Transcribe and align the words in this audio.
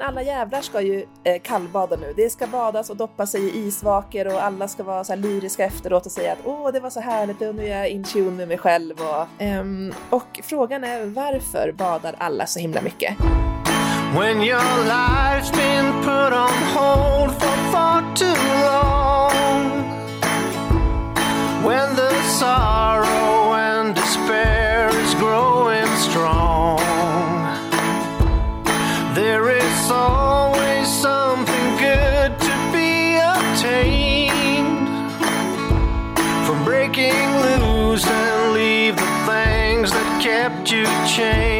Alla 0.00 0.22
jävlar 0.22 0.60
ska 0.60 0.80
ju 0.80 1.06
eh, 1.24 1.40
kallbada 1.42 1.96
nu. 1.96 2.12
Det 2.16 2.30
ska 2.30 2.46
badas 2.46 2.90
och 2.90 2.96
doppa 2.96 3.26
sig 3.26 3.40
i 3.40 3.66
isvakor 3.66 4.26
och 4.26 4.42
alla 4.42 4.68
ska 4.68 4.82
vara 4.82 5.04
så 5.04 5.12
här 5.12 5.20
lyriska 5.20 5.64
efteråt 5.64 6.06
och 6.06 6.12
säga 6.12 6.32
att 6.32 6.38
åh, 6.44 6.72
det 6.72 6.80
var 6.80 6.90
så 6.90 7.00
härligt 7.00 7.42
och 7.42 7.54
nu 7.54 7.64
är 7.66 7.78
jag 7.78 7.88
in 7.88 8.04
tune 8.04 8.30
med 8.30 8.48
mig 8.48 8.58
själv. 8.58 8.94
Och, 9.00 9.26
ehm, 9.38 9.94
och 10.10 10.40
frågan 10.42 10.84
är 10.84 11.06
varför 11.06 11.72
badar 11.72 12.14
alla 12.18 12.46
så 12.46 12.58
himla 12.58 12.82
mycket? 12.82 13.16
When 14.18 14.42
your 14.42 14.84
life's 14.88 15.52
been 15.52 15.92
put 16.02 16.32
on 16.32 16.52
hold 16.74 17.32
for 17.32 17.72
far 17.72 18.14
too 18.14 18.36
long 18.64 19.98
When 21.64 21.96
the 21.96 22.22
sorrow 22.22 23.52
and 23.52 23.94
despair 23.94 24.57
There 29.88 29.96
is 29.96 30.02
always 30.02 30.86
something 30.86 31.76
good 31.78 32.38
to 32.38 32.54
be 32.74 33.16
obtained 33.16 34.86
From 36.46 36.62
breaking 36.62 37.14
loose 37.40 38.06
and 38.06 38.52
leave 38.52 38.96
the 38.96 39.06
things 39.24 39.90
that 39.90 40.20
kept 40.22 40.70
you 40.70 40.84
chained 41.06 41.57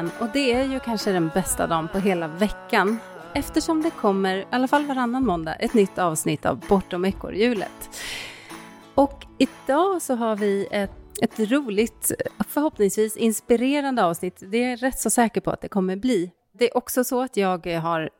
dagen 0.00 0.10
och 0.20 0.28
det 0.32 0.52
är 0.52 0.64
ju 0.64 0.80
kanske 0.80 1.12
den 1.12 1.30
bästa 1.34 1.66
dagen 1.66 1.88
på 1.88 1.98
hela 1.98 2.28
veckan. 2.28 2.98
Eftersom 3.34 3.82
det 3.82 3.90
kommer, 3.90 4.36
i 4.36 4.46
alla 4.50 4.68
fall 4.68 4.86
varannan 4.86 5.26
måndag, 5.26 5.54
ett 5.54 5.74
nytt 5.74 5.98
avsnitt 5.98 6.46
av 6.46 6.60
Bortom 6.68 7.04
ekorrhjulet. 7.04 7.90
Och 8.94 9.26
idag 9.38 10.02
så 10.02 10.14
har 10.14 10.36
vi 10.36 10.68
ett, 10.70 10.90
ett 11.22 11.38
roligt, 11.38 12.12
förhoppningsvis 12.48 13.16
inspirerande 13.16 14.04
avsnitt. 14.04 14.42
Det 14.50 14.64
är 14.64 14.70
jag 14.70 14.82
rätt 14.82 14.98
så 14.98 15.10
säker 15.10 15.40
på 15.40 15.50
att 15.50 15.60
det 15.60 15.68
kommer 15.68 15.96
bli. 15.96 16.30
Det 16.52 16.70
är 16.70 16.76
också 16.76 17.04
så 17.04 17.22
att 17.22 17.36
jag 17.36 17.66
har 17.66 18.10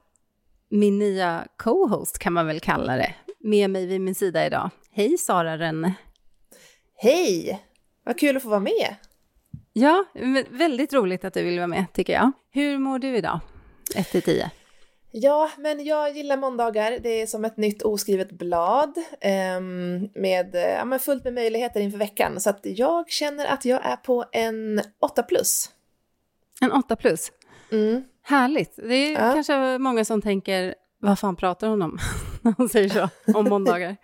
min 0.70 0.98
nya 0.98 1.45
co-host, 1.56 2.19
kan 2.19 2.33
man 2.33 2.47
väl 2.47 2.61
kalla 2.61 2.97
det, 2.97 3.14
med 3.39 3.70
mig 3.70 3.86
vid 3.86 4.01
min 4.01 4.14
sida 4.14 4.47
idag. 4.47 4.70
Hej 4.92 5.19
Sara 5.19 5.58
Renne! 5.58 5.95
Hej! 6.97 7.62
Vad 8.05 8.19
kul 8.19 8.36
att 8.36 8.42
få 8.42 8.48
vara 8.48 8.61
med! 8.61 8.97
Ja, 9.81 10.05
väldigt 10.50 10.92
roligt 10.92 11.25
att 11.25 11.34
du 11.34 11.42
vill 11.42 11.59
vara 11.59 11.67
med 11.67 11.84
tycker 11.92 12.12
jag. 12.12 12.33
Hur 12.50 12.78
mår 12.78 12.98
du 12.98 13.17
idag? 13.17 13.41
1 13.97 14.11
till 14.11 14.23
10. 14.23 14.50
Ja, 15.11 15.50
men 15.59 15.84
jag 15.84 16.17
gillar 16.17 16.36
måndagar. 16.36 16.98
Det 17.03 17.23
är 17.23 17.27
som 17.27 17.45
ett 17.45 17.56
nytt 17.56 17.83
oskrivet 17.83 18.33
blad 18.33 18.98
eh, 19.20 19.61
med 20.14 20.51
ja, 20.78 20.84
men 20.84 20.98
fullt 20.98 21.25
med 21.25 21.34
möjligheter 21.34 21.81
inför 21.81 21.98
veckan. 21.98 22.41
Så 22.41 22.51
att 22.51 22.61
jag 22.62 23.11
känner 23.11 23.47
att 23.47 23.64
jag 23.64 23.86
är 23.86 23.97
på 23.97 24.25
en 24.33 24.81
8 25.01 25.23
plus. 25.23 25.70
En 26.61 26.73
8 26.73 26.97
plus? 26.97 27.33
Mm. 27.73 28.05
Härligt. 28.23 28.77
Det 28.77 28.95
är 28.95 29.12
ja. 29.12 29.34
kanske 29.34 29.78
många 29.78 30.05
som 30.05 30.23
tänker, 30.23 30.75
vad 30.98 31.19
fan 31.19 31.36
pratar 31.36 31.69
hon 31.69 31.83
om? 31.83 31.98
När 32.42 32.55
hon 32.56 32.69
säger 32.69 32.89
så, 32.89 33.08
om 33.39 33.45
måndagar. 33.45 33.97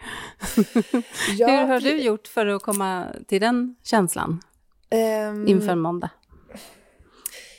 ja, 1.38 1.46
Hur 1.46 1.66
har 1.66 1.80
du 1.80 2.00
gjort 2.00 2.26
för 2.28 2.46
att 2.46 2.62
komma 2.62 3.06
till 3.28 3.40
den 3.40 3.76
känslan? 3.82 4.40
Um, 4.90 5.48
inför 5.48 5.74
måndag? 5.74 6.10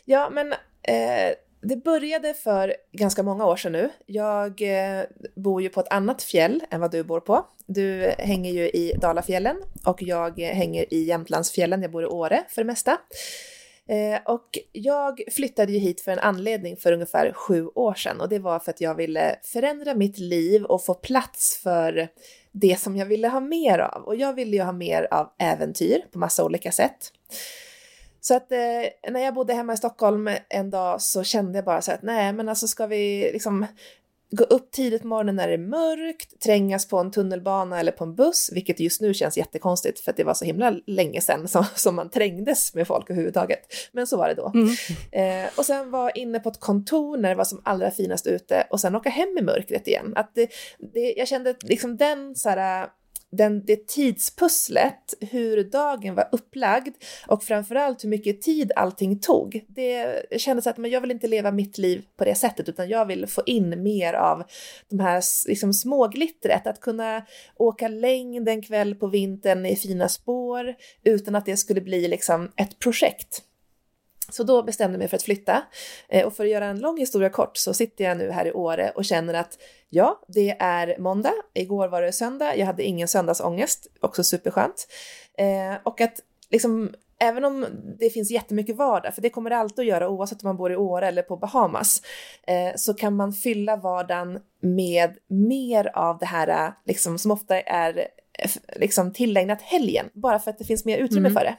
Ja, 0.06 0.30
men 0.30 0.54
eh, 0.82 1.36
det 1.62 1.84
började 1.84 2.34
för 2.34 2.76
ganska 2.92 3.24
många 3.24 3.46
år 3.46 3.56
sedan 3.56 3.72
nu. 3.72 3.90
Jag 4.06 4.62
eh, 4.62 5.04
bor 5.36 5.62
ju 5.62 5.70
på 5.70 5.80
ett 5.80 5.94
annat 5.94 6.22
fjäll 6.22 6.64
än 6.70 6.82
vad 6.82 6.92
du 6.92 7.04
bor 7.04 7.20
på. 7.20 7.46
Du 7.66 8.14
hänger 8.18 8.52
ju 8.52 8.70
i 8.70 8.94
Dalafjällen 9.02 9.58
och 9.86 10.04
jag 10.04 10.40
hänger 10.40 10.94
i 10.94 11.04
Jämtlandsfjällen. 11.04 11.82
Jag 11.82 11.92
bor 11.92 12.04
i 12.04 12.06
Åre 12.06 12.44
för 12.50 12.62
det 12.62 12.68
mesta. 12.68 12.98
Eh, 13.88 14.20
och 14.26 14.58
jag 14.72 15.22
flyttade 15.32 15.72
ju 15.72 15.80
hit 15.80 16.02
för 16.02 16.12
en 16.12 16.20
anledning 16.20 16.78
för 16.78 16.92
ungefär 16.92 17.34
sju 17.34 17.68
år 17.76 17.94
sedan 17.94 18.22
och 18.22 18.30
det 18.30 18.40
var 18.40 18.60
för 18.60 18.72
att 18.72 18.82
jag 18.82 18.96
ville 18.96 19.40
förändra 19.44 19.96
mitt 19.96 20.18
liv 20.18 20.64
och 20.64 20.86
få 20.86 20.94
plats 20.94 21.60
för 21.64 22.08
det 22.52 22.80
som 22.80 22.96
jag 22.96 23.06
ville 23.06 23.28
ha 23.28 23.40
mer 23.40 23.80
av. 23.80 24.04
Och 24.04 24.16
jag 24.16 24.34
ville 24.34 24.56
ju 24.56 24.64
ha 24.64 24.72
mer 24.72 25.08
av 25.12 25.30
äventyr 25.40 26.06
på 26.12 26.20
massa 26.20 26.44
olika 26.46 26.72
sätt. 26.72 27.12
Så 28.22 28.36
att 28.36 28.52
eh, 28.52 29.12
när 29.12 29.20
jag 29.20 29.34
bodde 29.34 29.54
hemma 29.54 29.74
i 29.74 29.78
Stockholm 29.78 30.30
en 30.50 30.70
dag 30.70 31.02
så 31.02 31.24
kände 31.24 31.58
jag 31.58 31.66
bara 31.66 31.82
så 31.82 31.92
att 31.92 32.02
nej, 32.02 32.34
men 32.34 32.50
alltså 32.50 32.68
ska 32.68 32.88
vi 32.88 33.30
liksom 33.34 33.66
gå 34.32 34.44
upp 34.44 34.72
tidigt 34.72 35.02
på 35.02 35.08
morgonen 35.08 35.36
när 35.36 35.48
det 35.48 35.54
är 35.54 35.58
mörkt, 35.58 36.42
trängas 36.42 36.88
på 36.88 36.98
en 36.98 37.12
tunnelbana 37.12 37.80
eller 37.80 37.92
på 37.92 38.04
en 38.04 38.16
buss, 38.16 38.50
vilket 38.54 38.80
just 38.80 39.02
nu 39.02 39.14
känns 39.14 39.38
jättekonstigt 39.38 40.00
för 40.00 40.12
att 40.12 40.18
det 40.18 40.24
var 40.24 40.34
så 40.34 40.46
himla 40.46 40.76
länge 40.86 41.22
sedan 41.22 41.48
som, 41.48 41.66
som 41.76 41.96
man 41.96 42.10
trängdes 42.10 42.74
med 42.74 42.88
folk 42.88 43.10
överhuvudtaget. 43.10 43.60
Men 43.92 44.08
så 44.08 44.18
var 44.18 44.28
det 44.28 44.34
då. 44.34 44.52
Mm. 44.56 44.70
Eh, 45.12 45.50
och 45.58 45.66
sen 45.66 45.92
var 45.92 46.18
inne 46.18 46.40
på 46.40 46.50
ett 46.50 46.60
kontor 46.60 47.18
när 47.18 47.30
det 47.30 47.36
var 47.36 47.46
som 47.46 47.62
allra 47.66 47.92
finast 47.92 48.28
ute 48.28 48.68
och 48.70 48.80
sen 48.80 48.96
åka 48.96 49.10
hem 49.10 49.38
i 49.40 49.42
mörkret 49.42 49.88
igen. 49.88 50.14
Att 50.16 50.32
det, 50.36 50.50
det, 50.94 51.14
jag 51.18 51.28
kände 51.28 51.56
liksom 51.62 51.98
den 51.98 52.36
så 52.36 52.50
här 52.50 52.88
den, 53.32 53.66
det 53.66 53.88
tidspusslet, 53.88 55.14
hur 55.22 55.64
dagen 55.64 56.16
var 56.16 56.30
upplagd 56.32 56.96
och 57.28 57.44
framförallt 57.44 58.04
hur 58.04 58.10
mycket 58.10 58.42
tid 58.42 58.72
allting 58.76 59.20
tog. 59.20 59.66
Det 59.68 60.26
kändes 60.38 60.68
att 60.68 60.78
men 60.78 60.92
jag 60.92 61.02
vill 61.02 61.12
inte 61.12 61.28
leva 61.28 61.52
mitt 61.52 61.78
liv 61.78 62.06
på 62.18 62.26
det 62.26 62.36
sättet 62.36 62.70
utan 62.70 62.90
jag 62.90 63.06
vill 63.06 63.28
få 63.28 63.42
in 63.46 63.84
mer 63.84 64.14
av 64.14 64.44
de 64.90 65.00
här 65.00 65.24
liksom, 65.48 65.74
småglittret, 65.74 66.68
att 66.68 66.82
kunna 66.82 67.26
åka 67.56 67.88
längd 67.88 68.50
en 68.50 68.62
kväll 68.62 68.96
på 68.96 69.08
vintern 69.08 69.66
i 69.66 69.76
fina 69.76 70.10
spår 70.10 70.76
utan 71.04 71.36
att 71.36 71.46
det 71.46 71.58
skulle 71.58 71.82
bli 71.82 72.08
liksom 72.08 72.52
ett 72.56 72.80
projekt. 72.80 73.44
Så 74.30 74.44
då 74.44 74.64
bestämde 74.64 74.94
jag 74.94 75.00
mig 75.00 75.08
för 75.08 75.16
att 75.16 75.24
flytta. 75.24 75.64
Eh, 76.10 76.26
och 76.26 76.34
för 76.34 76.44
att 76.44 76.52
göra 76.52 76.66
en 76.66 76.80
lång 76.80 76.98
historia 76.98 77.30
kort 77.30 77.58
så 77.58 77.74
sitter 77.74 78.04
jag 78.04 78.18
nu 78.18 78.32
här 78.32 78.48
i 78.48 78.52
Åre 78.52 78.92
och 78.96 79.06
känner 79.06 79.34
att 79.34 79.58
ja, 79.90 80.22
det 80.28 80.58
är 80.60 80.98
måndag. 81.00 81.34
Igår 81.54 81.88
var 81.88 82.02
det 82.02 82.12
söndag. 82.12 82.56
Jag 82.56 82.66
hade 82.66 82.84
ingen 82.84 83.08
söndagsångest, 83.08 83.88
också 84.00 84.24
superskönt. 84.24 84.88
Eh, 85.38 85.78
och 85.84 86.02
att 86.02 86.20
liksom 86.50 86.92
även 87.20 87.46
om 87.46 87.66
det 88.00 88.10
finns 88.10 88.32
jättemycket 88.32 88.76
vardag, 88.76 89.16
för 89.16 89.22
det 89.22 89.30
kommer 89.30 89.50
det 89.50 89.58
alltid 89.58 89.80
att 89.80 89.86
göra 89.86 90.10
oavsett 90.10 90.44
om 90.44 90.48
man 90.48 90.58
bor 90.58 90.72
i 90.72 90.76
Åre 90.76 91.08
eller 91.08 91.22
på 91.22 91.38
Bahamas, 91.38 92.02
eh, 92.48 92.76
så 92.76 92.94
kan 92.94 93.16
man 93.16 93.34
fylla 93.34 93.76
vardagen 93.76 94.40
med 94.60 95.18
mer 95.28 95.92
av 95.98 96.18
det 96.18 96.26
här 96.26 96.74
liksom, 96.86 97.18
som 97.18 97.32
ofta 97.32 97.62
är 97.62 98.08
liksom 98.76 99.14
tillägnat 99.14 99.62
helgen, 99.62 100.10
bara 100.14 100.40
för 100.40 100.52
att 100.52 100.58
det 100.58 100.66
finns 100.66 100.86
mer 100.86 100.98
utrymme 100.98 101.30
mm. 101.30 101.34
för 101.34 101.44
det. 101.44 101.56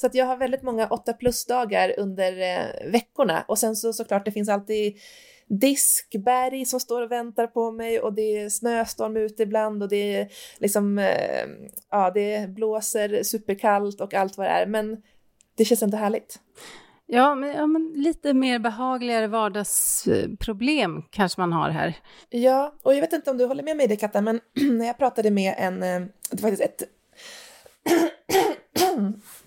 Så 0.00 0.06
att 0.06 0.14
jag 0.14 0.26
har 0.26 0.36
väldigt 0.36 0.62
många 0.62 0.86
8 0.86 1.12
plus-dagar 1.12 1.94
under 1.98 2.32
eh, 2.32 2.90
veckorna 2.90 3.44
och 3.48 3.58
sen 3.58 3.76
så 3.76 3.92
såklart 3.92 4.24
det 4.24 4.32
finns 4.32 4.48
alltid 4.48 4.96
diskberg 5.46 6.64
som 6.64 6.80
står 6.80 7.02
och 7.02 7.10
väntar 7.10 7.46
på 7.46 7.70
mig 7.70 8.00
och 8.00 8.12
det 8.12 8.38
är 8.38 8.48
snöstorm 8.48 9.16
ute 9.16 9.42
ibland 9.42 9.82
och 9.82 9.88
det 9.88 10.16
är 10.16 10.28
liksom, 10.58 10.98
eh, 10.98 11.46
ja 11.90 12.10
det 12.10 12.48
blåser 12.48 13.22
superkallt 13.22 14.00
och 14.00 14.14
allt 14.14 14.36
vad 14.36 14.46
det 14.46 14.50
är 14.50 14.66
men 14.66 15.02
det 15.54 15.64
känns 15.64 15.82
ändå 15.82 15.96
härligt. 15.96 16.40
Ja 17.06 17.34
men, 17.34 17.50
ja, 17.50 17.66
men 17.66 17.92
lite 17.96 18.34
mer 18.34 18.58
behagligare 18.58 19.26
vardagsproblem 19.26 21.02
kanske 21.10 21.40
man 21.40 21.52
har 21.52 21.70
här. 21.70 21.94
Ja, 22.30 22.74
och 22.82 22.94
jag 22.94 23.00
vet 23.00 23.12
inte 23.12 23.30
om 23.30 23.38
du 23.38 23.44
håller 23.44 23.62
med 23.62 23.76
mig 23.76 23.86
det 23.86 23.96
Katta, 23.96 24.20
men 24.20 24.40
när 24.78 24.86
jag 24.86 24.98
pratade 24.98 25.30
med 25.30 25.54
en, 25.58 25.82
eh, 25.82 26.00
det 26.30 26.42
var 26.42 26.50
faktiskt 26.50 26.62
ett 26.62 26.82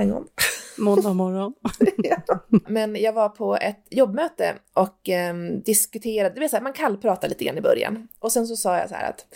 hang 0.00 0.12
on. 0.12 0.26
Måndag 0.78 1.14
morgon. 1.14 1.54
ja. 1.96 2.44
Men 2.48 2.96
jag 2.96 3.12
var 3.12 3.28
på 3.28 3.56
ett 3.56 3.86
jobbmöte 3.90 4.54
och 4.74 5.08
eh, 5.08 5.34
diskuterade, 5.64 6.34
det 6.34 6.40
vill 6.40 6.50
säga 6.50 6.62
man 6.62 6.72
kallpratar 6.72 7.28
lite 7.28 7.44
grann 7.44 7.58
i 7.58 7.60
början. 7.60 8.08
Och 8.18 8.32
sen 8.32 8.46
så 8.46 8.56
sa 8.56 8.78
jag 8.78 8.88
så 8.88 8.94
här 8.94 9.10
att 9.10 9.26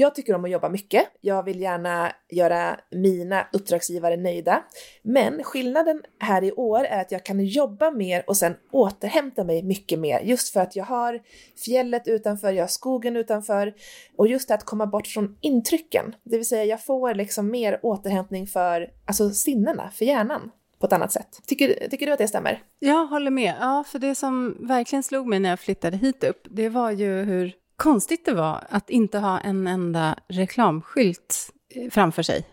jag 0.00 0.14
tycker 0.14 0.34
om 0.34 0.44
att 0.44 0.50
jobba 0.50 0.68
mycket. 0.68 1.04
Jag 1.20 1.42
vill 1.42 1.60
gärna 1.60 2.12
göra 2.30 2.80
mina 2.90 3.46
uppdragsgivare 3.52 4.16
nöjda. 4.16 4.62
Men 5.02 5.44
skillnaden 5.44 6.02
här 6.18 6.44
i 6.44 6.52
år 6.52 6.84
är 6.84 7.00
att 7.00 7.12
jag 7.12 7.24
kan 7.24 7.40
jobba 7.40 7.90
mer 7.90 8.24
och 8.26 8.36
sen 8.36 8.54
återhämta 8.72 9.44
mig 9.44 9.62
mycket 9.62 9.98
mer. 9.98 10.20
Just 10.20 10.52
för 10.52 10.60
att 10.60 10.76
jag 10.76 10.84
har 10.84 11.20
fjället 11.64 12.08
utanför, 12.08 12.52
jag 12.52 12.62
har 12.62 12.68
skogen 12.68 13.16
utanför 13.16 13.74
och 14.16 14.28
just 14.28 14.50
att 14.50 14.64
komma 14.64 14.86
bort 14.86 15.06
från 15.06 15.36
intrycken. 15.40 16.14
Det 16.24 16.36
vill 16.36 16.46
säga 16.46 16.64
jag 16.64 16.84
får 16.84 17.14
liksom 17.14 17.50
mer 17.50 17.80
återhämtning 17.82 18.46
för 18.46 18.90
alltså 19.06 19.30
sinnena, 19.30 19.90
för 19.94 20.04
hjärnan 20.04 20.50
på 20.78 20.86
ett 20.86 20.92
annat 20.92 21.12
sätt. 21.12 21.40
Tycker, 21.46 21.88
tycker 21.88 22.06
du 22.06 22.12
att 22.12 22.18
det 22.18 22.28
stämmer? 22.28 22.62
Jag 22.78 23.06
håller 23.06 23.30
med. 23.30 23.54
Ja, 23.60 23.84
för 23.86 23.98
det 23.98 24.14
som 24.14 24.56
verkligen 24.68 25.02
slog 25.02 25.26
mig 25.26 25.40
när 25.40 25.50
jag 25.50 25.60
flyttade 25.60 25.96
hit 25.96 26.24
upp, 26.24 26.46
det 26.50 26.68
var 26.68 26.90
ju 26.90 27.22
hur 27.22 27.52
konstigt 27.78 28.24
det 28.24 28.34
var 28.34 28.64
att 28.68 28.90
inte 28.90 29.18
ha 29.18 29.40
en 29.40 29.66
enda 29.66 30.16
reklamskylt 30.28 31.52
eh, 31.74 31.90
framför 31.90 32.22
sig. 32.22 32.46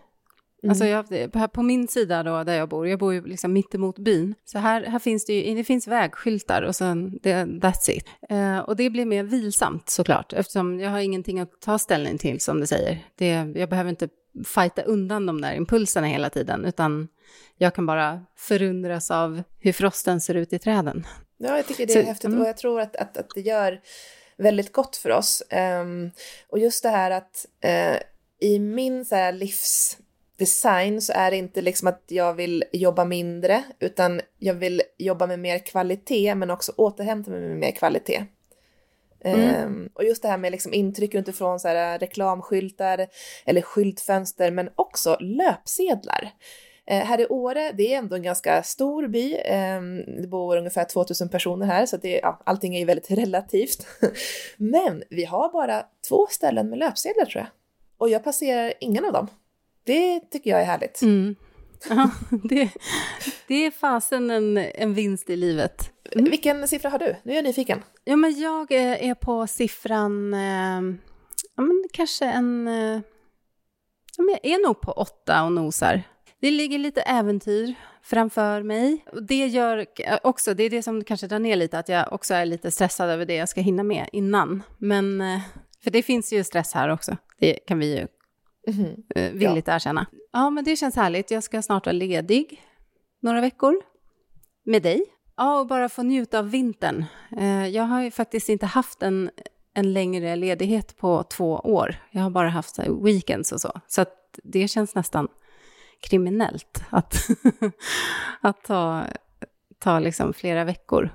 Mm. 0.64 0.70
Alltså 0.70 0.86
jag, 0.86 1.54
på 1.54 1.64
min 1.64 1.88
sida 1.88 2.24
då, 2.24 2.44
där 2.44 2.54
jag 2.58 2.70
bor, 2.70 2.88
jag 2.88 3.00
bor 3.00 3.14
ju 3.14 3.26
liksom 3.26 3.54
mitt 3.54 3.76
emot 3.76 4.00
byn, 4.00 4.36
så 4.46 4.60
här, 4.60 4.84
här 4.84 5.00
finns 5.00 5.26
det 5.26 5.34
ju, 5.34 5.56
det 5.56 5.64
finns 5.64 5.88
vägskyltar 5.88 6.62
och 6.62 6.76
sen, 6.76 7.20
det, 7.24 7.46
that's 7.46 7.92
it. 7.92 8.06
Eh, 8.30 8.60
och 8.60 8.76
det 8.76 8.90
blir 8.90 9.06
mer 9.06 9.24
vilsamt 9.24 9.90
såklart, 9.90 10.34
eftersom 10.34 10.80
jag 10.80 10.90
har 10.90 11.00
ingenting 11.00 11.40
att 11.40 11.62
ta 11.62 11.80
ställning 11.80 12.18
till 12.18 12.40
som 12.40 12.60
du 12.60 12.68
säger. 12.68 13.06
Det, 13.16 13.30
jag 13.56 13.70
behöver 13.70 13.90
inte 13.90 14.10
fighta 14.46 14.82
undan 14.82 15.26
de 15.26 15.42
där 15.42 15.54
impulserna 15.54 16.08
hela 16.08 16.30
tiden, 16.30 16.66
utan 16.66 17.08
jag 17.58 17.76
kan 17.76 17.86
bara 17.86 18.22
förundras 18.38 19.12
av 19.12 19.44
hur 19.60 19.72
frosten 19.72 20.22
ser 20.22 20.36
ut 20.36 20.54
i 20.54 20.60
träden. 20.60 21.08
Ja, 21.38 21.56
jag 21.56 21.68
tycker 21.68 21.86
det 21.86 21.94
är 21.94 22.02
så, 22.02 22.08
häftigt 22.08 22.26
mm. 22.26 22.42
och 22.42 22.48
jag 22.48 22.58
tror 22.58 22.82
att, 22.82 22.96
att, 22.96 23.18
att 23.18 23.30
det 23.36 23.42
gör 23.42 23.82
väldigt 24.38 24.72
gott 24.72 24.96
för 24.96 25.10
oss. 25.10 25.44
Um, 25.82 26.12
och 26.50 26.60
just 26.60 26.84
det 26.84 26.90
här 26.90 27.12
att 27.12 27.46
uh, 27.66 28.00
i 28.40 28.60
min 28.60 29.06
så 29.06 29.16
här, 29.16 29.32
livsdesign 29.32 31.02
så 31.02 31.14
är 31.14 31.32
det 31.32 31.38
inte 31.38 31.62
liksom 31.62 31.88
att 31.88 32.04
jag 32.08 32.34
vill 32.34 32.64
jobba 32.72 33.06
mindre, 33.06 33.64
utan 33.80 34.22
jag 34.40 34.54
vill 34.54 34.82
jobba 34.98 35.28
med 35.28 35.40
mer 35.40 35.60
kvalitet, 35.60 36.36
men 36.36 36.52
också 36.52 36.72
återhämta 36.78 37.32
mig 37.32 37.42
med 37.42 37.58
mer 37.58 37.72
kvalitet. 37.72 38.26
Mm. 39.26 39.66
Um, 39.66 39.90
och 39.94 40.04
just 40.04 40.22
det 40.22 40.28
här 40.28 40.38
med 40.38 40.52
liksom 40.52 40.74
intryck 40.74 41.16
utifrån 41.16 41.60
så 41.60 41.68
här, 41.68 42.00
reklamskyltar 42.00 43.08
eller 43.46 43.62
skyltfönster, 43.62 44.52
men 44.52 44.70
också 44.76 45.18
löpsedlar. 45.20 46.32
Eh, 46.88 47.06
här 47.06 47.22
i 47.22 47.28
Åre, 47.28 47.72
det 47.72 47.94
är 47.94 47.98
ändå 47.98 48.16
en 48.16 48.24
ganska 48.24 48.64
stor 48.64 49.08
by. 49.08 49.34
Eh, 49.34 49.82
det 50.22 50.28
bor 50.28 50.58
ungefär 50.58 50.86
2000 50.86 51.30
personer 51.30 51.66
här, 51.66 51.86
så 51.86 51.98
det, 51.98 52.20
ja, 52.24 52.42
allting 52.46 52.76
är 52.76 52.80
ju 52.80 52.86
väldigt 52.86 53.12
relativt. 53.18 53.88
Men 54.58 55.04
vi 55.10 55.26
har 55.26 55.52
bara 55.52 55.86
två 56.10 56.28
ställen 56.30 56.70
med 56.70 56.80
löpsedlar 56.80 57.26
tror 57.26 57.42
jag. 57.42 57.48
Och 57.98 58.10
jag 58.10 58.24
passerar 58.24 58.74
ingen 58.80 59.06
av 59.06 59.14
dem. 59.14 59.28
Det 59.84 60.20
tycker 60.20 60.50
jag 60.50 60.62
är 60.62 60.66
härligt. 60.66 61.02
Mm. 61.02 61.36
Ja, 61.90 62.10
det, 62.50 62.70
det 63.48 63.56
är 63.66 63.72
fasen 63.72 64.32
en, 64.32 64.58
en 64.58 64.94
vinst 64.94 65.30
i 65.30 65.36
livet. 65.36 65.92
Mm. 66.12 66.32
Vilken 66.32 66.68
siffra 66.68 66.90
har 66.90 67.00
du? 67.00 67.16
Nu 67.24 67.32
är 67.32 67.36
jag 67.36 67.44
nyfiken. 67.44 67.84
Ja, 68.04 68.16
men 68.16 68.40
jag 68.40 68.72
är 68.72 69.16
på 69.16 69.48
siffran, 69.48 70.34
eh, 70.34 70.82
ja 71.56 71.64
men 71.64 71.84
kanske 71.94 72.26
en, 72.26 72.68
eh, 72.68 73.02
ja, 74.18 74.24
men 74.24 74.30
jag 74.30 74.46
är 74.46 74.68
nog 74.68 74.82
på 74.82 74.92
åtta 74.92 75.44
och 75.44 75.52
nosar. 75.52 76.04
Det 76.46 76.52
ligger 76.52 76.80
lite 76.80 77.02
äventyr 77.02 77.76
framför 78.02 78.64
mig. 78.64 79.06
Det 79.28 79.48
gör 79.48 79.86
också, 80.24 80.54
det 80.54 80.64
är 80.64 80.70
det 80.70 80.84
som 80.84 81.04
kanske 81.04 81.28
drar 81.28 81.40
ner 81.40 81.56
lite, 81.56 81.80
att 81.80 81.90
jag 81.90 82.14
också 82.14 82.34
är 82.34 82.46
lite 82.46 82.72
stressad 82.72 83.10
över 83.10 83.26
det 83.26 83.36
jag 83.36 83.50
ska 83.50 83.62
hinna 83.62 83.84
med 83.84 84.10
innan. 84.12 84.64
Men, 84.78 85.22
eh, 85.22 85.40
för 85.84 85.92
det 85.92 86.04
finns 86.04 86.34
ju 86.34 86.44
stress 86.44 86.74
här 86.74 86.90
också, 86.90 87.18
det 87.40 87.54
kan 87.54 87.80
vi 87.80 87.98
ju 87.98 88.08
mm 88.68 88.96
villigt 89.38 89.68
ja. 89.68 89.76
erkänna. 89.76 90.06
Ja, 90.34 90.50
men 90.50 90.64
det 90.64 90.76
känns 90.76 90.96
härligt. 90.96 91.32
Jag 91.32 91.44
ska 91.44 91.62
snart 91.62 91.86
vara 91.86 91.94
ledig 91.94 92.62
några 93.22 93.42
veckor 93.42 93.82
med 94.66 94.84
dig. 94.84 95.06
Ja, 95.38 95.60
och 95.60 95.68
bara 95.68 95.90
få 95.90 96.04
njuta 96.04 96.40
av 96.40 96.50
vintern. 96.50 97.06
Eh, 97.38 97.68
jag 97.68 97.84
har 97.84 98.04
ju 98.04 98.12
faktiskt 98.12 98.50
inte 98.50 98.66
haft 98.66 99.04
en, 99.04 99.30
en 99.74 99.94
längre 99.94 100.36
ledighet 100.36 100.98
på 100.98 101.24
två 101.24 101.52
år. 101.54 101.96
Jag 102.12 102.22
har 102.22 102.30
bara 102.30 102.50
haft 102.50 102.80
weekends 103.04 103.52
och 103.52 103.62
så. 103.62 103.82
Så 103.88 104.06
det 104.44 104.68
känns 104.68 104.96
nästan 104.96 105.28
kriminellt 106.10 106.84
att, 106.90 107.16
att 108.42 108.64
ta, 108.64 109.06
ta 109.80 110.00
liksom 110.00 110.34
flera 110.34 110.64
veckor. 110.64 111.10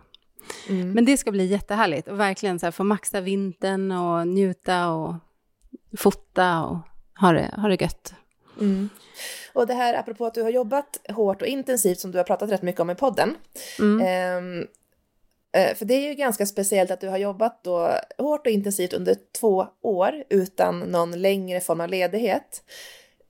Mm. 0.69 0.93
Men 0.93 1.05
det 1.05 1.17
ska 1.17 1.31
bli 1.31 1.47
jättehärligt 1.47 2.09
och 2.09 2.21
verkligen 2.21 2.59
så 2.59 2.67
här 2.67 2.71
få 2.71 2.85
maxa 2.85 3.21
vintern 3.21 3.93
och 3.93 4.29
njuta 4.29 4.91
och 4.91 5.15
fota 5.97 6.63
och 6.63 6.79
ha 7.21 7.33
det, 7.33 7.55
ha 7.57 7.69
det 7.69 7.81
gött. 7.81 8.15
Mm. 8.61 8.89
Och 9.53 9.67
det 9.67 9.75
här 9.75 9.95
apropå 9.95 10.27
att 10.27 10.35
du 10.35 10.43
har 10.43 10.51
jobbat 10.51 11.01
hårt 11.09 11.43
och 11.43 11.49
intensivt 11.49 12.01
som 12.01 12.11
du 12.11 12.19
har 12.19 12.25
pratat 12.25 12.51
rätt 12.51 12.63
mycket 12.63 12.81
om 12.81 12.91
i 12.91 12.95
podden. 12.95 13.35
Mm. 13.79 14.07
Ehm, 14.07 14.67
eh, 15.53 15.77
för 15.77 15.85
det 15.85 15.95
är 15.95 16.09
ju 16.09 16.15
ganska 16.15 16.47
speciellt 16.47 16.91
att 16.91 17.01
du 17.01 17.09
har 17.09 17.19
jobbat 17.19 17.65
då 17.65 17.93
hårt 18.19 18.47
och 18.47 18.53
intensivt 18.53 18.93
under 18.93 19.17
två 19.41 19.67
år 19.83 20.25
utan 20.29 20.81
någon 20.81 21.23
längre 21.23 21.61
form 21.61 21.81
av 21.81 21.89
ledighet. 21.89 22.63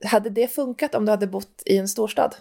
Hade 0.04 0.30
det 0.30 0.48
funkat 0.48 0.94
om 0.94 1.04
du 1.04 1.10
hade 1.10 1.26
bott 1.26 1.62
i 1.66 1.76
en 1.76 1.88
storstad? 1.88 2.34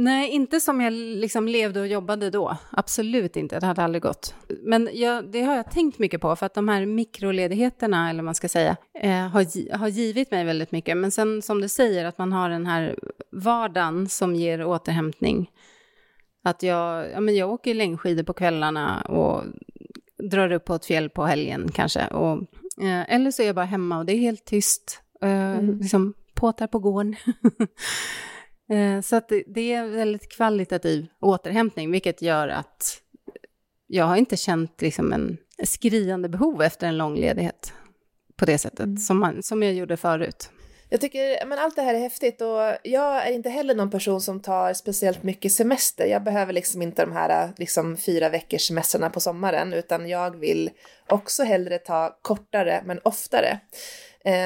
Nej, 0.00 0.30
inte 0.30 0.60
som 0.60 0.80
jag 0.80 0.92
liksom 0.92 1.48
levde 1.48 1.80
och 1.80 1.86
jobbade 1.86 2.30
då. 2.30 2.56
Absolut 2.70 3.36
inte, 3.36 3.60
det 3.60 3.66
hade 3.66 3.82
aldrig 3.82 4.02
gått. 4.02 4.34
Men 4.62 4.88
jag, 4.92 5.30
det 5.30 5.42
har 5.42 5.56
jag 5.56 5.70
tänkt 5.70 5.98
mycket 5.98 6.20
på, 6.20 6.36
för 6.36 6.46
att 6.46 6.54
de 6.54 6.68
här 6.68 6.86
mikroledigheterna, 6.86 8.10
eller 8.10 8.18
vad 8.18 8.24
man 8.24 8.34
ska 8.34 8.48
säga, 8.48 8.76
eh, 8.94 9.28
har, 9.28 9.76
har 9.76 9.88
givit 9.88 10.30
mig 10.30 10.44
väldigt 10.44 10.72
mycket. 10.72 10.96
Men 10.96 11.10
sen 11.10 11.42
som 11.42 11.60
du 11.60 11.68
säger, 11.68 12.04
att 12.04 12.18
man 12.18 12.32
har 12.32 12.50
den 12.50 12.66
här 12.66 12.98
vardagen 13.32 14.08
som 14.08 14.34
ger 14.34 14.64
återhämtning. 14.64 15.50
Att 16.44 16.62
jag, 16.62 17.10
ja, 17.10 17.20
men 17.20 17.36
jag 17.36 17.50
åker 17.50 17.74
längdskidor 17.74 18.22
på 18.22 18.32
kvällarna 18.32 19.00
och 19.00 19.42
drar 20.30 20.52
upp 20.52 20.64
på 20.64 20.74
ett 20.74 20.86
fjäll 20.86 21.10
på 21.10 21.24
helgen 21.24 21.68
kanske. 21.74 22.06
Och, 22.06 22.38
eh, 22.82 23.14
eller 23.14 23.30
så 23.30 23.42
är 23.42 23.46
jag 23.46 23.54
bara 23.54 23.64
hemma 23.64 23.98
och 23.98 24.06
det 24.06 24.12
är 24.12 24.18
helt 24.18 24.44
tyst. 24.44 25.02
Eh, 25.22 25.58
mm. 25.58 25.78
liksom 25.78 26.14
påtar 26.40 26.66
på 26.66 26.78
gården. 26.78 27.16
Eh, 28.70 29.00
så 29.00 29.16
att 29.16 29.28
det 29.46 29.72
är 29.72 29.86
väldigt 29.86 30.32
kvalitativ 30.32 31.06
återhämtning, 31.20 31.90
vilket 31.90 32.22
gör 32.22 32.48
att 32.48 33.00
jag 33.86 34.04
har 34.04 34.16
inte 34.16 34.36
känt 34.36 34.82
liksom 34.82 35.12
en 35.12 35.36
skriande 35.64 36.28
behov 36.28 36.62
efter 36.62 36.86
en 36.86 36.98
lång 36.98 37.16
ledighet 37.16 37.72
på 38.36 38.44
det 38.44 38.58
sättet 38.58 38.80
mm. 38.80 38.96
som, 38.96 39.18
man, 39.18 39.42
som 39.42 39.62
jag 39.62 39.74
gjorde 39.74 39.96
förut. 39.96 40.50
Jag 40.88 41.00
tycker 41.00 41.46
men 41.46 41.58
allt 41.58 41.76
det 41.76 41.82
här 41.82 41.94
är 41.94 41.98
häftigt 41.98 42.40
och 42.40 42.76
jag 42.82 43.26
är 43.26 43.32
inte 43.32 43.50
heller 43.50 43.74
någon 43.74 43.90
person 43.90 44.20
som 44.20 44.40
tar 44.40 44.74
speciellt 44.74 45.22
mycket 45.22 45.52
semester. 45.52 46.06
Jag 46.06 46.24
behöver 46.24 46.52
liksom 46.52 46.82
inte 46.82 47.04
de 47.04 47.12
här 47.12 47.52
liksom, 47.56 47.96
fyra 47.96 48.28
veckors 48.28 48.66
semestrarna 48.66 49.10
på 49.10 49.20
sommaren 49.20 49.72
utan 49.72 50.08
jag 50.08 50.36
vill 50.36 50.70
också 51.06 51.42
hellre 51.42 51.78
ta 51.78 52.18
kortare 52.22 52.82
men 52.86 53.00
oftare. 53.04 53.60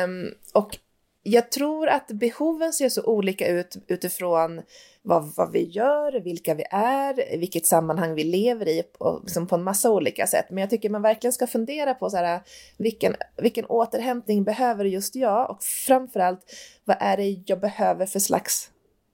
Um, 0.05 0.35
och 0.55 0.79
jag 1.23 1.51
tror 1.51 1.89
att 1.89 2.09
behoven 2.09 2.73
ser 2.73 2.89
så 2.89 3.03
olika 3.05 3.49
ut 3.49 3.77
utifrån 3.87 4.63
vad, 5.03 5.33
vad 5.37 5.53
vi 5.53 5.63
gör, 5.63 6.21
vilka 6.21 6.55
vi 6.55 6.65
är, 6.71 7.39
vilket 7.39 7.67
sammanhang 7.67 8.15
vi 8.15 8.25
lever 8.25 8.69
i 8.69 8.83
och 8.99 9.21
liksom 9.23 9.47
på 9.47 9.55
en 9.55 9.63
massa 9.63 9.91
olika 9.91 10.27
sätt. 10.27 10.47
Men 10.51 10.59
jag 10.59 10.71
tycker 10.71 10.91
man 10.91 11.03
verkligen 11.03 11.33
ska 11.33 11.47
fundera 11.47 11.95
på 11.95 12.11
så 12.11 12.17
här, 12.17 12.41
vilken, 12.79 13.15
vilken 13.37 13.65
återhämtning 13.65 14.45
behöver 14.45 14.85
just 14.85 15.15
jag 15.15 15.51
och 15.51 15.63
framförallt 15.63 16.41
vad 16.85 16.97
är 17.01 17.17
det 17.17 17.43
jag 17.47 17.61
behöver 17.61 18.07
för 18.07 18.19
slags 18.19 18.71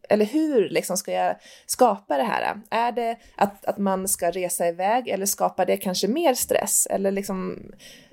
eller 0.08 0.24
hur 0.24 0.68
liksom 0.68 0.96
ska 0.96 1.12
jag 1.12 1.36
skapa 1.66 2.16
det 2.16 2.22
här? 2.22 2.60
Är 2.70 2.92
det 2.92 3.16
att, 3.36 3.64
att 3.64 3.78
man 3.78 4.08
ska 4.08 4.30
resa 4.30 4.68
iväg 4.68 5.08
eller 5.08 5.26
skapar 5.26 5.66
det 5.66 5.76
kanske 5.76 6.08
mer 6.08 6.34
stress? 6.34 6.86
Eller 6.90 7.10
liksom 7.10 7.58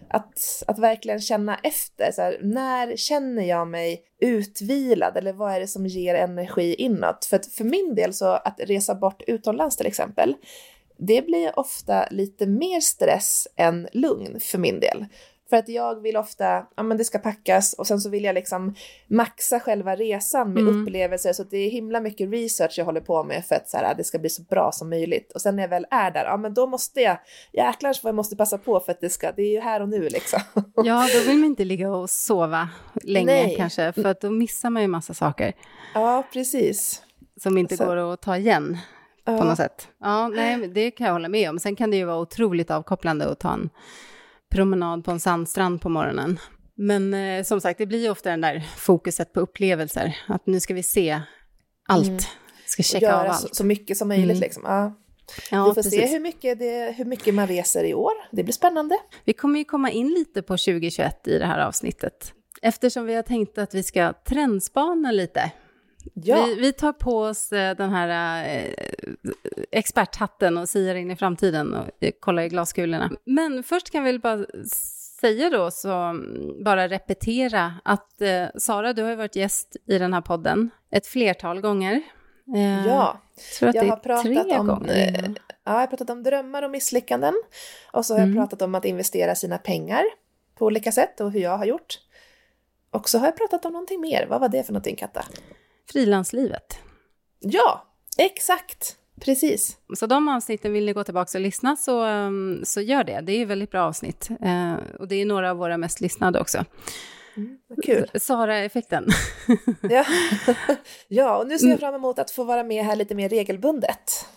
att, 0.10 0.64
att 0.68 0.80
verkligen 0.80 1.22
känna 1.22 1.56
efter. 1.64 2.12
Så 2.12 2.22
här, 2.22 2.40
när 2.42 2.96
känner 2.96 3.44
jag 3.44 3.68
mig 3.68 4.02
utvilad 4.22 5.18
eller 5.18 5.34
vad 5.34 5.54
är 5.54 5.60
det 5.60 5.68
som 5.68 5.86
ger 5.86 6.16
energi 6.16 6.74
inåt? 6.74 7.26
För 7.26 7.36
att 7.36 7.46
för 7.46 7.64
min 7.64 7.96
del 7.96 8.14
så 8.14 8.26
att 8.26 8.60
resa 8.60 8.96
bort 8.96 9.22
utomlands 9.28 9.78
till 9.78 9.88
exempel, 9.88 10.36
det 10.98 11.22
blir 11.22 11.60
ofta 11.60 12.08
lite 12.12 12.48
mer 12.48 12.80
stress 12.80 13.48
än 13.56 13.88
lugn 13.92 14.40
för 14.40 14.58
min 14.58 14.80
del. 14.80 15.06
För 15.50 15.58
att 15.58 15.70
jag 15.70 16.02
vill 16.02 16.18
ofta, 16.18 16.66
ja 16.75 16.84
men 16.84 16.98
det 16.98 17.04
ska 17.04 17.20
packas 17.20 17.74
och 17.74 17.88
sen 17.88 18.00
så 18.00 18.10
vill 18.10 18.24
jag 18.24 18.36
liksom 18.36 18.75
maxa 19.08 19.60
själva 19.60 19.96
resan 19.96 20.54
med 20.54 20.64
mm. 20.64 20.82
upplevelser 20.82 21.34
så 21.34 21.44
det 21.44 21.58
är 21.58 21.70
himla 21.70 22.00
mycket 22.00 22.32
research 22.32 22.74
jag 22.78 22.86
håller 22.86 23.02
på 23.02 23.24
med 23.24 23.46
för 23.46 23.56
att 23.56 23.70
så 23.70 23.78
här, 23.78 23.96
det 23.96 24.04
ska 24.04 24.20
bli 24.20 24.30
så 24.30 24.42
bra 24.42 24.72
som 24.72 24.90
möjligt. 24.90 25.32
Och 25.32 25.42
sen 25.42 25.56
när 25.56 25.64
jag 25.64 25.70
väl 25.70 25.86
är 25.92 26.12
där, 26.12 26.25
ja 26.25 26.38
men 26.38 26.54
då 26.54 26.68
måste 26.68 27.02
jag, 27.02 27.18
jäklar 27.54 27.96
vad 28.04 28.10
jag 28.10 28.16
måste 28.16 28.36
passa 28.36 28.58
på 28.58 28.80
för 28.80 28.92
att 28.92 29.02
det 29.02 29.10
ska, 29.10 29.32
det 29.32 29.42
är 29.42 29.52
ju 29.52 29.60
här 29.60 29.82
och 29.82 29.90
nu 29.90 30.10
liksom. 30.10 30.40
Ja, 30.75 31.08
då 31.14 31.30
vill 31.30 31.38
man 31.38 31.46
inte 31.46 31.66
ligga 31.66 31.92
och 31.92 32.10
sova 32.10 32.70
länge 33.04 33.25
Nej. 33.25 33.56
kanske, 33.58 33.94
för 33.94 34.06
att 34.06 34.22
då 34.22 34.30
missar 34.30 34.70
man 34.70 34.82
ju 34.82 34.88
massa 34.88 35.14
saker. 35.14 35.54
Ja, 35.94 36.24
precis. 36.34 37.02
Som 37.42 37.58
inte 37.58 37.78
så. 37.78 37.86
går 37.86 38.14
att 38.14 38.22
ta 38.22 38.38
igen 38.38 38.78
på 39.25 39.44
något 39.44 39.58
sätt. 39.58 39.88
Ja, 40.02 40.28
nej, 40.28 40.68
det 40.68 40.92
kan 40.92 41.08
jag 41.08 41.14
hålla 41.14 41.30
med 41.30 41.50
om. 41.50 41.60
Sen 41.60 41.75
kan 41.75 41.92
det 41.92 41.98
ju 41.98 42.06
vara 42.06 42.20
otroligt 42.20 42.72
avkopplande 42.72 43.32
att 43.32 43.40
ta 43.40 43.54
en 43.54 43.70
promenad 44.56 45.04
på 45.04 45.12
en 45.12 45.20
sandstrand 45.20 45.82
på 45.82 45.90
morgonen. 45.90 46.40
Men 46.76 47.14
eh, 47.14 47.44
som 47.44 47.62
sagt, 47.62 47.78
det 47.78 47.86
blir 47.86 48.04
ju 48.04 48.10
ofta 48.10 48.30
den 48.30 48.42
där 48.42 48.60
fokuset 48.78 49.34
på 49.34 49.40
upplevelser, 49.40 50.18
att 50.28 50.48
nu 50.48 50.60
ska 50.60 50.74
vi 50.74 50.84
se 50.84 51.22
allt, 51.88 52.08
mm. 52.08 52.20
ska 52.66 52.84
checka 52.84 53.16
av 53.16 53.28
allt. 53.30 53.42
Så, 53.42 53.48
så 53.52 53.64
mycket 53.64 53.98
som 53.98 54.08
möjligt 54.08 54.38
mm. 54.38 54.40
liksom. 54.40 54.64
Ja. 54.66 55.02
Ja, 55.52 55.64
vi 55.64 55.70
får 55.70 55.74
precis. 55.74 55.94
se 55.94 56.08
hur 56.08 56.20
mycket, 56.20 56.60
det, 56.60 56.96
hur 56.98 57.06
mycket 57.06 57.34
man 57.34 57.48
reser 57.48 57.84
i 57.84 57.94
år. 57.94 58.12
Det 58.32 58.44
blir 58.44 58.54
spännande. 58.54 58.98
Vi 59.26 59.34
kommer 59.34 59.60
ju 59.60 59.66
komma 59.66 59.92
in 59.92 60.08
lite 60.08 60.42
på 60.42 60.54
2021 60.54 61.28
i 61.28 61.38
det 61.38 61.46
här 61.46 61.60
avsnittet. 61.60 62.34
Eftersom 62.62 63.06
vi 63.06 63.16
har 63.16 63.24
tänkt 63.24 63.58
att 63.58 63.74
vi 63.74 63.84
ska 63.84 64.14
trendspana 64.14 65.12
lite 65.12 65.52
Ja. 66.17 66.45
Vi, 66.45 66.55
vi, 66.55 66.74
tar 66.74 66.93
på 66.93 67.19
oss 67.19 67.51
eh, 67.51 67.75
den 67.75 67.89
här 67.89 68.43
eh, 68.45 68.74
experthatten 69.72 70.57
och 70.57 70.69
siar 70.69 70.95
in 70.95 71.12
i 71.12 71.15
framtiden 71.15 71.74
och 71.74 71.89
kollar 72.19 72.43
i 72.43 72.50
glaskulorna. 72.50 73.12
Men 73.25 73.63
först 73.63 73.89
kan 73.89 74.03
vi 74.03 74.19
bara 74.19 74.45
säga 75.22 75.50
då, 75.50 75.72
så 75.72 75.91
mm, 75.91 76.63
bara 76.63 76.88
repetera 76.88 77.74
att 77.84 78.22
eh, 78.22 78.45
Sara, 78.57 78.93
du 78.93 79.03
har 79.03 79.10
ju 79.10 79.15
varit 79.15 79.36
gäst 79.36 79.75
i 79.88 79.98
den 79.98 80.13
här 80.13 80.22
podden 80.22 80.69
ett 80.91 81.07
flertal 81.07 81.62
gånger. 81.62 82.01
Eh, 82.55 82.88
ja, 82.88 83.22
jag, 83.62 83.75
jag 83.75 83.86
har 83.86 83.95
pratat 83.98 84.60
om, 84.60 84.67
gånger. 84.67 84.93
Eh, 84.93 85.31
ja, 85.63 85.74
jag 85.74 85.74
har 85.74 85.88
pratat 85.88 86.10
om 86.10 86.24
drömmar 86.24 86.63
och 86.63 86.72
misslyckanden. 86.72 87.34
Och 87.91 88.05
så 88.05 88.13
har 88.13 88.22
mm. 88.22 88.36
jag 88.36 88.43
pratat 88.43 88.62
om 88.62 88.75
att 88.75 88.86
investera 88.86 89.36
sina 89.36 89.57
pengar 89.57 90.03
på 90.55 90.65
olika 90.65 90.91
sätt 90.91 91.22
och 91.22 91.31
hur 91.31 91.39
jag 91.39 91.57
har 91.57 91.65
gjort. 91.65 92.00
Och 92.91 93.10
så 93.10 93.17
har 93.17 93.25
jag 93.25 93.38
pratat 93.38 93.65
om 93.65 93.72
någonting 93.72 94.01
mer. 94.01 94.25
Vad 94.29 94.41
var 94.41 94.50
det 94.50 94.63
för 94.63 94.74
någonting, 94.74 94.95
Katta? 94.95 95.25
Frilanslivet. 95.92 96.80
Ja, 97.39 97.86
exakt. 98.18 98.98
Precis. 99.22 99.77
Så 99.98 100.06
de 100.06 100.30
avsnitten, 100.30 100.74
vill 100.74 100.86
ni 100.86 100.94
gå 100.94 101.04
tillbaka 101.04 101.38
och 101.38 101.42
lyssna 101.42 101.75
så, 101.75 102.06
um, 102.06 102.62
så 102.63 102.82
gör 102.82 103.04
det. 103.04 103.22
Det 103.22 103.42
är 103.42 103.46
väldigt 103.46 103.72
bra 103.72 103.84
avsnitt. 103.84 104.30
Uh, 104.30 104.75
och 105.00 105.08
det 105.08 105.15
är 105.15 105.25
några 105.25 105.51
av 105.51 105.58
våra 105.58 105.77
mest 105.77 106.01
lyssnade 106.01 106.39
också. 106.39 106.65
Mm, 107.38 107.58
kul. 107.86 108.10
Sara-effekten. 108.13 109.08
ja. 109.82 110.06
ja, 111.08 111.38
och 111.38 111.48
nu 111.48 111.60
ser 111.60 111.68
jag 111.68 111.80
fram 111.80 111.96
emot 111.96 112.20
att 112.20 112.32
få 112.32 112.44
vara 112.44 112.63
med 112.63 112.86
här 112.86 112.96
lite 112.96 113.15
mer 113.15 113.30
regelbundet. 113.30 114.27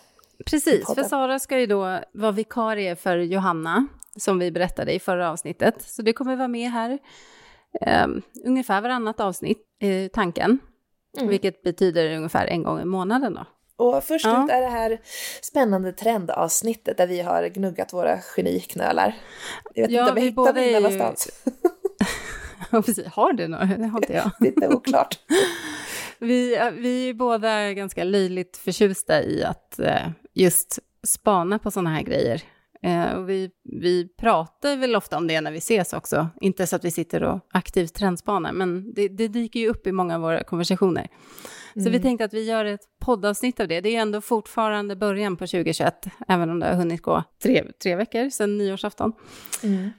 Precis, 0.45 0.85
för 0.85 1.03
Sara 1.03 1.39
ska 1.39 1.59
ju 1.59 1.65
då 1.65 1.99
vara 2.11 2.31
vikarie 2.31 2.95
för 2.95 3.17
Johanna, 3.17 3.87
som 4.17 4.39
vi 4.39 4.51
berättade 4.51 4.93
i 4.93 4.99
förra 4.99 5.29
avsnittet. 5.31 5.75
Så 5.81 6.01
det 6.01 6.13
kommer 6.13 6.35
vara 6.35 6.47
med 6.47 6.71
här 6.71 6.99
um, 8.03 8.21
ungefär 8.45 8.81
varannat 8.81 9.19
avsnitt, 9.19 9.61
eh, 9.81 10.07
tanken. 10.07 10.59
Mm. 11.17 11.29
Vilket 11.29 11.63
betyder 11.63 12.15
ungefär 12.17 12.47
en 12.47 12.63
gång 12.63 12.81
i 12.81 12.85
månaden 12.85 13.33
då. 13.33 13.45
Och 13.85 14.03
först 14.03 14.25
ja. 14.25 14.43
ut 14.43 14.49
är 14.49 14.61
det 14.61 14.67
här 14.67 15.01
spännande 15.41 15.91
trendavsnittet 15.91 16.97
där 16.97 17.07
vi 17.07 17.21
har 17.21 17.47
gnuggat 17.47 17.93
våra 17.93 18.19
geniknölar. 18.35 19.15
Jag 19.73 19.83
vet 19.83 19.91
ja, 19.91 19.99
inte 19.99 20.11
om 20.11 20.17
jag 20.17 20.25
hittar 20.25 20.53
mina 20.53 20.67
ju... 20.67 20.73
någonstans. 20.73 21.29
Har 23.11 23.33
du 23.33 23.47
några? 23.47 23.65
Det 23.65 23.87
har 23.87 23.99
inte 23.99 24.13
jag. 24.13 24.31
det 24.39 24.65
är 24.65 24.75
oklart. 24.75 25.19
vi, 26.19 26.71
vi 26.73 27.09
är 27.09 27.13
båda 27.13 27.73
ganska 27.73 28.03
löjligt 28.03 28.57
förtjusta 28.57 29.23
i 29.23 29.43
att 29.43 29.79
eh, 29.79 30.09
just 30.33 30.79
spana 31.07 31.59
på 31.59 31.71
sådana 31.71 31.89
här 31.89 32.01
grejer. 32.01 32.43
Eh, 32.83 33.11
och 33.11 33.29
vi, 33.29 33.49
vi 33.81 34.07
pratar 34.19 34.77
väl 34.77 34.95
ofta 34.95 35.17
om 35.17 35.27
det 35.27 35.41
när 35.41 35.51
vi 35.51 35.57
ses 35.57 35.93
också. 35.93 36.29
Inte 36.41 36.67
så 36.67 36.75
att 36.75 36.85
vi 36.85 36.91
sitter 36.91 37.23
och 37.23 37.39
aktivt 37.51 37.93
trendspanar, 37.93 38.51
men 38.51 38.93
det, 38.93 39.07
det 39.07 39.27
dyker 39.27 39.59
ju 39.59 39.67
upp 39.67 39.87
i 39.87 39.91
många 39.91 40.15
av 40.15 40.21
våra 40.21 40.43
konversationer. 40.43 41.07
Så 41.73 41.79
vi 41.79 41.89
mm. 41.89 42.01
tänkte 42.01 42.25
att 42.25 42.33
vi 42.33 42.43
gör 42.43 42.65
ett 42.65 42.81
poddavsnitt 42.99 43.59
av 43.59 43.67
det. 43.67 43.81
Det 43.81 43.95
är 43.95 44.01
ändå 44.01 44.21
fortfarande 44.21 44.95
början 44.95 45.37
på 45.37 45.47
2021, 45.47 46.07
även 46.27 46.49
om 46.49 46.59
det 46.59 46.65
har 46.65 46.75
hunnit 46.75 47.01
gå 47.01 47.23
tre, 47.43 47.63
tre 47.83 47.95
veckor 47.95 48.29
sedan 48.29 48.57
nyårsafton. 48.57 49.13
Mm. 49.63 49.89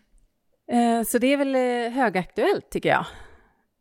Eh, 0.73 1.05
så 1.05 1.19
det 1.19 1.33
är 1.33 1.37
väl 1.37 1.55
eh, 1.55 1.93
högaktuellt 1.93 2.71
tycker 2.71 2.89
jag. 2.89 3.07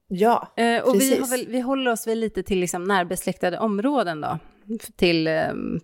Ja, 0.07 0.53
eh, 0.57 0.81
Och 0.83 0.93
precis. 0.93 1.31
vi, 1.33 1.37
väl, 1.37 1.47
vi 1.47 1.59
håller 1.59 1.91
oss 1.91 2.07
väl 2.07 2.19
lite 2.19 2.43
till 2.43 2.59
liksom 2.59 2.83
närbesläktade 2.83 3.59
områden 3.59 4.21
då, 4.21 4.39
till 4.95 5.29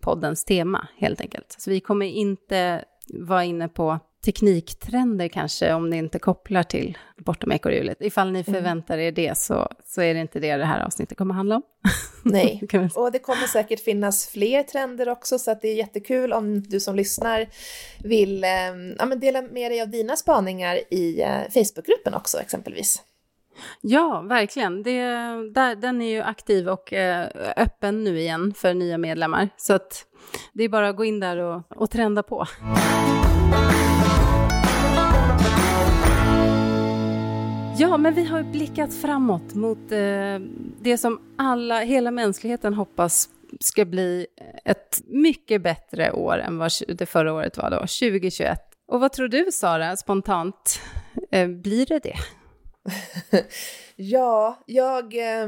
poddens 0.01 0.45
tema 0.45 0.87
helt 0.97 1.21
enkelt. 1.21 1.55
Så 1.57 1.69
vi 1.69 1.79
kommer 1.79 2.05
inte 2.05 2.85
vara 3.07 3.43
inne 3.43 3.67
på 3.67 3.99
tekniktrender 4.25 5.27
kanske, 5.27 5.73
om 5.73 5.89
ni 5.89 5.97
inte 5.97 6.19
kopplar 6.19 6.63
till 6.63 6.97
bortom 7.17 7.51
ekorrhjulet. 7.51 7.97
Ifall 8.01 8.31
ni 8.31 8.39
mm. 8.39 8.53
förväntar 8.53 8.97
er 8.97 9.11
det 9.11 9.37
så, 9.37 9.69
så 9.85 10.01
är 10.01 10.13
det 10.13 10.19
inte 10.19 10.39
det 10.39 10.57
det 10.57 10.65
här 10.65 10.85
avsnittet 10.85 11.17
kommer 11.17 11.33
handla 11.33 11.55
om. 11.55 11.61
Nej, 12.23 12.61
och 12.95 13.11
det 13.11 13.19
kommer 13.19 13.47
säkert 13.47 13.79
finnas 13.79 14.27
fler 14.27 14.63
trender 14.63 15.09
också, 15.09 15.39
så 15.39 15.51
att 15.51 15.61
det 15.61 15.67
är 15.67 15.75
jättekul 15.75 16.33
om 16.33 16.61
du 16.61 16.79
som 16.79 16.95
lyssnar 16.95 17.47
vill 18.03 18.43
eh, 18.43 18.49
ja, 18.99 19.05
dela 19.05 19.41
med 19.41 19.71
dig 19.71 19.81
av 19.81 19.89
dina 19.89 20.15
spaningar 20.15 20.79
i 20.89 21.21
eh, 21.21 21.39
Facebookgruppen 21.49 22.13
också 22.13 22.37
exempelvis. 22.37 23.01
Ja, 23.81 24.21
verkligen. 24.21 24.83
Det, 24.83 25.01
där, 25.53 25.75
den 25.75 26.01
är 26.01 26.09
ju 26.09 26.21
aktiv 26.21 26.69
och 26.69 26.93
eh, 26.93 27.27
öppen 27.57 28.03
nu 28.03 28.19
igen 28.19 28.53
för 28.53 28.73
nya 28.73 28.97
medlemmar. 28.97 29.49
Så 29.57 29.73
att 29.73 30.05
det 30.53 30.63
är 30.63 30.69
bara 30.69 30.89
att 30.89 30.95
gå 30.95 31.05
in 31.05 31.19
där 31.19 31.37
och, 31.37 31.61
och 31.75 31.91
trenda 31.91 32.23
på. 32.23 32.45
Ja, 37.77 37.97
men 37.97 38.13
vi 38.13 38.25
har 38.25 38.43
blickat 38.43 38.93
framåt 38.93 39.53
mot 39.53 39.91
eh, 39.91 40.39
det 40.81 40.97
som 40.97 41.21
alla, 41.37 41.79
hela 41.79 42.11
mänskligheten 42.11 42.73
hoppas 42.73 43.29
ska 43.59 43.85
bli 43.85 44.27
ett 44.65 45.01
mycket 45.05 45.61
bättre 45.61 46.11
år 46.11 46.37
än 46.37 46.57
vad 46.57 46.71
det 46.87 47.05
förra 47.05 47.33
året 47.33 47.57
var 47.57 47.71
då, 47.71 47.77
2021. 47.77 48.59
Och 48.87 48.99
vad 48.99 49.13
tror 49.13 49.27
du, 49.27 49.47
Sara, 49.51 49.97
spontant? 49.97 50.81
Eh, 51.31 51.47
blir 51.47 51.85
det 51.85 51.99
det? 51.99 52.15
ja, 53.95 54.63
jag, 54.65 55.13
eh, 55.15 55.47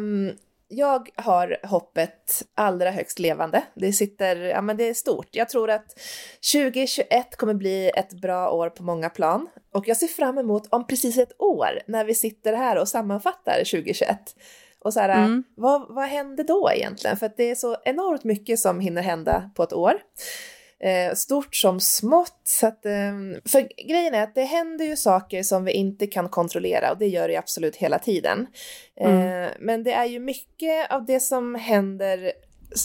jag 0.67 1.10
har 1.15 1.58
hoppet 1.63 2.44
allra 2.56 2.91
högst 2.91 3.20
levande. 3.20 3.63
Det 3.75 3.94
sitter, 3.94 4.36
ja 4.36 4.62
men 4.62 4.77
det 4.77 4.89
är 4.89 4.94
stort. 4.94 5.27
Jag 5.32 5.50
tror 5.50 5.70
att 5.70 6.00
2021 6.53 7.36
kommer 7.38 7.53
bli 7.53 7.91
ett 7.96 8.13
bra 8.13 8.50
år 8.50 8.70
på 8.70 8.84
många 8.84 9.10
plan 9.10 9.48
och 9.74 9.88
jag 9.88 9.98
ser 9.98 10.08
fram 10.08 10.38
emot 10.38 10.67
om 10.70 10.88
precis 10.88 11.17
ett 11.17 11.41
år 11.41 11.82
när 11.88 12.06
vi 12.06 12.15
sitter 12.15 12.53
här 12.53 12.77
och 12.77 12.88
sammanfattar 12.88 13.58
2021. 13.58 14.36
Och 14.79 14.94
så 14.94 15.00
här, 15.00 15.10
mm. 15.10 15.44
vad, 15.56 15.86
vad 15.89 16.06
hände 16.06 16.44
då 16.44 16.72
egentligen? 16.74 17.17
För 17.17 17.25
att 17.25 17.38
det 17.38 17.51
är 17.51 17.56
så 17.56 17.77
enormt 17.86 18.24
mycket 18.24 18.60
som 18.60 18.79
hinner 18.79 19.01
hända 19.01 19.51
på 19.56 19.63
ett 19.63 19.74
år 19.74 19.94
eh, 20.84 21.13
stort 21.15 21.55
som 21.55 21.79
smått. 21.79 22.41
Så 22.43 22.67
att, 22.67 22.86
eh, 22.86 23.13
för 23.51 23.88
grejen 23.88 24.13
är 24.13 24.24
att 24.24 24.36
det 24.36 24.43
händer 24.43 24.86
ju 24.86 24.96
saker 24.96 25.43
som 25.43 25.65
vi 25.65 25.72
inte 25.72 26.07
kan 26.07 26.29
kontrollera 26.29 26.91
och 26.91 26.98
det 26.98 27.07
gör 27.07 27.27
det 27.27 27.38
absolut 27.38 27.75
hela 27.75 28.00
tiden. 28.00 28.48
Mm. 29.00 29.43
Eh, 29.43 29.50
men 29.60 29.84
det 29.84 29.93
är 29.93 30.05
ju 30.05 30.19
mycket 30.19 30.91
av 30.91 31.05
det 31.05 31.19
som 31.19 31.55
händer 31.55 32.31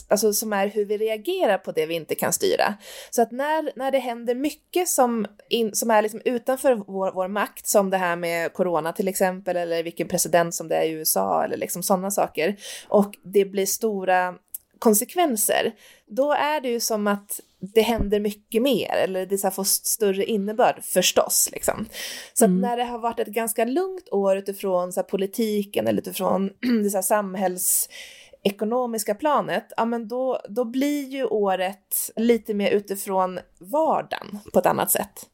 alltså 0.08 0.32
som 0.32 0.52
är 0.52 0.66
hur 0.66 0.84
vi 0.84 0.98
reagerar 0.98 1.58
på 1.58 1.72
det 1.72 1.86
vi 1.86 1.94
inte 1.94 2.14
kan 2.14 2.32
styra. 2.32 2.74
Så 3.10 3.22
att 3.22 3.32
när, 3.32 3.72
när 3.76 3.90
det 3.90 3.98
händer 3.98 4.34
mycket 4.34 4.88
som, 4.88 5.26
in, 5.48 5.74
som 5.74 5.90
är 5.90 6.02
liksom 6.02 6.20
utanför 6.24 6.74
vår, 6.74 7.12
vår 7.12 7.28
makt, 7.28 7.66
som 7.66 7.90
det 7.90 7.96
här 7.96 8.16
med 8.16 8.52
corona 8.52 8.92
till 8.92 9.08
exempel, 9.08 9.56
eller 9.56 9.82
vilken 9.82 10.08
president 10.08 10.54
som 10.54 10.68
det 10.68 10.76
är 10.76 10.84
i 10.84 10.90
USA, 10.90 11.44
eller 11.44 11.56
liksom 11.56 11.82
sådana 11.82 12.10
saker, 12.10 12.56
och 12.88 13.18
det 13.22 13.44
blir 13.44 13.66
stora 13.66 14.34
konsekvenser, 14.78 15.72
då 16.06 16.32
är 16.32 16.60
det 16.60 16.68
ju 16.68 16.80
som 16.80 17.06
att 17.06 17.40
det 17.62 17.82
händer 17.82 18.20
mycket 18.20 18.62
mer, 18.62 18.90
eller 18.90 19.26
det 19.26 19.38
så 19.38 19.50
får 19.50 19.64
större 19.64 20.24
innebörd 20.24 20.82
förstås. 20.82 21.48
Liksom. 21.52 21.86
Så 22.32 22.44
mm. 22.44 22.60
när 22.60 22.76
det 22.76 22.84
har 22.84 22.98
varit 22.98 23.20
ett 23.20 23.28
ganska 23.28 23.64
lugnt 23.64 24.08
år 24.10 24.36
utifrån 24.36 24.92
så 24.92 25.02
politiken 25.02 25.86
eller 25.86 25.98
utifrån 25.98 26.50
det 26.82 26.90
så 26.90 26.96
här, 26.96 27.02
samhällsekonomiska 27.02 29.14
planet, 29.14 29.72
ja 29.76 29.84
men 29.84 30.08
då, 30.08 30.40
då 30.48 30.64
blir 30.64 31.08
ju 31.08 31.24
året 31.24 32.10
lite 32.16 32.54
mer 32.54 32.70
utifrån 32.70 33.38
vardagen 33.58 34.38
på 34.52 34.58
ett 34.58 34.66
annat 34.66 34.90
sätt. 34.90 35.30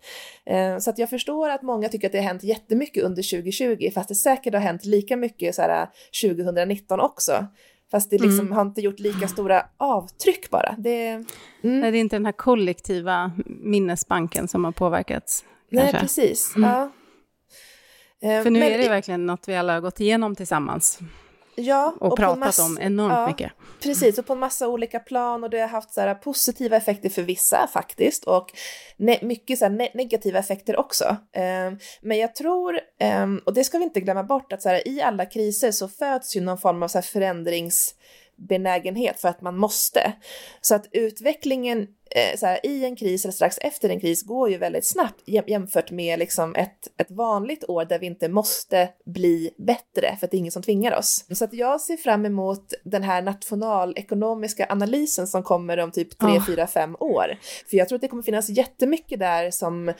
Eh, 0.46 0.78
så 0.78 0.90
att 0.90 0.98
jag 0.98 1.10
förstår 1.10 1.48
att 1.48 1.62
många 1.62 1.88
tycker 1.88 2.08
att 2.08 2.12
det 2.12 2.18
har 2.18 2.24
hänt 2.24 2.44
jättemycket 2.44 3.04
under 3.04 3.36
2020, 3.36 3.90
fast 3.94 4.08
det 4.08 4.14
säkert 4.14 4.54
har 4.54 4.60
hänt 4.60 4.84
lika 4.84 5.16
mycket 5.16 5.54
så 5.54 5.62
här 5.62 5.88
2019 6.22 7.00
också. 7.00 7.46
Fast 7.90 8.10
det 8.10 8.18
liksom 8.18 8.40
mm. 8.40 8.52
har 8.52 8.62
inte 8.62 8.80
gjort 8.80 8.98
lika 8.98 9.28
stora 9.28 9.66
avtryck 9.76 10.50
bara. 10.50 10.74
Det, 10.78 11.08
mm. 11.08 11.26
Nej, 11.62 11.90
det 11.90 11.98
är 11.98 12.00
inte 12.00 12.16
den 12.16 12.26
här 12.26 12.32
kollektiva 12.32 13.32
minnesbanken 13.46 14.48
som 14.48 14.64
har 14.64 14.72
påverkats. 14.72 15.44
Nej, 15.70 15.92
precis. 15.92 16.56
Mm. 16.56 16.70
Ja. 16.70 16.92
För 18.20 18.50
nu 18.50 18.60
Men, 18.60 18.72
är 18.72 18.78
det 18.78 18.88
verkligen 18.88 19.26
något 19.26 19.48
vi 19.48 19.56
alla 19.56 19.72
har 19.72 19.80
gått 19.80 20.00
igenom 20.00 20.36
tillsammans. 20.36 20.98
Ja, 21.60 21.94
och, 22.00 22.12
och 22.12 22.18
pratat 22.18 22.58
om 22.58 22.78
enormt 22.80 23.14
ja, 23.14 23.26
mycket. 23.26 23.52
Precis, 23.82 24.18
och 24.18 24.26
på 24.26 24.32
en 24.32 24.38
massa 24.38 24.68
olika 24.68 25.00
plan 25.00 25.44
och 25.44 25.50
det 25.50 25.60
har 25.60 25.68
haft 25.68 25.92
så 25.92 26.00
här 26.00 26.14
positiva 26.14 26.76
effekter 26.76 27.08
för 27.08 27.22
vissa 27.22 27.68
faktiskt 27.72 28.24
och 28.24 28.52
ne 28.96 29.18
mycket 29.22 29.58
så 29.58 29.64
här 29.64 29.72
ne 29.72 29.88
negativa 29.94 30.38
effekter 30.38 30.76
också. 30.76 31.04
Um, 31.36 31.78
men 32.00 32.18
jag 32.18 32.34
tror, 32.34 32.80
um, 33.22 33.40
och 33.44 33.54
det 33.54 33.64
ska 33.64 33.78
vi 33.78 33.84
inte 33.84 34.00
glömma 34.00 34.24
bort, 34.24 34.52
att 34.52 34.62
så 34.62 34.68
här, 34.68 34.88
i 34.88 35.02
alla 35.02 35.26
kriser 35.26 35.70
så 35.70 35.88
föds 35.88 36.36
ju 36.36 36.40
någon 36.40 36.58
form 36.58 36.82
av 36.82 36.88
så 36.88 36.98
här 36.98 37.02
förändrings 37.02 37.94
benägenhet 38.38 39.20
för 39.20 39.28
att 39.28 39.40
man 39.40 39.56
måste. 39.56 40.12
Så 40.60 40.74
att 40.74 40.86
utvecklingen 40.92 41.86
eh, 42.10 42.38
så 42.38 42.46
här, 42.46 42.66
i 42.66 42.84
en 42.84 42.96
kris 42.96 43.24
eller 43.24 43.32
strax 43.32 43.58
efter 43.58 43.88
en 43.88 44.00
kris 44.00 44.22
går 44.22 44.50
ju 44.50 44.58
väldigt 44.58 44.86
snabbt 44.86 45.22
jämfört 45.26 45.90
med 45.90 46.18
liksom 46.18 46.54
ett, 46.54 46.88
ett 46.96 47.10
vanligt 47.10 47.64
år 47.68 47.84
där 47.84 47.98
vi 47.98 48.06
inte 48.06 48.28
måste 48.28 48.88
bli 49.06 49.50
bättre 49.58 50.16
för 50.18 50.26
att 50.26 50.30
det 50.30 50.36
är 50.36 50.38
ingen 50.38 50.52
som 50.52 50.62
tvingar 50.62 50.98
oss. 50.98 51.24
Så 51.30 51.44
att 51.44 51.52
jag 51.52 51.80
ser 51.80 51.96
fram 51.96 52.26
emot 52.26 52.74
den 52.84 53.02
här 53.02 53.22
nationalekonomiska 53.22 54.66
analysen 54.68 55.26
som 55.26 55.42
kommer 55.42 55.78
om 55.78 55.90
typ 55.90 56.18
3, 56.18 56.40
4, 56.46 56.66
5 56.66 56.96
år. 57.00 57.38
För 57.70 57.76
jag 57.76 57.88
tror 57.88 57.96
att 57.96 58.02
det 58.02 58.08
kommer 58.08 58.22
finnas 58.22 58.48
jättemycket 58.48 59.18
där 59.18 59.50
som 59.50 59.92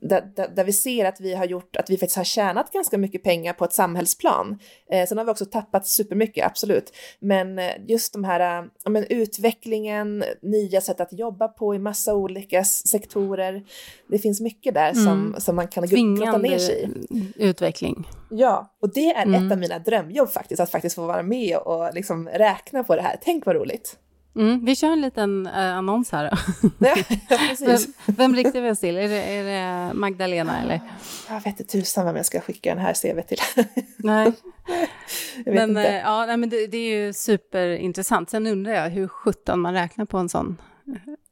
där, 0.00 0.54
där, 0.54 0.64
vi 0.64 0.72
ser 0.72 1.04
att 1.04 1.20
vi 1.20 1.34
har 1.34 1.44
gjort, 1.44 1.76
att 1.76 1.90
vi 1.90 1.96
faktiskt 1.96 2.16
har 2.16 2.24
tjänat 2.24 2.72
ganska 2.72 2.98
mycket 2.98 3.22
pengar 3.22 3.52
på 3.52 3.64
ett 3.64 3.72
samhällsplan. 3.72 4.58
Eh, 4.92 5.06
sen 5.06 5.18
har 5.18 5.24
vi 5.24 5.30
också 5.30 5.44
tappat 5.44 5.86
supermycket, 5.86 6.46
absolut. 6.46 6.92
Men 7.18 7.58
eh, 7.58 7.70
just 7.86 8.12
de 8.12 8.24
här, 8.24 8.60
eh, 8.60 8.66
men 8.90 9.04
utvecklingen, 9.04 10.24
nya 10.42 10.80
sätt 10.80 11.00
att 11.00 11.12
jobba 11.12 11.48
på 11.48 11.74
i 11.74 11.78
massa 11.78 12.14
olika 12.14 12.64
sektorer. 12.64 13.64
Det 14.08 14.18
finns 14.18 14.40
mycket 14.40 14.74
där 14.74 14.92
som, 14.92 15.06
mm. 15.06 15.40
som 15.40 15.56
man 15.56 15.68
kan 15.68 15.86
grotta 15.86 16.38
ner 16.38 16.58
sig 16.58 16.90
i. 17.10 17.32
utveckling. 17.36 18.08
Ja, 18.30 18.76
och 18.82 18.92
det 18.92 19.10
är 19.10 19.22
mm. 19.22 19.46
ett 19.46 19.52
av 19.52 19.58
mina 19.58 19.78
drömjobb 19.78 20.28
faktiskt, 20.28 20.60
att 20.60 20.70
faktiskt 20.70 20.94
få 20.94 21.06
vara 21.06 21.22
med 21.22 21.56
och 21.56 21.94
liksom 21.94 22.28
räkna 22.28 22.84
på 22.84 22.96
det 22.96 23.02
här. 23.02 23.18
Tänk 23.22 23.46
vad 23.46 23.56
roligt. 23.56 23.96
Mm, 24.36 24.64
vi 24.64 24.76
kör 24.76 24.92
en 24.92 25.00
liten 25.00 25.46
eh, 25.46 25.76
annons 25.76 26.12
här. 26.12 26.38
Ja. 26.78 26.94
Vem, 27.66 27.78
vem 28.06 28.34
riktar 28.34 28.60
vi 28.60 28.70
oss 28.70 28.80
till? 28.80 28.96
Är 28.96 29.08
det, 29.08 29.22
är 29.22 29.44
det 29.44 29.94
Magdalena 29.94 30.62
eller? 30.62 30.80
Jag 31.28 31.34
vet 31.34 31.46
inte 31.46 31.64
tusan 31.64 32.06
vem 32.06 32.16
jag 32.16 32.26
ska 32.26 32.40
skicka 32.40 32.74
den 32.74 32.84
här 32.84 32.94
CV 32.94 33.20
till. 33.20 33.38
nej. 33.96 34.32
men, 35.44 35.76
eh, 35.76 35.98
ja, 35.98 36.26
nej, 36.26 36.36
men 36.36 36.48
det, 36.48 36.66
det, 36.66 36.76
är 36.78 36.96
ju 36.96 37.12
superintressant. 37.12 38.30
Sen 38.30 38.46
undrar 38.46 38.72
jag 38.72 38.90
hur 38.90 39.08
sjutton 39.08 39.60
man 39.60 39.74
räknar 39.74 40.04
på 40.04 40.18
en 40.18 40.28
sån 40.28 40.60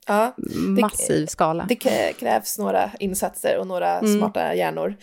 ja, 0.07 0.35
massiv 0.81 1.21
det, 1.21 1.31
skala. 1.31 1.67
Det 1.69 2.12
krävs 2.19 2.59
några 2.59 2.90
insatser 3.00 3.59
och 3.59 3.67
några 3.67 3.99
mm. 3.99 4.19
smarta 4.19 4.55
hjärnor 4.55 4.97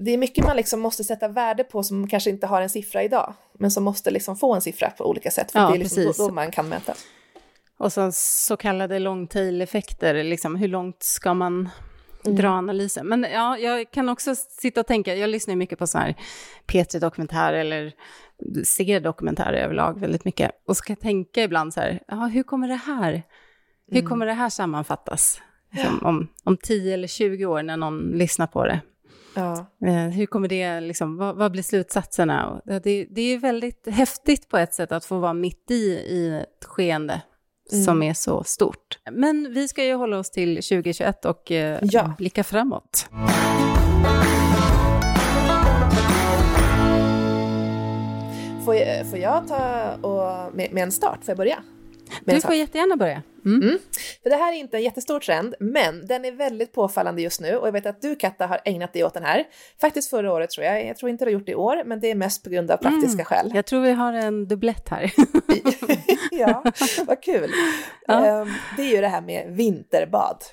det 0.00 0.10
är 0.10 0.18
mycket 0.18 0.44
man 0.44 0.56
liksom 0.56 0.80
måste 0.80 1.04
sätta 1.04 1.28
värde 1.28 1.64
på 1.64 1.82
som 1.82 2.08
kanske 2.08 2.30
inte 2.30 2.46
har 2.46 2.62
en 2.62 2.70
siffra 2.70 3.02
idag, 3.02 3.34
men 3.58 3.70
som 3.70 3.84
måste 3.84 4.10
liksom 4.10 4.36
få 4.36 4.54
en 4.54 4.60
siffra 4.60 4.90
på 4.90 5.04
olika 5.04 5.30
sätt, 5.30 5.52
för 5.52 5.58
ja, 5.58 5.68
det 5.68 5.76
är 5.76 5.78
liksom 5.78 6.12
då, 6.16 6.32
man 6.32 6.50
kan 6.50 6.68
mäta. 6.68 6.94
Och 7.80 7.92
så, 7.92 8.10
så 8.12 8.56
kallade 8.56 8.98
long 8.98 9.26
tail-effekter, 9.26 10.24
liksom, 10.24 10.56
hur 10.56 10.68
långt 10.68 11.02
ska 11.02 11.34
man 11.34 11.68
mm. 12.24 12.36
dra 12.36 12.48
analysen? 12.48 13.06
Men 13.06 13.26
ja, 13.32 13.58
jag 13.58 13.90
kan 13.90 14.08
också 14.08 14.34
sitta 14.34 14.80
och 14.80 14.86
tänka, 14.86 15.14
jag 15.14 15.30
lyssnar 15.30 15.56
mycket 15.56 15.78
på 15.78 15.86
sådana 15.86 16.06
här 16.06 16.16
P3-dokumentärer 16.66 17.58
eller 17.58 17.92
ser 18.64 19.00
dokumentärer 19.00 19.64
överlag 19.64 20.00
väldigt 20.00 20.24
mycket, 20.24 20.50
och 20.66 20.76
ska 20.76 20.96
tänka 20.96 21.42
ibland 21.42 21.74
så 21.74 21.80
här, 21.80 22.02
ja, 22.08 22.26
hur 22.26 22.42
kommer 22.42 22.68
det 22.68 22.74
här, 22.74 23.22
hur 23.86 23.98
mm. 23.98 24.08
kommer 24.08 24.26
det 24.26 24.32
här 24.32 24.48
sammanfattas? 24.48 25.40
Liksom, 25.72 25.98
om, 26.02 26.28
om 26.44 26.56
10 26.56 26.94
eller 26.94 27.08
20 27.08 27.46
år 27.46 27.62
när 27.62 27.76
någon 27.76 27.98
lyssnar 27.98 28.46
på 28.46 28.66
det. 28.66 28.80
Ja. 29.34 29.66
Eh, 29.86 30.08
hur 30.08 30.26
kommer 30.26 30.48
det, 30.48 30.80
liksom, 30.80 31.16
vad, 31.16 31.36
vad 31.36 31.52
blir 31.52 31.62
slutsatserna? 31.62 32.60
Det, 32.64 33.06
det 33.10 33.20
är 33.20 33.38
väldigt 33.38 33.88
häftigt 33.88 34.48
på 34.48 34.56
ett 34.56 34.74
sätt 34.74 34.92
att 34.92 35.04
få 35.04 35.18
vara 35.18 35.34
mitt 35.34 35.70
i, 35.70 35.74
i 35.90 36.40
ett 36.42 36.64
skeende 36.64 37.22
mm. 37.72 37.84
som 37.84 38.02
är 38.02 38.14
så 38.14 38.44
stort. 38.44 38.98
Men 39.10 39.52
vi 39.54 39.68
ska 39.68 39.84
ju 39.84 39.94
hålla 39.94 40.18
oss 40.18 40.30
till 40.30 40.54
2021 40.54 41.24
och 41.24 41.50
eh, 41.52 41.78
ja. 41.82 42.12
blicka 42.18 42.44
framåt. 42.44 43.08
Får 48.64 48.74
jag, 48.74 49.06
får 49.10 49.18
jag 49.18 49.48
ta 49.48 49.92
och, 49.94 50.56
med, 50.56 50.72
med 50.72 50.82
en 50.82 50.92
start? 50.92 51.18
Får 51.24 51.30
jag 51.30 51.36
börja? 51.36 51.62
Du 52.24 52.40
får 52.40 52.54
jättegärna 52.54 52.96
börja. 52.96 53.22
Mm. 53.44 53.62
Mm. 53.62 53.78
För 54.22 54.30
det 54.30 54.36
här 54.36 54.52
är 54.52 54.56
inte 54.56 54.76
en 54.76 54.82
jättestor 54.82 55.20
trend, 55.20 55.54
men 55.60 56.06
den 56.06 56.24
är 56.24 56.32
väldigt 56.32 56.72
påfallande 56.72 57.22
just 57.22 57.40
nu 57.40 57.56
och 57.56 57.66
jag 57.66 57.72
vet 57.72 57.86
att 57.86 58.02
du 58.02 58.16
Katta 58.16 58.46
har 58.46 58.60
ägnat 58.64 58.92
dig 58.92 59.04
åt 59.04 59.14
den 59.14 59.24
här. 59.24 59.44
Faktiskt 59.80 60.10
förra 60.10 60.32
året 60.32 60.50
tror 60.50 60.66
jag, 60.66 60.86
jag 60.86 60.96
tror 60.96 61.10
inte 61.10 61.24
du 61.24 61.28
har 61.28 61.32
gjort 61.32 61.46
det 61.46 61.52
i 61.52 61.54
år, 61.54 61.82
men 61.84 62.00
det 62.00 62.10
är 62.10 62.14
mest 62.14 62.44
på 62.44 62.50
grund 62.50 62.70
av 62.70 62.76
praktiska 62.76 63.12
mm. 63.12 63.24
skäl. 63.24 63.50
Jag 63.54 63.66
tror 63.66 63.80
vi 63.80 63.92
har 63.92 64.12
en 64.12 64.48
dubblett 64.48 64.88
här. 64.88 65.12
ja, 66.30 66.64
vad 67.06 67.22
kul. 67.22 67.50
Ja. 68.06 68.40
Um, 68.40 68.52
det 68.76 68.82
är 68.82 68.94
ju 68.94 69.00
det 69.00 69.08
här 69.08 69.20
med 69.20 69.46
vinterbad. 69.48 70.44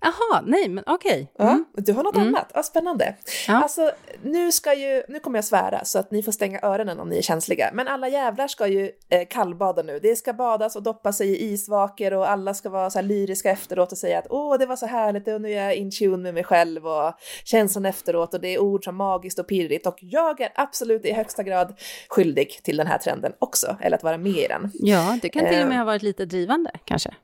Jaha, 0.00 0.42
nej 0.46 0.68
men 0.68 0.84
okej. 0.86 1.30
Okay. 1.34 1.46
Mm. 1.46 1.64
Ja, 1.76 1.82
du 1.82 1.92
har 1.92 2.02
något 2.02 2.16
mm. 2.16 2.28
annat, 2.28 2.50
ja, 2.54 2.62
spännande. 2.62 3.16
Ja. 3.48 3.62
Alltså, 3.62 3.90
nu 4.22 4.52
ska 4.52 4.74
ju, 4.74 5.02
nu 5.08 5.20
kommer 5.20 5.38
jag 5.38 5.44
svära 5.44 5.84
så 5.84 5.98
att 5.98 6.10
ni 6.10 6.22
får 6.22 6.32
stänga 6.32 6.60
öronen 6.62 7.00
om 7.00 7.08
ni 7.08 7.18
är 7.18 7.22
känsliga, 7.22 7.70
men 7.72 7.88
alla 7.88 8.08
jävlar 8.08 8.48
ska 8.48 8.66
ju 8.66 8.90
eh, 9.08 9.28
kallbada 9.30 9.82
nu. 9.82 9.98
Det 9.98 10.16
ska 10.16 10.32
badas 10.32 10.76
och 10.76 10.82
doppa 10.82 11.12
sig 11.12 11.28
i 11.28 11.52
isvakor 11.52 12.12
och 12.12 12.30
alla 12.30 12.54
ska 12.54 12.70
vara 12.70 12.90
så 12.90 12.98
här 12.98 13.06
lyriska 13.06 13.50
efteråt 13.50 13.92
och 13.92 13.98
säga 13.98 14.18
att 14.18 14.26
åh, 14.30 14.58
det 14.58 14.66
var 14.66 14.76
så 14.76 14.86
härligt 14.86 15.28
och 15.28 15.40
nu 15.40 15.52
är 15.52 15.64
jag 15.64 15.74
in 15.74 15.90
tune 15.90 16.16
med 16.16 16.34
mig 16.34 16.44
själv 16.44 16.86
och 16.86 17.14
känslan 17.44 17.86
efteråt 17.86 18.34
och 18.34 18.40
det 18.40 18.48
är 18.48 18.58
ord 18.58 18.84
som 18.84 18.96
magiskt 18.96 19.38
och 19.38 19.48
pirrigt 19.48 19.86
och 19.86 19.98
jag 20.00 20.40
är 20.40 20.52
absolut 20.54 21.04
i 21.04 21.12
högsta 21.12 21.42
grad 21.42 21.74
skyldig 22.08 22.60
till 22.62 22.76
den 22.76 22.86
här 22.86 22.98
trenden 22.98 23.32
också, 23.38 23.76
eller 23.80 23.96
att 23.96 24.02
vara 24.02 24.18
med 24.18 24.36
i 24.36 24.46
den. 24.48 24.70
Ja, 24.74 25.18
det 25.22 25.28
kan 25.28 25.48
till 25.48 25.62
och 25.62 25.68
med 25.68 25.74
eh. 25.74 25.78
ha 25.78 25.84
varit 25.84 26.02
lite 26.02 26.24
drivande 26.24 26.70
kanske. 26.84 27.14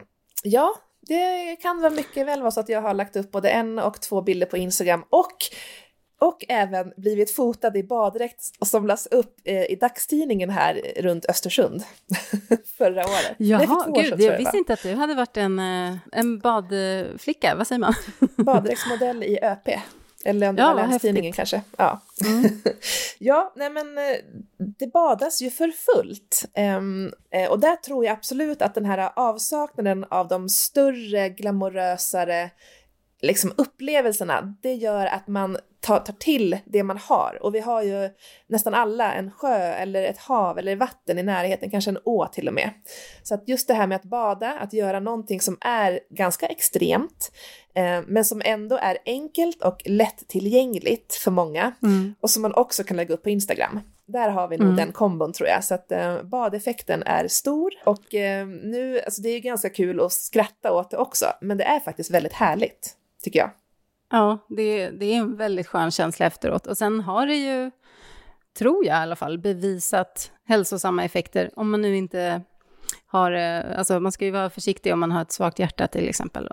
Ja, 0.43 0.75
det 1.06 1.56
kan 1.56 1.80
vara 1.80 1.90
mycket 1.90 2.26
väl 2.26 2.40
vara 2.40 2.50
så 2.50 2.61
att 2.61 2.68
jag 2.68 2.82
har 2.82 2.94
lagt 2.94 3.16
upp 3.16 3.30
både 3.30 3.50
en 3.50 3.78
och 3.78 4.00
två 4.00 4.23
bilder 4.23 4.46
på 4.46 4.56
Instagram 4.56 5.04
och 5.11 5.37
och 6.20 6.44
även 6.48 6.92
blivit 6.96 7.31
fotad 7.31 7.76
i 7.76 7.83
baddräkt 7.83 8.66
som 8.66 8.87
lades 8.87 9.07
upp 9.07 9.37
eh, 9.44 9.62
i 9.62 9.76
dagstidningen 9.81 10.50
här 10.50 10.92
runt 10.96 11.26
Östersund 11.26 11.85
förra 12.79 13.00
året. 13.00 13.35
Jaha, 13.37 13.87
gud, 13.94 14.07
jag, 14.07 14.20
jag 14.20 14.38
visste 14.38 14.57
inte 14.57 14.72
att 14.72 14.83
du 14.83 14.94
hade 14.94 15.14
varit 15.14 15.37
en, 15.37 15.59
eh, 15.59 15.96
en 16.12 16.38
badflicka, 16.38 17.55
vad 17.55 17.66
säger 17.66 17.81
man? 17.81 17.94
Baddräktsmodell 18.37 19.22
i 19.22 19.38
ÖP. 19.42 19.68
Eller 20.24 20.48
om 20.48 20.56
det 20.56 20.62
ja, 20.62 20.74
var 20.74 20.87
Länstidningen 20.87 21.32
kanske. 21.32 21.62
Ja. 21.76 22.00
Mm. 22.24 22.60
ja, 23.18 23.52
nej 23.56 23.70
men 23.70 23.98
eh, 23.98 24.16
det 24.78 24.87
badas 24.87 25.42
ju 25.42 25.50
för 25.50 25.70
fullt. 25.70 26.44
Um, 26.78 27.12
och 27.50 27.60
där 27.60 27.76
tror 27.76 28.04
jag 28.04 28.12
absolut 28.12 28.62
att 28.62 28.74
den 28.74 28.84
här 28.84 29.10
avsaknaden 29.16 30.04
av 30.04 30.28
de 30.28 30.48
större, 30.48 31.28
glamorösare 31.28 32.50
liksom 33.20 33.52
upplevelserna, 33.56 34.54
det 34.62 34.74
gör 34.74 35.06
att 35.06 35.28
man 35.28 35.58
tar, 35.85 36.01
tar 36.01 36.12
till 36.12 36.59
det 36.64 36.83
man 36.83 36.99
har. 36.99 37.38
Och 37.42 37.55
vi 37.55 37.61
har 37.61 37.83
ju 37.83 38.11
nästan 38.47 38.75
alla 38.75 39.14
en 39.14 39.31
sjö 39.31 39.57
eller 39.57 40.03
ett 40.03 40.18
hav 40.18 40.59
eller 40.59 40.77
vatten 40.77 41.18
i 41.18 41.23
närheten, 41.23 41.70
kanske 41.70 41.90
en 41.90 41.99
å 42.05 42.27
till 42.27 42.49
och 42.49 42.55
med. 42.55 42.70
Så 43.23 43.35
att 43.35 43.49
just 43.49 43.68
det 43.68 43.75
här 43.75 43.87
med 43.87 43.97
att 43.97 44.05
bada, 44.05 44.59
att 44.59 44.73
göra 44.73 45.01
någonting 45.01 45.40
som 45.40 45.57
är 45.61 46.01
ganska 46.11 46.47
extremt, 46.47 47.33
eh, 47.75 48.01
men 48.07 48.25
som 48.25 48.42
ändå 48.44 48.77
är 48.77 48.99
enkelt 49.07 49.62
och 49.62 49.83
lättillgängligt 49.85 51.14
för 51.14 51.31
många 51.31 51.73
mm. 51.83 52.14
och 52.20 52.31
som 52.31 52.42
man 52.42 52.55
också 52.55 52.85
kan 52.85 52.97
lägga 52.97 53.14
upp 53.14 53.23
på 53.23 53.31
Instagram. 53.31 53.81
Där 54.07 54.29
har 54.29 54.49
vi 54.49 54.57
nog 54.57 54.66
mm. 54.66 54.77
den 54.77 54.92
kombon 54.92 55.33
tror 55.33 55.49
jag, 55.49 55.64
så 55.64 55.75
att 55.75 55.92
eh, 55.92 56.23
badeffekten 56.23 57.03
är 57.03 57.29
stor 57.29 57.73
och 57.85 58.14
eh, 58.14 58.47
nu, 58.47 59.01
alltså 59.01 59.23
det 59.23 59.29
är 59.29 59.35
ju 59.35 59.40
ganska 59.40 59.70
kul 59.70 60.01
att 60.01 60.12
skratta 60.12 60.73
åt 60.73 60.90
det 60.90 60.97
också, 60.97 61.27
men 61.40 61.59
det 61.59 61.64
är 61.64 61.81
faktiskt 61.81 62.11
väldigt 62.11 62.33
härligt, 62.33 62.97
tycker 63.23 63.38
jag. 63.38 63.51
Ja, 64.14 64.38
det, 64.48 64.90
det 64.90 65.07
är 65.07 65.16
en 65.16 65.37
väldigt 65.37 65.66
skön 65.66 65.90
känsla 65.90 66.27
efteråt. 66.27 66.66
Och 66.66 66.79
sen 66.79 67.00
har 67.00 67.27
det 67.27 67.35
ju, 67.35 67.70
tror 68.59 68.87
jag 68.87 68.96
i 68.96 69.03
alla 69.03 69.16
fall, 69.16 69.38
bevisat 69.38 70.33
hälsosamma 70.46 71.05
effekter. 71.05 71.50
Om 71.57 71.70
man 71.70 71.83
nu 71.83 71.96
inte 71.96 72.42
har, 73.07 73.33
eh, 73.33 73.79
alltså 73.79 74.00
man 74.00 74.12
ska 74.12 74.24
ju 74.24 74.31
vara 74.31 74.50
försiktig 74.50 74.92
om 74.92 75.00
man 75.00 75.12
har 75.12 75.22
ett 75.22 75.33
svagt 75.33 75.59
hjärta 75.59 75.87
till 75.87 76.09
exempel. 76.09 76.48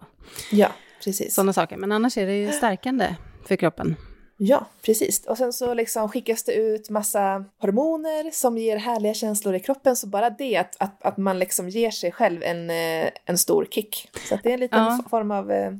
Ja, 0.51 0.67
precis. 1.03 1.35
Sådana 1.35 1.53
saker. 1.53 1.77
Men 1.77 1.91
annars 1.91 2.17
är 2.17 2.25
det 2.25 2.37
ju 2.37 2.51
stärkande 2.51 3.15
för 3.47 3.55
kroppen. 3.55 3.95
Ja, 4.43 4.65
precis. 4.81 5.25
Och 5.25 5.37
sen 5.37 5.53
så 5.53 5.73
liksom 5.73 6.09
skickas 6.09 6.43
det 6.43 6.53
ut 6.53 6.89
massa 6.89 7.45
hormoner 7.59 8.31
som 8.31 8.57
ger 8.57 8.77
härliga 8.77 9.13
känslor 9.13 9.55
i 9.55 9.59
kroppen. 9.59 9.95
Så 9.95 10.07
bara 10.07 10.29
det 10.29 10.57
att, 10.57 10.75
att, 10.79 11.03
att 11.03 11.17
man 11.17 11.39
liksom 11.39 11.69
ger 11.69 11.91
sig 11.91 12.11
själv 12.11 12.43
en, 12.43 12.69
eh, 12.69 13.09
en 13.25 13.37
stor 13.37 13.67
kick. 13.71 14.09
Så 14.29 14.37
det 14.43 14.49
är 14.49 14.53
en 14.53 14.59
liten 14.59 14.83
ja. 14.83 14.99
form 15.09 15.31
av 15.31 15.51
eh, 15.51 15.71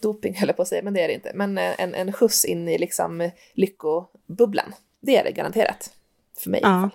doping, 0.00 0.34
höll 0.38 0.48
jag 0.48 0.56
på 0.56 0.62
att 0.62 0.68
säga, 0.68 0.82
men 0.82 0.94
det 0.94 1.00
är 1.00 1.08
det 1.08 1.14
inte. 1.14 1.32
Men 1.34 1.58
eh, 1.58 1.80
en, 1.80 1.94
en 1.94 2.12
skjuts 2.12 2.44
in 2.44 2.68
i 2.68 2.78
liksom 2.78 3.30
lyckobubblan. 3.52 4.74
Det 5.00 5.16
är 5.16 5.24
det 5.24 5.32
garanterat. 5.32 5.90
För 6.38 6.50
mig 6.50 6.60
ja. 6.62 6.90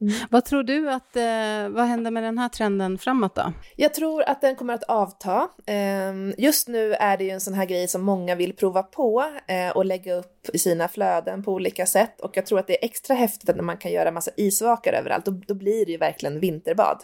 Mm. 0.00 0.14
Vad 0.30 0.44
tror 0.44 0.62
du 0.62 0.90
att, 0.90 1.16
eh, 1.16 1.68
vad 1.68 1.84
händer 1.84 2.10
med 2.10 2.22
den 2.22 2.38
här 2.38 2.48
trenden 2.48 2.98
framåt 2.98 3.34
då? 3.34 3.52
Jag 3.76 3.94
tror 3.94 4.22
att 4.22 4.40
den 4.40 4.56
kommer 4.56 4.74
att 4.74 4.84
avta. 4.84 5.48
Eh, 5.66 6.14
just 6.38 6.68
nu 6.68 6.94
är 6.94 7.16
det 7.16 7.24
ju 7.24 7.30
en 7.30 7.40
sån 7.40 7.54
här 7.54 7.64
grej 7.64 7.88
som 7.88 8.02
många 8.02 8.34
vill 8.34 8.56
prova 8.56 8.82
på 8.82 9.24
eh, 9.46 9.76
och 9.76 9.84
lägga 9.84 10.14
upp 10.14 10.48
i 10.52 10.58
sina 10.58 10.88
flöden 10.88 11.42
på 11.42 11.52
olika 11.52 11.86
sätt 11.86 12.20
och 12.20 12.36
jag 12.36 12.46
tror 12.46 12.58
att 12.58 12.66
det 12.66 12.82
är 12.82 12.84
extra 12.84 13.14
häftigt 13.14 13.56
när 13.56 13.62
man 13.62 13.76
kan 13.76 13.92
göra 13.92 14.10
massa 14.10 14.30
isvakar 14.36 14.92
överallt, 14.92 15.24
då, 15.24 15.30
då 15.46 15.54
blir 15.54 15.86
det 15.86 15.92
ju 15.92 15.98
verkligen 15.98 16.40
vinterbad. 16.40 17.02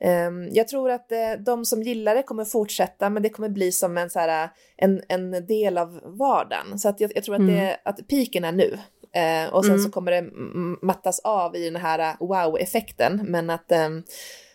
Ehm, 0.00 0.48
jag 0.52 0.68
tror 0.68 0.90
att 0.90 1.12
eh, 1.12 1.32
de 1.38 1.64
som 1.64 1.82
gillar 1.82 2.14
det 2.14 2.22
kommer 2.22 2.44
fortsätta, 2.44 3.10
men 3.10 3.22
det 3.22 3.28
kommer 3.28 3.48
bli 3.48 3.72
som 3.72 3.98
en, 3.98 4.10
så 4.10 4.18
här, 4.18 4.48
en, 4.76 5.02
en 5.08 5.46
del 5.46 5.78
av 5.78 6.00
vardagen. 6.04 6.78
Så 6.78 6.88
att 6.88 7.00
jag, 7.00 7.12
jag 7.14 7.24
tror 7.24 7.34
att, 7.34 7.46
det, 7.46 7.58
mm. 7.58 7.76
att 7.84 8.08
piken 8.08 8.44
är 8.44 8.52
nu. 8.52 8.78
Eh, 9.12 9.54
och 9.54 9.64
sen 9.64 9.74
mm. 9.74 9.84
så 9.84 9.90
kommer 9.90 10.12
det 10.12 10.30
mattas 10.86 11.18
av 11.18 11.56
i 11.56 11.64
den 11.64 11.82
här 11.82 12.16
wow-effekten, 12.20 13.20
men 13.24 13.50
att 13.50 13.72
eh, 13.72 13.88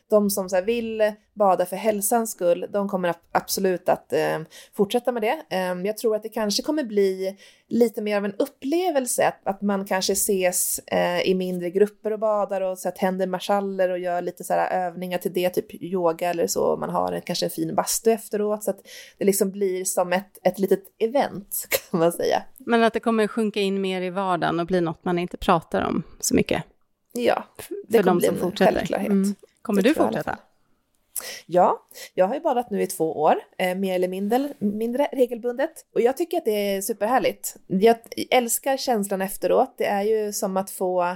de 0.09 0.29
som 0.29 0.49
så 0.49 0.61
vill 0.61 1.13
bada 1.33 1.65
för 1.65 1.75
hälsans 1.75 2.31
skull, 2.31 2.65
de 2.73 2.89
kommer 2.89 3.13
absolut 3.31 3.89
att 3.89 4.13
eh, 4.13 4.39
fortsätta 4.73 5.11
med 5.11 5.21
det. 5.21 5.41
Eh, 5.49 5.73
jag 5.85 5.97
tror 5.97 6.15
att 6.15 6.23
det 6.23 6.29
kanske 6.29 6.63
kommer 6.63 6.83
bli 6.83 7.37
lite 7.67 8.01
mer 8.01 8.17
av 8.17 8.25
en 8.25 8.33
upplevelse, 8.33 9.27
att, 9.27 9.47
att 9.47 9.61
man 9.61 9.85
kanske 9.85 10.13
ses 10.13 10.79
eh, 10.79 11.21
i 11.21 11.35
mindre 11.35 11.69
grupper 11.69 12.13
och 12.13 12.19
badar 12.19 12.61
och 12.61 12.79
så 12.79 12.89
att 12.89 12.97
händer 12.97 13.27
marschaller 13.27 13.89
och 13.89 13.99
gör 13.99 14.21
lite 14.21 14.43
så 14.43 14.53
här 14.53 14.87
övningar 14.87 15.17
till 15.17 15.33
det, 15.33 15.49
typ 15.49 15.83
yoga 15.83 16.29
eller 16.29 16.47
så. 16.47 16.77
Man 16.77 16.89
har 16.89 17.11
en, 17.11 17.21
kanske 17.21 17.45
en 17.45 17.49
fin 17.49 17.75
bastu 17.75 18.11
efteråt 18.11 18.63
så 18.63 18.71
att 18.71 18.79
det 19.17 19.25
liksom 19.25 19.51
blir 19.51 19.85
som 19.85 20.13
ett, 20.13 20.37
ett 20.43 20.59
litet 20.59 20.83
event 20.99 21.67
kan 21.91 21.99
man 21.99 22.11
säga. 22.11 22.43
Men 22.57 22.83
att 22.83 22.93
det 22.93 22.99
kommer 22.99 23.27
sjunka 23.27 23.59
in 23.59 23.81
mer 23.81 24.01
i 24.01 24.09
vardagen 24.09 24.59
och 24.59 24.65
bli 24.65 24.81
något 24.81 25.05
man 25.05 25.19
inte 25.19 25.37
pratar 25.37 25.81
om 25.81 26.03
så 26.19 26.35
mycket? 26.35 26.63
Ja, 27.13 27.43
det 27.87 27.97
för 27.97 28.03
kommer 28.03 28.11
de 28.13 28.17
bli 28.17 28.27
som 28.27 28.35
en 28.35 28.41
fortsätter. 28.41 28.73
självklarhet. 28.73 29.09
Mm. 29.11 29.35
Kommer 29.63 29.81
det 29.81 29.89
du 29.89 29.93
fortsätta? 29.93 30.37
Ja, 31.45 31.87
jag 32.13 32.27
har 32.27 32.35
ju 32.35 32.41
badat 32.41 32.69
nu 32.69 32.81
i 32.81 32.87
två 32.87 33.21
år, 33.21 33.35
eh, 33.57 33.75
mer 33.75 33.95
eller 33.95 34.07
mindre, 34.07 34.53
mindre 34.59 35.09
regelbundet. 35.11 35.85
Och 35.93 36.01
jag 36.01 36.17
tycker 36.17 36.37
att 36.37 36.45
det 36.45 36.75
är 36.75 36.81
superhärligt. 36.81 37.55
Jag 37.67 37.97
älskar 38.31 38.77
känslan 38.77 39.21
efteråt. 39.21 39.75
Det 39.77 39.85
är 39.85 40.01
ju 40.01 40.33
som 40.33 40.57
att 40.57 40.71
få 40.71 41.15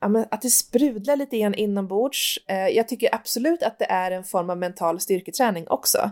ja, 0.00 0.24
att 0.30 0.42
det 0.42 0.50
sprudlar 0.50 1.16
lite 1.16 1.38
grann 1.38 1.54
inombords. 1.54 2.38
Eh, 2.46 2.68
jag 2.68 2.88
tycker 2.88 3.14
absolut 3.14 3.62
att 3.62 3.78
det 3.78 3.84
är 3.84 4.10
en 4.10 4.24
form 4.24 4.50
av 4.50 4.58
mental 4.58 5.00
styrketräning 5.00 5.68
också. 5.68 6.10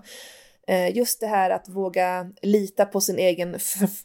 Eh, 0.68 0.96
just 0.96 1.20
det 1.20 1.26
här 1.26 1.50
att 1.50 1.68
våga 1.68 2.31
lita 2.42 2.85
på 2.87 3.00
sin 3.00 3.18
egen 3.18 3.59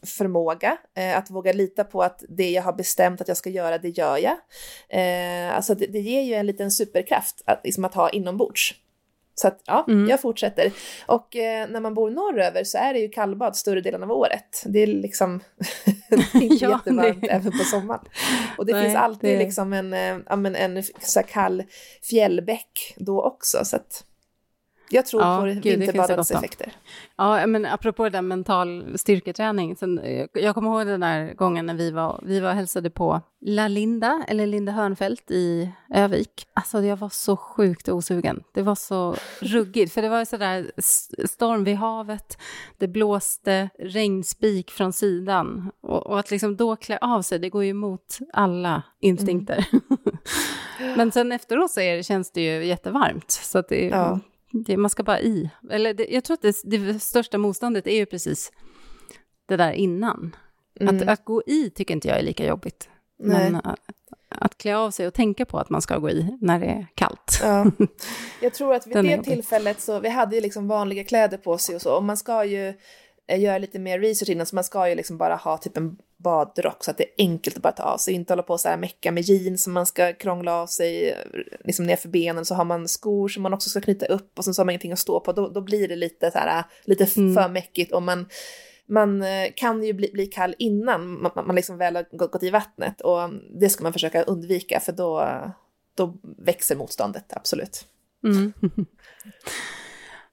förmåga, 0.05 0.77
eh, 0.97 1.17
att 1.17 1.29
våga 1.29 1.53
lita 1.53 1.83
på 1.83 2.03
att 2.03 2.23
det 2.29 2.51
jag 2.51 2.63
har 2.63 2.73
bestämt 2.73 3.21
att 3.21 3.27
jag 3.27 3.37
ska 3.37 3.49
göra, 3.49 3.77
det 3.77 3.89
gör 3.89 4.17
jag. 4.17 4.37
Eh, 4.89 5.55
alltså 5.55 5.75
det, 5.75 5.85
det 5.85 5.99
ger 5.99 6.21
ju 6.21 6.33
en 6.33 6.45
liten 6.45 6.71
superkraft 6.71 7.41
att, 7.45 7.61
liksom 7.63 7.85
att 7.85 7.93
ha 7.93 8.09
inombords. 8.09 8.73
Så 9.35 9.47
att 9.47 9.61
ja, 9.65 9.85
mm. 9.87 10.09
jag 10.09 10.21
fortsätter. 10.21 10.71
Och 11.05 11.35
eh, 11.35 11.69
när 11.69 11.79
man 11.79 11.93
bor 11.93 12.09
norröver 12.09 12.63
så 12.63 12.77
är 12.77 12.93
det 12.93 12.99
ju 12.99 13.09
kallbad 13.09 13.57
större 13.57 13.81
delen 13.81 14.03
av 14.03 14.11
året. 14.11 14.63
Det 14.65 14.79
är 14.79 14.87
liksom 14.87 15.39
inte 16.33 16.65
ja, 16.65 16.71
jättevarmt 16.71 17.21
det... 17.21 17.27
även 17.27 17.51
på 17.51 17.63
sommaren. 17.63 18.05
Och 18.57 18.65
det 18.65 18.73
Nej, 18.73 18.83
finns 18.83 18.95
alltid 18.95 19.29
det... 19.29 19.43
liksom 19.43 19.73
en, 19.73 20.23
ja, 20.29 20.35
men 20.35 20.55
en 20.55 20.83
så 20.99 21.23
kall 21.23 21.63
fjällbäck 22.09 22.95
då 22.97 23.21
också. 23.21 23.65
Så 23.65 23.75
att, 23.75 24.03
jag 24.91 25.05
tror 25.05 25.21
ja, 25.21 25.39
på 25.39 25.45
vinterbadets 25.45 26.31
effekter. 26.31 26.73
Ja, 27.15 27.47
men 27.47 27.65
apropå 27.65 28.09
den 28.09 28.27
mental 28.27 28.97
styrketräning, 28.97 29.75
sen, 29.75 29.99
eh, 29.99 30.25
jag 30.33 30.55
kommer 30.55 30.69
ihåg 30.69 30.87
den 30.87 30.99
där 30.99 31.33
gången 31.33 31.65
när 31.65 31.73
vi 31.73 31.91
var, 31.91 32.19
vi 32.23 32.39
var 32.39 32.53
hälsade 32.53 32.89
på 32.89 33.21
La 33.45 33.67
Linda, 33.67 34.23
eller 34.27 34.47
Linda 34.47 34.71
Hörnfeldt 34.71 35.31
i 35.31 35.71
Övik. 35.93 36.47
Alltså 36.53 36.81
jag 36.81 36.97
var 36.97 37.09
så 37.09 37.37
sjukt 37.37 37.89
osugen. 37.89 38.43
Det 38.53 38.61
var 38.61 38.75
så 38.75 39.15
ruggigt, 39.39 39.93
för 39.93 40.01
det 40.01 40.09
var 40.09 40.25
sådär 40.25 40.71
storm 41.27 41.63
vid 41.63 41.75
havet, 41.75 42.37
det 42.77 42.87
blåste 42.87 43.69
regnspik 43.79 44.71
från 44.71 44.93
sidan. 44.93 45.71
Och, 45.81 46.07
och, 46.07 46.19
att 46.19 46.31
liksom 46.31 46.55
då 46.55 46.75
klä 46.75 46.97
av 47.01 47.21
sig, 47.21 47.39
det 47.39 47.49
går 47.49 47.63
ju 47.63 47.69
emot 47.69 48.19
alla 48.33 48.83
instinkter. 48.99 49.65
Mm. 49.71 50.93
Men 50.97 51.11
sen 51.11 51.31
efteråt 51.31 51.71
så 51.71 51.79
är 51.79 51.97
det, 51.97 52.03
känns 52.03 52.31
det 52.31 52.41
ju 52.41 52.65
jättevarmt. 52.65 53.31
Så 53.31 53.61
det, 53.61 53.87
ja. 53.87 54.19
Det, 54.51 54.77
man 54.77 54.89
ska 54.89 55.03
bara 55.03 55.19
i. 55.19 55.49
Eller 55.71 55.93
det, 55.93 56.07
jag 56.09 56.23
tror 56.23 56.33
att 56.33 56.41
det, 56.41 56.55
det, 56.63 56.99
största 56.99 57.37
motståndet 57.37 57.87
är 57.87 57.95
ju 57.95 58.05
precis 58.05 58.51
det 59.45 59.57
där 59.57 59.71
innan. 59.71 60.35
Mm. 60.79 60.97
Att, 60.97 61.07
att 61.07 61.25
gå 61.25 61.43
i 61.45 61.69
tycker 61.69 61.93
inte 61.93 62.07
jag 62.07 62.19
är 62.19 62.23
lika 62.23 62.45
jobbigt. 62.45 62.89
Nej. 63.19 63.51
Men 63.51 63.61
att, 63.63 63.79
att 64.29 64.57
klä 64.57 64.75
av 64.75 64.91
sig 64.91 65.07
och 65.07 65.13
tänka 65.13 65.45
på 65.45 65.57
att 65.57 65.69
man 65.69 65.81
ska 65.81 65.97
gå 65.97 66.09
i 66.09 66.37
när 66.41 66.59
det 66.59 66.65
är 66.65 66.87
kallt. 66.95 67.39
Ja. 67.41 67.65
Jag 68.41 68.53
tror 68.53 68.73
att 68.73 68.87
vid 68.87 68.95
det 68.95 69.23
tillfället 69.23 69.81
så, 69.81 69.99
vi 69.99 70.09
hade 70.09 70.35
ju 70.35 70.41
liksom 70.41 70.67
vanliga 70.67 71.03
kläder 71.03 71.37
på 71.37 71.57
sig 71.57 71.75
och 71.75 71.81
så, 71.81 71.95
och 71.95 72.03
man 72.03 72.17
ska 72.17 72.45
ju 72.45 72.73
göra 73.37 73.57
lite 73.57 73.79
mer 73.79 73.99
research 73.99 74.29
innan, 74.29 74.45
så 74.45 74.55
man 74.55 74.63
ska 74.63 74.89
ju 74.89 74.95
liksom 74.95 75.17
bara 75.17 75.35
ha 75.35 75.57
typ 75.57 75.77
en 75.77 75.97
badrock 76.17 76.83
så 76.83 76.91
att 76.91 76.97
det 76.97 77.03
är 77.03 77.11
enkelt 77.17 77.55
att 77.55 77.63
bara 77.63 77.73
ta 77.73 77.83
av 77.83 77.97
sig, 77.97 78.13
inte 78.13 78.33
hålla 78.33 78.43
på 78.43 78.57
så 78.57 78.69
här 78.69 78.77
mecka 78.77 79.11
med 79.11 79.23
jeans 79.23 79.63
som 79.63 79.73
man 79.73 79.85
ska 79.85 80.13
krångla 80.13 80.53
av 80.53 80.67
sig 80.67 81.17
liksom 81.65 81.85
ner 81.85 81.95
för 81.95 82.09
benen, 82.09 82.45
så 82.45 82.55
har 82.55 82.65
man 82.65 82.87
skor 82.87 83.27
som 83.27 83.43
man 83.43 83.53
också 83.53 83.69
ska 83.69 83.81
knyta 83.81 84.05
upp 84.05 84.37
och 84.37 84.45
sen 84.45 84.53
så 84.53 84.61
har 84.61 84.65
man 84.65 84.71
ingenting 84.71 84.91
att 84.91 84.99
stå 84.99 85.19
på, 85.19 85.31
då, 85.31 85.49
då 85.49 85.61
blir 85.61 85.87
det 85.87 85.95
lite 85.95 86.31
så 86.31 86.37
här, 86.37 86.63
lite 86.83 87.07
mm. 87.17 87.35
för 87.35 87.49
mäckigt 87.49 87.91
och 87.91 88.03
man 88.03 88.29
man 88.85 89.23
eh, 89.23 89.47
kan 89.55 89.83
ju 89.83 89.93
bli, 89.93 90.09
bli 90.13 90.25
kall 90.25 90.55
innan 90.57 91.21
man, 91.21 91.31
man 91.35 91.55
liksom 91.55 91.77
väl 91.77 91.95
har 91.95 92.05
gått, 92.11 92.31
gått 92.31 92.43
i 92.43 92.49
vattnet 92.49 93.01
och 93.01 93.29
det 93.59 93.69
ska 93.69 93.83
man 93.83 93.93
försöka 93.93 94.23
undvika 94.23 94.79
för 94.79 94.91
då, 94.91 95.41
då 95.95 96.17
växer 96.37 96.75
motståndet, 96.75 97.33
absolut. 97.33 97.85
Mm. 98.23 98.53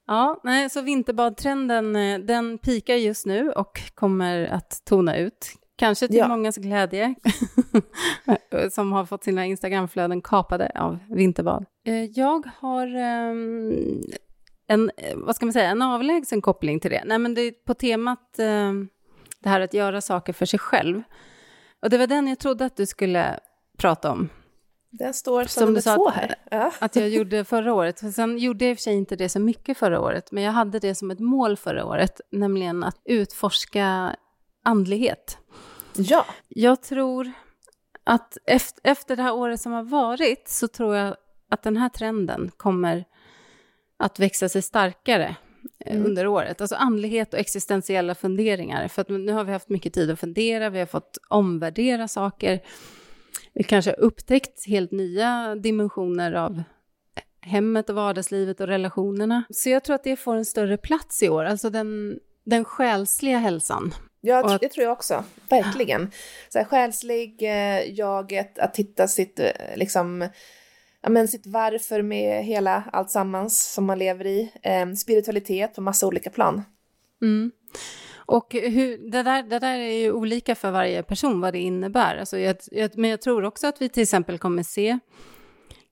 Ja, 0.09 0.39
nej, 0.43 0.69
så 0.69 0.81
vinterbadtrenden 0.81 1.95
eh, 1.95 2.19
den 2.19 2.57
pikar 2.57 2.93
just 2.93 3.25
nu 3.25 3.51
och 3.51 3.81
kommer 3.95 4.47
att 4.47 4.81
tona 4.85 5.17
ut. 5.17 5.51
Kanske 5.75 6.07
till 6.07 6.17
ja. 6.17 6.27
mångas 6.27 6.57
glädje, 6.57 7.15
som 8.71 8.91
har 8.91 9.05
fått 9.05 9.23
sina 9.23 9.45
Instagramflöden 9.45 10.21
kapade 10.21 10.71
av 10.75 10.99
vinterbad. 11.09 11.65
Eh, 11.87 12.03
jag 12.03 12.49
har 12.57 12.87
um, 12.95 14.03
en, 14.67 14.91
vad 15.15 15.35
ska 15.35 15.45
man 15.45 15.53
säga, 15.53 15.69
en 15.69 15.81
avlägsen 15.81 16.41
koppling 16.41 16.79
till 16.79 16.91
det. 16.91 17.03
Nej, 17.05 17.19
men 17.19 17.33
det 17.33 17.41
är 17.41 17.51
på 17.51 17.73
temat 17.73 18.35
um, 18.37 18.89
det 19.39 19.49
här 19.49 19.61
att 19.61 19.73
göra 19.73 20.01
saker 20.01 20.33
för 20.33 20.45
sig 20.45 20.59
själv. 20.59 21.03
Och 21.81 21.89
det 21.89 21.97
var 21.97 22.07
den 22.07 22.27
jag 22.27 22.39
trodde 22.39 22.65
att 22.65 22.77
du 22.77 22.85
skulle 22.85 23.39
prata 23.77 24.11
om. 24.11 24.29
Den 24.91 25.13
står 25.13 25.43
som, 25.43 25.49
som 25.49 25.65
nummer 25.65 25.95
två 25.95 26.07
att, 26.07 26.15
här. 26.15 26.35
Ja. 26.51 26.71
Att 26.79 26.95
jag 26.95 27.09
gjorde 27.09 27.43
förra 27.43 27.73
året. 27.73 28.13
Sen 28.13 28.37
gjorde 28.37 28.65
jag 28.65 28.71
i 28.71 28.73
och 28.73 28.77
för 28.77 28.83
sig 28.83 28.93
inte 28.93 29.15
det 29.15 29.29
så 29.29 29.39
mycket 29.39 29.77
förra 29.77 30.01
året, 30.01 30.31
men 30.31 30.43
jag 30.43 30.51
hade 30.51 30.79
det 30.79 30.95
som 30.95 31.11
ett 31.11 31.19
mål 31.19 31.57
förra 31.57 31.85
året, 31.85 32.21
nämligen 32.31 32.83
att 32.83 33.01
utforska 33.05 34.15
andlighet. 34.63 35.37
Ja. 35.95 36.25
Jag 36.47 36.81
tror 36.81 37.31
att 38.03 38.37
efter, 38.45 38.81
efter 38.83 39.15
det 39.15 39.23
här 39.23 39.33
året 39.33 39.61
som 39.61 39.71
har 39.71 39.83
varit 39.83 40.49
så 40.49 40.67
tror 40.67 40.95
jag 40.95 41.15
att 41.49 41.63
den 41.63 41.77
här 41.77 41.89
trenden 41.89 42.51
kommer 42.57 43.05
att 43.97 44.19
växa 44.19 44.49
sig 44.49 44.61
starkare 44.61 45.35
eh, 45.85 45.95
mm. 45.95 46.05
under 46.05 46.27
året. 46.27 46.61
Alltså 46.61 46.75
andlighet 46.75 47.33
och 47.33 47.39
existentiella 47.39 48.15
funderingar. 48.15 48.87
För 48.87 49.05
nu 49.17 49.31
har 49.31 49.43
vi 49.43 49.51
haft 49.51 49.69
mycket 49.69 49.93
tid 49.93 50.11
att 50.11 50.19
fundera, 50.19 50.69
vi 50.69 50.79
har 50.79 50.85
fått 50.85 51.17
omvärdera 51.29 52.07
saker. 52.07 52.61
Vi 53.53 53.63
kanske 53.63 53.91
har 53.91 53.99
upptäckt 53.99 54.67
helt 54.67 54.91
nya 54.91 55.55
dimensioner 55.55 56.33
av 56.33 56.63
hemmet 57.41 57.89
och 57.89 57.95
vardagslivet 57.95 58.59
och 58.59 58.67
relationerna. 58.67 59.43
Så 59.49 59.69
jag 59.69 59.83
tror 59.83 59.95
att 59.95 60.03
det 60.03 60.15
får 60.15 60.35
en 60.35 60.45
större 60.45 60.77
plats 60.77 61.23
i 61.23 61.29
år, 61.29 61.45
alltså 61.45 61.69
den, 61.69 62.19
den 62.43 62.65
själsliga 62.65 63.37
hälsan. 63.37 63.93
Ja, 64.21 64.55
att, 64.55 64.61
det 64.61 64.69
tror 64.69 64.83
jag 64.83 64.93
också. 64.93 65.23
Verkligen. 65.49 66.11
Så 66.49 66.57
här, 66.57 66.65
själslig, 66.65 67.43
eh, 67.43 67.91
jaget, 67.93 68.59
att 68.59 68.77
hitta 68.77 69.07
sitt, 69.07 69.39
eh, 69.39 69.51
liksom, 69.75 70.29
ja, 71.01 71.09
men 71.09 71.27
sitt 71.27 71.47
varför 71.47 72.01
med 72.01 72.45
hela 72.45 72.83
allt 72.93 73.11
sammans 73.11 73.73
som 73.73 73.85
man 73.85 73.99
lever 73.99 74.25
i. 74.25 74.51
Eh, 74.63 74.93
spiritualitet 74.93 75.75
på 75.75 75.81
massa 75.81 76.07
olika 76.07 76.29
plan. 76.29 76.61
Mm. 77.21 77.51
Och 78.29 78.53
hur, 78.53 79.11
det, 79.11 79.23
där, 79.23 79.43
det 79.43 79.59
där 79.59 79.79
är 79.79 79.99
ju 79.99 80.11
olika 80.11 80.55
för 80.55 80.71
varje 80.71 81.03
person 81.03 81.41
vad 81.41 81.53
det 81.53 81.59
innebär. 81.59 82.17
Alltså 82.17 82.37
jag, 82.37 82.55
jag, 82.71 82.97
men 82.97 83.09
jag 83.09 83.21
tror 83.21 83.43
också 83.43 83.67
att 83.67 83.81
vi 83.81 83.89
till 83.89 84.03
exempel 84.03 84.37
kommer 84.37 84.63
se 84.63 84.99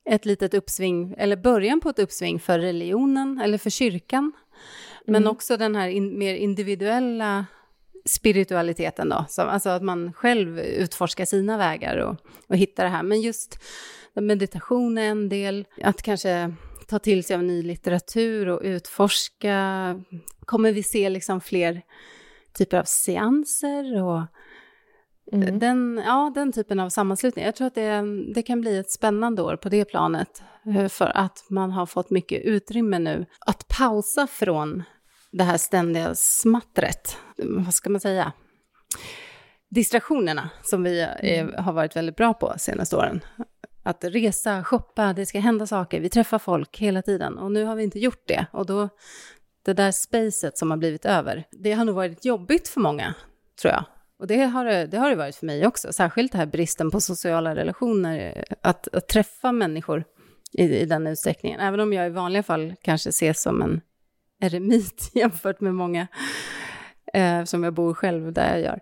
ett 0.09 0.25
litet 0.25 0.53
uppsving, 0.53 1.15
eller 1.17 1.35
början 1.35 1.79
på 1.79 1.89
ett 1.89 1.99
uppsving 1.99 2.39
för 2.39 2.59
religionen 2.59 3.41
eller 3.43 3.57
för 3.57 3.69
kyrkan. 3.69 4.31
Men 5.05 5.15
mm. 5.15 5.31
också 5.31 5.57
den 5.57 5.75
här 5.75 5.87
in, 5.87 6.19
mer 6.19 6.35
individuella 6.35 7.45
spiritualiteten 8.05 9.09
då, 9.09 9.25
så, 9.29 9.41
alltså 9.41 9.69
att 9.69 9.83
man 9.83 10.13
själv 10.13 10.59
utforskar 10.59 11.25
sina 11.25 11.57
vägar 11.57 11.97
och, 11.97 12.15
och 12.47 12.57
hittar 12.57 12.83
det 12.83 12.89
här. 12.89 13.03
Men 13.03 13.21
just 13.21 13.59
meditation 14.13 14.97
är 14.97 15.09
en 15.09 15.29
del, 15.29 15.65
att 15.83 16.01
kanske 16.01 16.53
ta 16.87 16.99
till 16.99 17.23
sig 17.23 17.35
av 17.35 17.43
ny 17.43 17.63
litteratur 17.63 18.47
och 18.47 18.61
utforska. 18.63 19.95
Kommer 20.45 20.71
vi 20.71 20.83
se 20.83 21.09
liksom 21.09 21.41
fler 21.41 21.81
typer 22.57 22.77
av 22.77 22.83
seanser 22.83 24.03
och 24.03 24.21
mm. 25.31 25.59
den, 25.59 26.01
ja, 26.05 26.31
den 26.35 26.51
typen 26.51 26.79
av 26.79 26.89
sammanslutning. 26.89 27.45
Jag 27.45 27.55
tror 27.55 27.67
att 27.67 27.75
det, 27.75 28.03
det 28.35 28.41
kan 28.43 28.61
bli 28.61 28.77
ett 28.77 28.91
spännande 28.91 29.41
år 29.41 29.55
på 29.55 29.69
det 29.69 29.85
planet 29.85 30.43
eh, 30.65 30.87
för 30.87 31.17
att 31.17 31.45
man 31.49 31.71
har 31.71 31.85
fått 31.85 32.09
mycket 32.09 32.41
utrymme 32.41 32.99
nu 32.99 33.25
att 33.39 33.67
pausa 33.67 34.27
från 34.27 34.83
det 35.31 35.43
här 35.43 35.57
ständiga 35.57 36.15
smattret. 36.15 37.17
Vad 37.37 37.73
ska 37.73 37.89
man 37.89 38.01
säga? 38.01 38.31
Distraktionerna 39.69 40.49
som 40.63 40.83
vi 40.83 41.01
är, 41.01 41.41
mm. 41.41 41.63
har 41.63 41.73
varit 41.73 41.95
väldigt 41.95 42.15
bra 42.15 42.33
på 42.33 42.53
senaste 42.57 42.95
åren. 42.95 43.21
Att 43.83 44.03
resa, 44.03 44.63
shoppa, 44.63 45.13
det 45.13 45.25
ska 45.25 45.39
hända 45.39 45.67
saker, 45.67 45.99
vi 45.99 46.09
träffar 46.09 46.39
folk 46.39 46.77
hela 46.77 47.01
tiden 47.01 47.37
och 47.37 47.51
nu 47.51 47.63
har 47.63 47.75
vi 47.75 47.83
inte 47.83 47.99
gjort 47.99 48.27
det. 48.27 48.45
Och 48.51 48.65
då 48.65 48.89
det 49.67 49.73
där 49.73 49.91
spacet 49.91 50.57
som 50.57 50.71
har 50.71 50.77
blivit 50.77 51.05
över, 51.05 51.43
det 51.51 51.73
har 51.73 51.85
nog 51.85 51.95
varit 51.95 52.25
jobbigt 52.25 52.67
för 52.67 52.79
många, 52.81 53.13
tror 53.61 53.73
jag. 53.73 53.83
Och 54.19 54.27
det 54.27 54.43
har 54.43 54.65
det, 54.65 54.87
det 54.87 54.97
har 54.97 55.09
det 55.09 55.15
varit 55.15 55.35
för 55.35 55.45
mig 55.45 55.67
också, 55.67 55.93
särskilt 55.93 56.31
det 56.31 56.37
här 56.37 56.45
bristen 56.45 56.91
på 56.91 57.01
sociala 57.01 57.55
relationer, 57.55 58.45
att, 58.61 58.87
att 58.87 59.07
träffa 59.07 59.51
människor 59.51 60.03
i, 60.53 60.63
i 60.63 60.85
den 60.85 61.07
utsträckningen. 61.07 61.59
Även 61.59 61.79
om 61.79 61.93
jag 61.93 62.07
i 62.07 62.09
vanliga 62.09 62.43
fall 62.43 62.75
kanske 62.81 63.09
ses 63.09 63.41
som 63.41 63.61
en 63.61 63.81
eremit 64.41 65.11
jämfört 65.13 65.61
med 65.61 65.75
många 65.75 66.07
eh, 67.13 67.43
som 67.43 67.63
jag 67.63 67.73
bor 67.73 67.93
själv 67.93 68.33
där 68.33 68.51
jag 68.51 68.61
gör. 68.61 68.79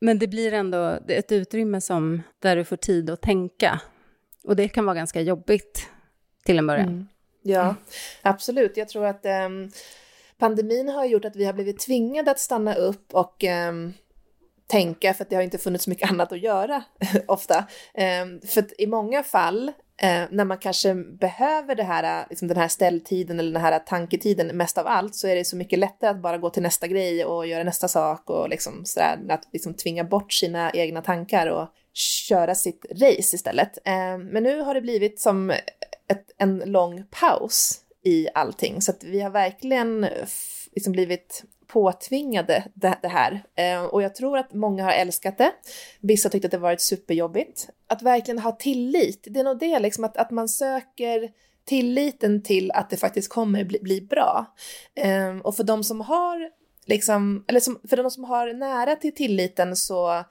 Men 0.00 0.18
det 0.18 0.28
blir 0.28 0.52
ändå 0.52 0.98
ett 1.08 1.32
utrymme 1.32 1.80
som, 1.80 2.22
där 2.38 2.56
du 2.56 2.64
får 2.64 2.76
tid 2.76 3.10
att 3.10 3.22
tänka. 3.22 3.80
Och 4.44 4.56
det 4.56 4.68
kan 4.68 4.84
vara 4.84 4.96
ganska 4.96 5.20
jobbigt 5.20 5.88
till 6.44 6.58
en 6.58 6.66
början. 6.66 6.88
Mm. 6.88 7.06
Ja, 7.42 7.62
mm. 7.62 7.76
absolut. 8.22 8.76
Jag 8.76 8.88
tror 8.88 9.06
att 9.06 9.26
um, 9.46 9.70
pandemin 10.38 10.88
har 10.88 11.04
gjort 11.04 11.24
att 11.24 11.36
vi 11.36 11.44
har 11.44 11.52
blivit 11.52 11.80
tvingade 11.80 12.30
att 12.30 12.38
stanna 12.38 12.74
upp 12.74 13.14
och 13.14 13.44
um, 13.68 13.94
tänka 14.66 15.14
för 15.14 15.24
att 15.24 15.30
det 15.30 15.36
har 15.36 15.42
inte 15.42 15.58
funnits 15.58 15.86
mycket 15.86 16.10
annat 16.10 16.32
att 16.32 16.42
göra 16.42 16.82
ofta. 17.26 17.58
Um, 17.94 18.40
för 18.46 18.60
att 18.60 18.72
i 18.78 18.86
många 18.86 19.22
fall 19.22 19.72
eh, 20.02 20.24
när 20.30 20.44
man 20.44 20.58
kanske 20.58 20.94
behöver 20.94 21.74
det 21.74 21.82
här, 21.82 22.26
liksom 22.30 22.48
den 22.48 22.56
här 22.56 22.68
ställtiden 22.68 23.40
eller 23.40 23.52
den 23.52 23.62
här 23.62 23.78
tanketiden 23.78 24.56
mest 24.56 24.78
av 24.78 24.86
allt 24.86 25.14
så 25.14 25.28
är 25.28 25.34
det 25.34 25.44
så 25.44 25.56
mycket 25.56 25.78
lättare 25.78 26.10
att 26.10 26.22
bara 26.22 26.38
gå 26.38 26.50
till 26.50 26.62
nästa 26.62 26.86
grej 26.86 27.24
och 27.24 27.46
göra 27.46 27.64
nästa 27.64 27.88
sak 27.88 28.30
och 28.30 28.48
liksom 28.48 28.84
sådär, 28.84 29.18
att 29.28 29.48
liksom 29.52 29.74
tvinga 29.74 30.04
bort 30.04 30.32
sina 30.32 30.70
egna 30.70 31.02
tankar 31.02 31.46
och 31.46 31.68
köra 31.94 32.54
sitt 32.54 32.86
race 32.90 33.36
istället. 33.36 33.78
Eh, 33.84 34.18
men 34.18 34.42
nu 34.42 34.60
har 34.60 34.74
det 34.74 34.80
blivit 34.80 35.20
som 35.20 35.52
ett, 36.12 36.30
en 36.38 36.62
lång 36.66 37.04
paus 37.10 37.80
i 38.04 38.28
allting 38.34 38.82
så 38.82 38.90
att 38.90 39.04
vi 39.04 39.20
har 39.20 39.30
verkligen 39.30 40.06
liksom 40.74 40.92
blivit 40.92 41.44
påtvingade 41.72 42.64
det, 42.74 42.98
det 43.02 43.08
här. 43.08 43.44
Eh, 43.54 43.82
och 43.82 44.02
jag 44.02 44.14
tror 44.14 44.38
att 44.38 44.54
många 44.54 44.84
har 44.84 44.92
älskat 44.92 45.38
det. 45.38 45.52
Vissa 46.00 46.28
tyckte 46.28 46.46
att 46.46 46.52
det 46.52 46.58
varit 46.58 46.80
superjobbigt. 46.80 47.68
Att 47.86 48.02
verkligen 48.02 48.38
ha 48.38 48.52
tillit, 48.52 49.26
det 49.30 49.40
är 49.40 49.44
nog 49.44 49.58
det 49.58 49.78
liksom 49.78 50.04
att, 50.04 50.16
att 50.16 50.30
man 50.30 50.48
söker 50.48 51.30
tilliten 51.64 52.42
till 52.42 52.70
att 52.70 52.90
det 52.90 52.96
faktiskt 52.96 53.32
kommer 53.32 53.64
bli, 53.64 53.78
bli 53.82 54.00
bra. 54.00 54.54
Eh, 54.94 55.38
och 55.38 55.56
för 55.56 55.64
de 55.64 55.84
som 55.84 56.00
har 56.00 56.50
liksom, 56.86 57.44
eller 57.48 57.60
som, 57.60 57.80
för 57.88 57.96
de 57.96 58.10
som 58.10 58.24
har 58.24 58.52
nära 58.52 58.96
till 58.96 59.14
tilliten 59.14 59.76
så, 59.76 60.24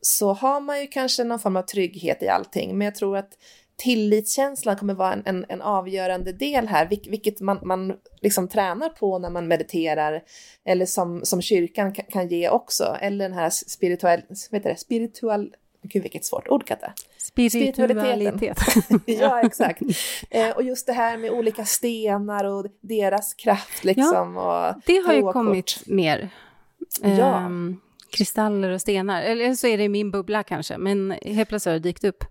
så 0.00 0.32
har 0.32 0.60
man 0.60 0.80
ju 0.80 0.86
kanske 0.86 1.24
någon 1.24 1.38
form 1.38 1.56
av 1.56 1.62
trygghet 1.62 2.22
i 2.22 2.28
allting. 2.28 2.78
Men 2.78 2.84
jag 2.84 2.94
tror 2.94 3.16
att 3.16 3.38
tillitskänslan 3.76 4.76
kommer 4.76 4.94
vara 4.94 5.12
en, 5.12 5.22
en, 5.24 5.44
en 5.48 5.62
avgörande 5.62 6.32
del 6.32 6.68
här, 6.68 6.86
vil, 6.86 7.06
vilket 7.08 7.40
man, 7.40 7.58
man 7.62 7.94
liksom 8.20 8.48
tränar 8.48 8.88
på 8.88 9.18
när 9.18 9.30
man 9.30 9.48
mediterar, 9.48 10.22
eller 10.64 10.86
som, 10.86 11.20
som 11.24 11.42
kyrkan 11.42 11.92
kan, 11.92 12.04
kan 12.04 12.28
ge 12.28 12.48
också, 12.48 12.96
eller 13.00 13.28
den 13.28 13.38
här 13.38 13.50
spirituell, 13.50 14.22
vet 14.50 14.62
det, 14.62 14.76
spiritual, 14.76 15.54
gud 15.82 16.02
vilket 16.02 16.24
svårt 16.24 16.48
ord 16.48 16.66
Katta. 16.66 16.92
Spiritualitet. 17.18 18.58
ja, 19.06 19.40
exakt. 19.40 19.82
Eh, 20.30 20.50
och 20.50 20.62
just 20.62 20.86
det 20.86 20.92
här 20.92 21.16
med 21.16 21.30
olika 21.30 21.64
stenar 21.64 22.44
och 22.44 22.66
deras 22.80 23.34
kraft 23.34 23.84
liksom. 23.84 24.34
Ja, 24.36 24.70
och 24.70 24.82
det 24.86 24.96
har 25.06 25.12
ju 25.12 25.22
kommit 25.22 25.82
mer. 25.86 26.28
Ja. 27.00 27.46
Um, 27.46 27.80
kristaller 28.10 28.70
och 28.70 28.80
stenar, 28.80 29.22
eller 29.22 29.54
så 29.54 29.66
är 29.66 29.78
det 29.78 29.84
i 29.84 29.88
min 29.88 30.10
bubbla 30.10 30.42
kanske, 30.42 30.78
men 30.78 31.10
helt 31.10 31.48
plötsligt 31.48 31.70
har 31.70 31.78
det 31.78 31.88
dykt 31.88 32.04
upp. 32.04 32.24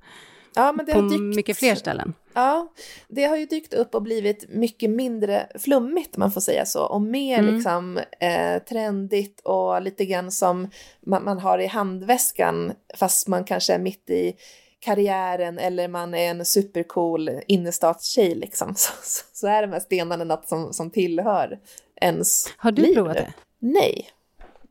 Ja, 0.55 0.71
men 0.71 0.85
det 0.85 0.93
på 0.93 1.01
dykt, 1.01 1.35
mycket 1.35 1.57
fler 1.57 1.75
ställen. 1.75 2.13
Ja, 2.33 2.73
det 3.07 3.23
har 3.23 3.37
ju 3.37 3.45
dykt 3.45 3.73
upp 3.73 3.95
och 3.95 4.01
blivit 4.01 4.45
mycket 4.49 4.89
mindre 4.89 5.47
flummigt, 5.59 6.17
man 6.17 6.31
får 6.31 6.41
säga 6.41 6.65
så, 6.65 6.85
och 6.85 7.01
mer 7.01 7.39
mm. 7.39 7.55
liksom 7.55 7.99
eh, 8.19 8.63
trendigt 8.63 9.41
och 9.43 9.81
lite 9.81 10.05
grann 10.05 10.31
som 10.31 10.69
man, 11.01 11.23
man, 11.23 11.39
har 11.39 11.59
i 11.59 11.67
handväskan, 11.67 12.73
fast 12.97 13.27
man 13.27 13.43
kanske 13.43 13.73
är 13.73 13.79
mitt 13.79 14.09
i 14.09 14.33
karriären 14.79 15.59
eller 15.59 15.87
man 15.87 16.13
är 16.13 16.29
en 16.29 16.45
supercool 16.45 17.29
innerstadstjej 17.47 18.35
liksom, 18.35 18.67
så, 18.75 18.91
så, 19.03 19.25
så, 19.33 19.47
är 19.47 19.61
de 19.61 19.73
här 19.73 19.79
stenarna 19.79 20.23
något 20.23 20.47
som, 20.47 20.73
som 20.73 20.89
tillhör 20.89 21.59
ens 21.95 22.53
Har 22.57 22.71
du 22.71 22.81
liv. 22.81 22.93
provat 22.93 23.13
det? 23.13 23.33
Nej, 23.59 24.09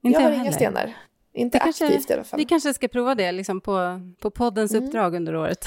Inte 0.03 0.21
jag 0.21 0.31
har 0.31 0.37
inga 0.37 0.53
stenar. 0.53 0.97
Inte 1.35 1.59
det 1.59 1.63
aktivt 1.63 1.91
kanske, 1.91 2.13
i 2.13 2.15
alla 2.15 2.25
fall. 2.25 2.39
Vi 2.39 2.45
kanske 2.45 2.75
ska 2.75 2.89
prova 2.89 3.15
det 3.15 3.33
liksom 3.33 3.61
på, 3.61 4.01
på 4.21 4.31
poddens 4.31 4.73
mm. 4.73 4.85
uppdrag 4.85 5.15
under 5.15 5.37
året. 5.37 5.65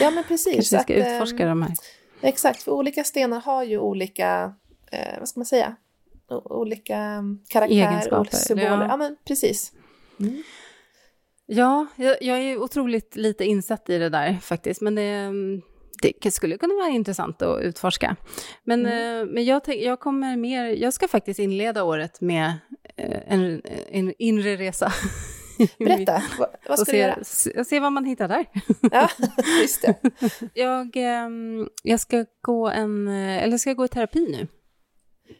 Ja, 0.00 0.10
men 0.10 0.24
precis. 0.24 0.54
kanske 0.54 0.76
vi 0.76 0.82
ska 0.82 1.02
att, 1.02 1.14
utforska 1.14 1.46
de 1.46 1.62
här. 1.62 1.72
Exakt, 2.20 2.62
för 2.62 2.72
olika 2.72 3.04
stenar 3.04 3.40
har 3.40 3.64
ju 3.64 3.78
olika, 3.78 4.54
eh, 4.92 5.18
vad 5.18 5.28
ska 5.28 5.40
man 5.40 5.46
säga, 5.46 5.76
olika 6.44 7.24
karaktär, 7.48 8.18
olika 8.18 8.36
symboler. 8.36 8.70
Ja. 8.70 8.86
ja, 8.88 8.96
men 8.96 9.16
precis. 9.24 9.72
Mm. 10.20 10.42
Ja, 11.46 11.86
jag, 11.96 12.22
jag, 12.22 12.38
är 12.38 12.58
otroligt 12.58 13.16
lite 13.16 13.44
insatt 13.44 13.90
i 13.90 13.98
det 13.98 14.08
där 14.08 14.38
faktiskt, 14.42 14.80
men 14.80 14.94
det, 14.94 15.32
det 16.22 16.30
skulle 16.30 16.58
kunna 16.58 16.74
vara 16.74 16.88
intressant 16.88 17.42
att 17.42 17.60
utforska. 17.62 18.16
Men, 18.64 18.86
mm. 18.86 19.20
eh, 19.20 19.34
men 19.34 19.44
jag, 19.44 19.62
jag 19.66 20.00
kommer 20.00 20.36
mer, 20.36 20.64
jag 20.64 20.94
ska 20.94 21.08
faktiskt 21.08 21.40
inleda 21.40 21.84
året 21.84 22.20
med 22.20 22.52
en, 23.26 23.62
en 23.90 24.14
inre 24.18 24.56
resa. 24.56 24.92
Berätta, 25.78 26.22
vad, 26.68 26.78
ska 26.78 26.84
se, 26.84 26.92
du 26.92 26.98
göra? 26.98 27.24
Se, 27.24 27.64
se 27.64 27.80
vad 27.80 27.92
man 27.92 28.04
hittar 28.04 28.28
där. 28.28 28.46
Ja, 28.92 29.10
just 29.60 29.82
det. 29.82 29.94
jag, 30.54 30.96
ehm, 30.96 31.68
jag 31.82 32.00
ska 32.00 32.24
gå 32.40 32.68
en, 32.68 33.08
eh, 33.08 33.42
eller 33.42 33.58
ska 33.58 33.72
gå 33.72 33.84
i 33.84 33.88
terapi 33.88 34.20
nu. 34.30 34.48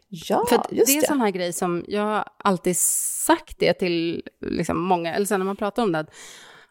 Ja, 0.08 0.46
För 0.48 0.56
just 0.70 0.86
det. 0.86 0.92
är 0.92 0.96
en 0.96 1.06
sån 1.06 1.20
här 1.20 1.30
grej 1.30 1.52
som 1.52 1.84
jag 1.88 2.02
har 2.02 2.24
alltid 2.38 2.76
sagt 2.76 3.58
det 3.58 3.72
till 3.72 4.22
liksom 4.40 4.80
många, 4.80 5.14
eller 5.14 5.26
sen 5.26 5.40
när 5.40 5.44
man 5.46 5.56
pratar 5.56 5.82
om 5.82 5.92
det, 5.92 5.98
att 5.98 6.14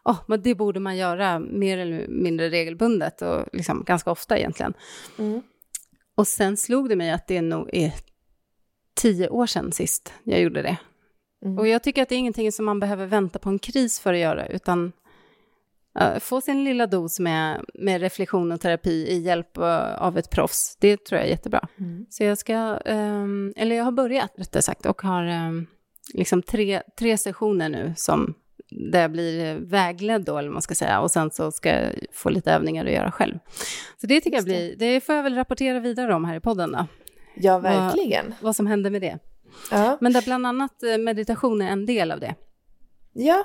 oh, 0.04 0.18
men 0.26 0.42
det 0.42 0.54
borde 0.54 0.80
man 0.80 0.96
göra 0.96 1.38
mer 1.38 1.78
eller 1.78 2.08
mindre 2.08 2.50
regelbundet 2.50 3.22
och 3.22 3.44
liksom 3.52 3.84
ganska 3.86 4.10
ofta 4.10 4.38
egentligen. 4.38 4.74
Mm. 5.18 5.42
Och 6.14 6.26
sen 6.26 6.56
slog 6.56 6.88
det 6.88 6.96
mig 6.96 7.10
att 7.10 7.26
det 7.26 7.42
nog 7.42 7.70
är 7.72 7.92
tio 9.00 9.28
år 9.28 9.46
sedan 9.46 9.72
sist 9.72 10.12
jag 10.24 10.40
gjorde 10.40 10.62
det. 10.62 10.76
Mm. 11.44 11.58
Och 11.58 11.68
jag 11.68 11.82
tycker 11.82 12.02
att 12.02 12.08
det 12.08 12.14
är 12.14 12.18
ingenting 12.18 12.52
som 12.52 12.64
man 12.64 12.80
behöver 12.80 13.06
vänta 13.06 13.38
på 13.38 13.48
en 13.48 13.58
kris 13.58 14.00
för 14.00 14.12
att 14.12 14.18
göra, 14.18 14.46
utan 14.46 14.92
uh, 16.00 16.18
få 16.18 16.40
sin 16.40 16.64
lilla 16.64 16.86
dos 16.86 17.20
med, 17.20 17.64
med 17.74 18.00
reflektion 18.00 18.52
och 18.52 18.60
terapi 18.60 19.06
i 19.08 19.18
hjälp 19.18 19.58
uh, 19.58 20.02
av 20.02 20.18
ett 20.18 20.30
proffs. 20.30 20.76
Det 20.80 21.04
tror 21.04 21.18
jag 21.18 21.26
är 21.26 21.30
jättebra. 21.30 21.68
Mm. 21.78 22.06
Så 22.10 22.24
jag 22.24 22.38
ska, 22.38 22.78
um, 22.86 23.52
eller 23.56 23.76
jag 23.76 23.84
har 23.84 23.92
börjat 23.92 24.32
rättare 24.36 24.62
sagt, 24.62 24.86
och 24.86 25.02
har 25.02 25.26
um, 25.26 25.66
liksom 26.14 26.42
tre, 26.42 26.82
tre 26.98 27.18
sessioner 27.18 27.68
nu 27.68 27.94
som 27.96 28.34
där 28.70 29.00
jag 29.00 29.12
blir 29.12 29.54
vägledd 29.54 30.24
då, 30.24 30.38
eller 30.38 30.48
vad 30.48 30.54
man 30.54 30.62
ska 30.62 30.74
säga, 30.74 31.00
och 31.00 31.10
sen 31.10 31.30
så 31.30 31.52
ska 31.52 31.68
jag 31.68 31.92
få 32.12 32.30
lite 32.30 32.52
övningar 32.52 32.84
att 32.84 32.92
göra 32.92 33.12
själv. 33.12 33.38
Så 34.00 34.06
det 34.06 34.20
tycker 34.20 34.36
jag 34.36 34.44
blir, 34.44 34.76
det 34.76 35.00
får 35.00 35.14
jag 35.14 35.22
väl 35.22 35.34
rapportera 35.34 35.80
vidare 35.80 36.14
om 36.14 36.24
här 36.24 36.36
i 36.36 36.40
podden 36.40 36.72
då. 36.72 36.86
Ja, 37.34 37.58
verkligen. 37.58 38.26
Vad, 38.28 38.36
vad 38.40 38.56
som 38.56 38.66
händer 38.66 38.90
med 38.90 39.02
det. 39.02 39.18
Ja. 39.70 39.98
Men 40.00 40.12
där 40.12 40.22
bland 40.22 40.46
annat 40.46 40.82
eh, 40.82 40.98
meditation 40.98 41.62
är 41.62 41.70
en 41.70 41.86
del 41.86 42.12
av 42.12 42.20
det. 42.20 42.34
Ja, 43.12 43.44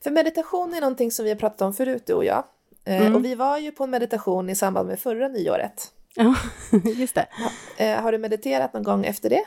för 0.00 0.10
meditation 0.10 0.74
är 0.74 0.80
någonting 0.80 1.10
som 1.10 1.24
vi 1.24 1.30
har 1.30 1.36
pratat 1.36 1.62
om 1.62 1.74
förut, 1.74 2.02
du 2.06 2.12
och 2.12 2.24
jag. 2.24 2.44
Eh, 2.84 3.00
mm. 3.00 3.14
Och 3.14 3.24
vi 3.24 3.34
var 3.34 3.58
ju 3.58 3.72
på 3.72 3.84
en 3.84 3.90
meditation 3.90 4.50
i 4.50 4.56
samband 4.56 4.88
med 4.88 4.98
förra 4.98 5.28
nyåret. 5.28 5.92
Ja, 6.14 6.34
just 6.84 7.14
det. 7.14 7.26
Eh, 7.76 8.02
har 8.02 8.12
du 8.12 8.18
mediterat 8.18 8.72
någon 8.72 8.82
gång 8.82 9.04
efter 9.04 9.30
det? 9.30 9.44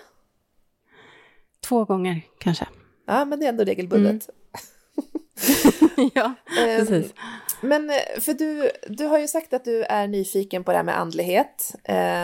Två 1.62 1.86
gånger 1.86 2.22
kanske. 2.38 2.68
Ja, 3.06 3.26
men 3.26 3.40
det 3.40 3.46
är 3.46 3.50
ändå 3.50 3.64
regelbundet. 3.64 4.30
Mm. 4.30 5.24
ja, 6.14 6.34
precis. 6.48 7.14
Men 7.62 7.90
eh, 7.90 8.20
för 8.20 8.34
du, 8.34 8.72
du 8.88 9.06
har 9.06 9.20
ju 9.20 9.28
sagt 9.28 9.54
att 9.54 9.66
du 9.66 9.84
är 9.84 10.08
nyfiken 10.08 10.64
på 10.64 10.72
det 10.72 10.78
här 10.78 10.84
med 10.84 11.00
andlighet 11.00 11.76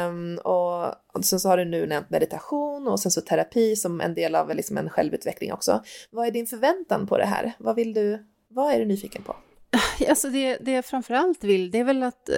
um, 0.10 0.38
och, 0.38 0.86
och 0.88 1.26
sen 1.26 1.40
så 1.40 1.50
har 1.50 1.58
du 1.58 1.66
nu 1.66 1.86
nämnt 1.86 2.10
meditation 2.10 2.88
och 2.88 3.00
sen 3.00 3.12
så 3.12 3.22
terapi 3.22 3.76
som 3.76 4.02
en 4.02 4.14
del 4.14 4.36
av 4.36 4.56
liksom 4.56 4.78
en 4.78 4.90
självutveckling 4.90 5.54
också. 5.54 5.84
Vad 6.12 6.28
är 6.28 6.32
din 6.32 6.48
förväntan 6.48 7.08
på 7.08 7.18
det 7.18 7.26
här? 7.26 7.54
Vad 7.58 7.76
vill 7.76 7.94
du, 7.94 8.26
vad 8.50 8.74
är 8.74 8.80
du 8.80 8.86
nyfiken 8.86 9.24
på? 9.24 9.36
Alltså 10.10 10.30
det, 10.30 10.58
det 10.62 10.72
jag 10.72 10.86
framförallt 10.86 11.44
vill, 11.44 11.72
det 11.72 11.80
är 11.80 11.84
väl 11.84 12.04
att, 12.04 12.30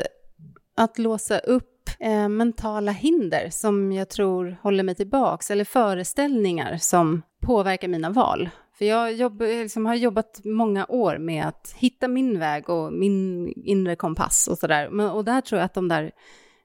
att 0.76 0.98
låsa 0.98 1.40
upp 1.40 1.90
eh, 2.00 2.30
mentala 2.30 2.92
hinder 2.92 3.50
som 3.50 3.92
jag 3.92 4.10
tror 4.10 4.58
håller 4.62 4.84
mig 4.84 4.96
tillbaks, 4.96 5.52
eller 5.52 5.66
föreställningar 5.66 6.78
som 6.78 7.22
påverkar 7.42 7.88
mina 7.88 8.10
val. 8.10 8.50
För 8.78 8.86
jag 8.86 9.14
jobb, 9.14 9.42
liksom 9.42 9.86
har 9.86 9.96
jobbat 9.96 10.42
många 10.44 10.86
år 10.86 11.18
med 11.18 11.46
att 11.46 11.76
hitta 11.78 12.08
min 12.08 12.40
väg 12.40 12.70
och 12.70 12.94
min 12.94 13.48
inre 13.66 13.96
kompass 13.96 14.48
och 14.48 14.58
sådär. 14.58 15.14
Och 15.16 15.26
där 15.26 15.42
tror 15.42 15.60
jag 15.60 15.66
att 15.66 15.74
de 15.74 15.88
där, 15.88 16.12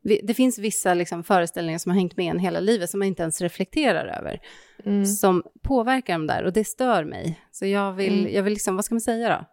det 0.02 0.34
finns 0.34 0.58
vissa 0.58 0.94
liksom 0.94 1.24
föreställningar 1.24 1.78
som 1.78 1.90
har 1.90 1.98
hängt 1.98 2.16
med 2.16 2.30
en 2.30 2.38
hela 2.38 2.60
livet 2.60 2.90
som 2.90 2.98
man 2.98 3.08
inte 3.08 3.22
ens 3.22 3.40
reflekterar 3.40 4.18
över. 4.18 4.40
Mm. 4.84 5.06
Som 5.06 5.42
påverkar 5.62 6.12
de 6.12 6.26
där 6.26 6.44
och 6.44 6.52
det 6.52 6.64
stör 6.64 7.04
mig. 7.04 7.40
Så 7.50 7.66
jag 7.66 7.92
vill, 7.92 8.20
mm. 8.20 8.34
jag 8.34 8.42
vill 8.42 8.52
liksom, 8.52 8.76
vad 8.76 8.84
ska 8.84 8.94
man 8.94 9.00
säga 9.00 9.28
då? 9.28 9.44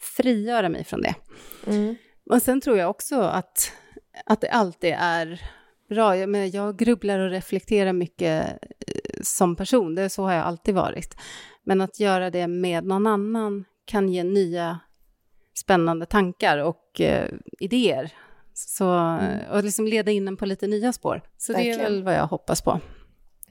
Frigöra 0.00 0.68
mig 0.68 0.84
från 0.84 1.02
det. 1.02 1.14
Mm. 1.66 1.96
Och 2.30 2.42
sen 2.42 2.60
tror 2.60 2.78
jag 2.78 2.90
också 2.90 3.20
att, 3.20 3.72
att 4.26 4.40
det 4.40 4.48
alltid 4.48 4.94
är 4.98 5.40
bra. 5.88 6.16
Jag, 6.16 6.28
menar, 6.28 6.56
jag 6.56 6.76
grubblar 6.76 7.18
och 7.18 7.30
reflekterar 7.30 7.92
mycket 7.92 8.58
som 9.22 9.56
person, 9.56 9.94
det 9.94 10.10
så 10.10 10.22
har 10.22 10.32
jag 10.32 10.44
alltid 10.44 10.74
varit. 10.74 11.16
Men 11.64 11.80
att 11.80 12.00
göra 12.00 12.30
det 12.30 12.46
med 12.46 12.84
någon 12.84 13.06
annan 13.06 13.64
kan 13.84 14.08
ge 14.08 14.24
nya 14.24 14.80
spännande 15.54 16.06
tankar 16.06 16.58
och 16.58 17.00
eh, 17.00 17.28
idéer 17.60 18.12
Så, 18.54 18.90
mm. 18.90 19.50
Och 19.50 19.64
liksom 19.64 19.86
leda 19.86 20.10
in 20.10 20.28
en 20.28 20.36
på 20.36 20.46
lite 20.46 20.66
nya 20.66 20.92
spår. 20.92 21.22
Så 21.38 21.52
Verkligen. 21.52 21.78
det 21.78 21.84
är 21.84 21.90
väl 21.90 22.02
vad 22.02 22.14
jag 22.14 22.26
hoppas 22.26 22.62
på. 22.62 22.80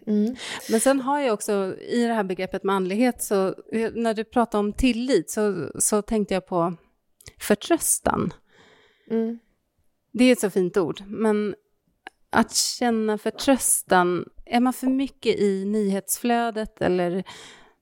Mm. 0.08 0.36
Men 0.70 0.80
sen 0.80 1.02
har 1.02 1.20
jag 1.20 1.34
också, 1.34 1.76
i 1.80 2.06
det 2.08 2.14
här 2.14 2.24
begreppet 2.24 2.64
manlighet, 2.64 3.24
så 3.24 3.56
när 3.94 4.14
du 4.14 4.24
pratar 4.24 4.60
om 4.60 4.74
tillit 4.74 5.30
så, 5.30 5.72
så 5.80 6.02
tänkte 6.02 6.34
jag 6.34 6.48
på 6.48 6.74
förtröstan. 7.40 8.34
Mm. 9.12 9.40
Det 10.12 10.24
är 10.24 10.32
ett 10.32 10.40
så 10.40 10.50
fint 10.50 10.78
ord, 10.78 11.02
men 11.08 11.56
att 12.30 12.56
känna 12.56 13.18
förtröstan, 13.18 14.26
är 14.50 14.60
man 14.60 14.74
för 14.74 14.88
mycket 14.88 15.40
i 15.40 15.66
nyhetsflödet 15.66 16.82
eller 16.82 17.24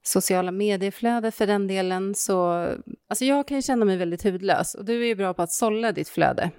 sociala 0.03 0.51
medieflödet 0.51 1.35
för 1.35 1.47
den 1.47 1.67
delen 1.67 2.15
så, 2.15 2.67
alltså 3.09 3.25
jag 3.25 3.47
kan 3.47 3.57
ju 3.57 3.61
känna 3.61 3.85
mig 3.85 3.97
väldigt 3.97 4.23
hudlös 4.23 4.75
och 4.75 4.85
du 4.85 5.01
är 5.01 5.07
ju 5.07 5.15
bra 5.15 5.33
på 5.33 5.41
att 5.41 5.51
sålla 5.51 5.91
ditt 5.91 6.09
flöde. 6.09 6.51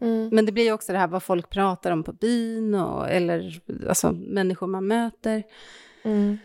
Mm. 0.00 0.28
Men 0.32 0.46
det 0.46 0.52
blir 0.52 0.64
ju 0.64 0.72
också 0.72 0.92
det 0.92 0.98
här 0.98 1.08
vad 1.08 1.22
folk 1.22 1.50
pratar 1.50 1.90
om 1.90 2.04
på 2.04 2.12
byn 2.12 2.74
och, 2.74 3.10
eller 3.10 3.60
alltså 3.88 4.12
människor 4.12 4.66
man 4.66 4.86
möter. 4.86 5.42
Mm. 6.02 6.38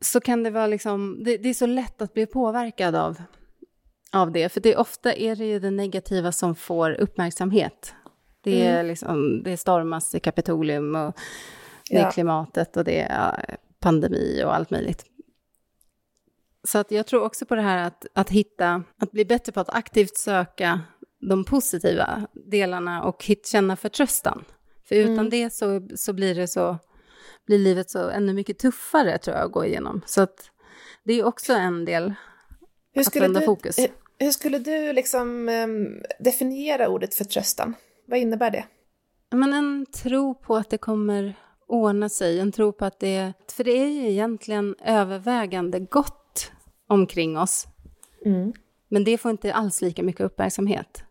Så 0.00 0.20
kan 0.20 0.42
det 0.42 0.50
vara 0.50 0.66
liksom, 0.66 1.22
det, 1.24 1.36
det, 1.36 1.48
är 1.48 1.54
så 1.54 1.66
lätt 1.66 2.02
att 2.02 2.14
bli 2.14 2.26
påverkad 2.26 2.94
av, 2.94 3.22
av 4.12 4.32
det, 4.32 4.48
för 4.48 4.60
det, 4.60 4.76
ofta 4.76 5.12
är 5.12 5.36
det 5.36 5.44
ju 5.44 5.58
det 5.58 5.70
negativa 5.70 6.32
som 6.32 6.54
får 6.54 6.90
uppmärksamhet. 6.90 7.94
Det 8.40 8.66
är, 8.66 8.74
mm. 8.74 8.86
liksom, 8.86 9.42
det 9.42 9.56
stormas 9.56 10.14
i 10.14 10.20
Kapitolium 10.20 10.94
och 10.94 11.16
det 11.92 11.98
är 11.98 12.04
ja. 12.04 12.10
klimatet 12.10 12.76
och 12.76 12.84
det 12.84 13.00
är 13.00 13.56
pandemi 13.80 14.42
och 14.44 14.54
allt 14.54 14.70
möjligt. 14.70 15.04
Så 16.64 16.78
att 16.78 16.90
jag 16.90 17.06
tror 17.06 17.22
också 17.22 17.46
på 17.46 17.54
det 17.54 17.62
här 17.62 17.86
att, 17.86 18.06
att 18.14 18.30
hitta, 18.30 18.82
att 18.98 19.12
bli 19.12 19.24
bättre 19.24 19.52
på 19.52 19.60
att 19.60 19.74
aktivt 19.74 20.16
söka 20.16 20.80
de 21.20 21.44
positiva 21.44 22.26
delarna 22.32 23.02
och 23.02 23.24
hit, 23.24 23.46
känna 23.46 23.76
förtröstan. 23.76 24.44
För 24.88 24.96
utan 24.96 25.12
mm. 25.12 25.30
det 25.30 25.50
så, 25.50 25.88
så 25.96 26.12
blir 26.12 26.34
det 26.34 26.48
så, 26.48 26.78
blir 27.46 27.58
livet 27.58 27.90
så 27.90 28.08
ännu 28.08 28.32
mycket 28.32 28.58
tuffare 28.58 29.18
tror 29.18 29.36
jag 29.36 29.46
att 29.46 29.52
gå 29.52 29.64
igenom. 29.64 30.02
Så 30.06 30.22
att 30.22 30.50
det 31.04 31.12
är 31.12 31.24
också 31.24 31.52
en 31.52 31.84
del 31.84 32.14
hur 32.92 33.00
att 33.00 33.16
vända 33.16 33.40
du, 33.40 33.46
fokus. 33.46 33.76
Hur 34.18 34.30
skulle 34.30 34.58
du 34.58 34.92
liksom 34.92 35.48
um, 35.48 36.02
definiera 36.18 36.88
ordet 36.88 37.14
förtröstan? 37.14 37.74
Vad 38.06 38.18
innebär 38.18 38.50
det? 38.50 38.64
Men 39.30 39.52
en 39.52 39.86
tro 39.86 40.34
på 40.34 40.56
att 40.56 40.70
det 40.70 40.78
kommer 40.78 41.34
ordna 41.72 42.08
sig, 42.08 42.40
en 42.40 42.52
tro 42.52 42.72
på 42.72 42.84
att 42.84 43.00
det... 43.00 43.32
För 43.52 43.64
det 43.64 43.70
är 43.70 43.88
ju 43.88 44.10
egentligen 44.10 44.74
övervägande 44.84 45.80
gott 45.80 46.52
omkring 46.88 47.38
oss. 47.38 47.66
Mm. 48.24 48.52
Men 48.88 49.04
det 49.04 49.18
får 49.18 49.30
inte 49.30 49.54
alls 49.54 49.80
lika 49.80 50.02
mycket 50.02 50.20
uppmärksamhet. 50.20 51.02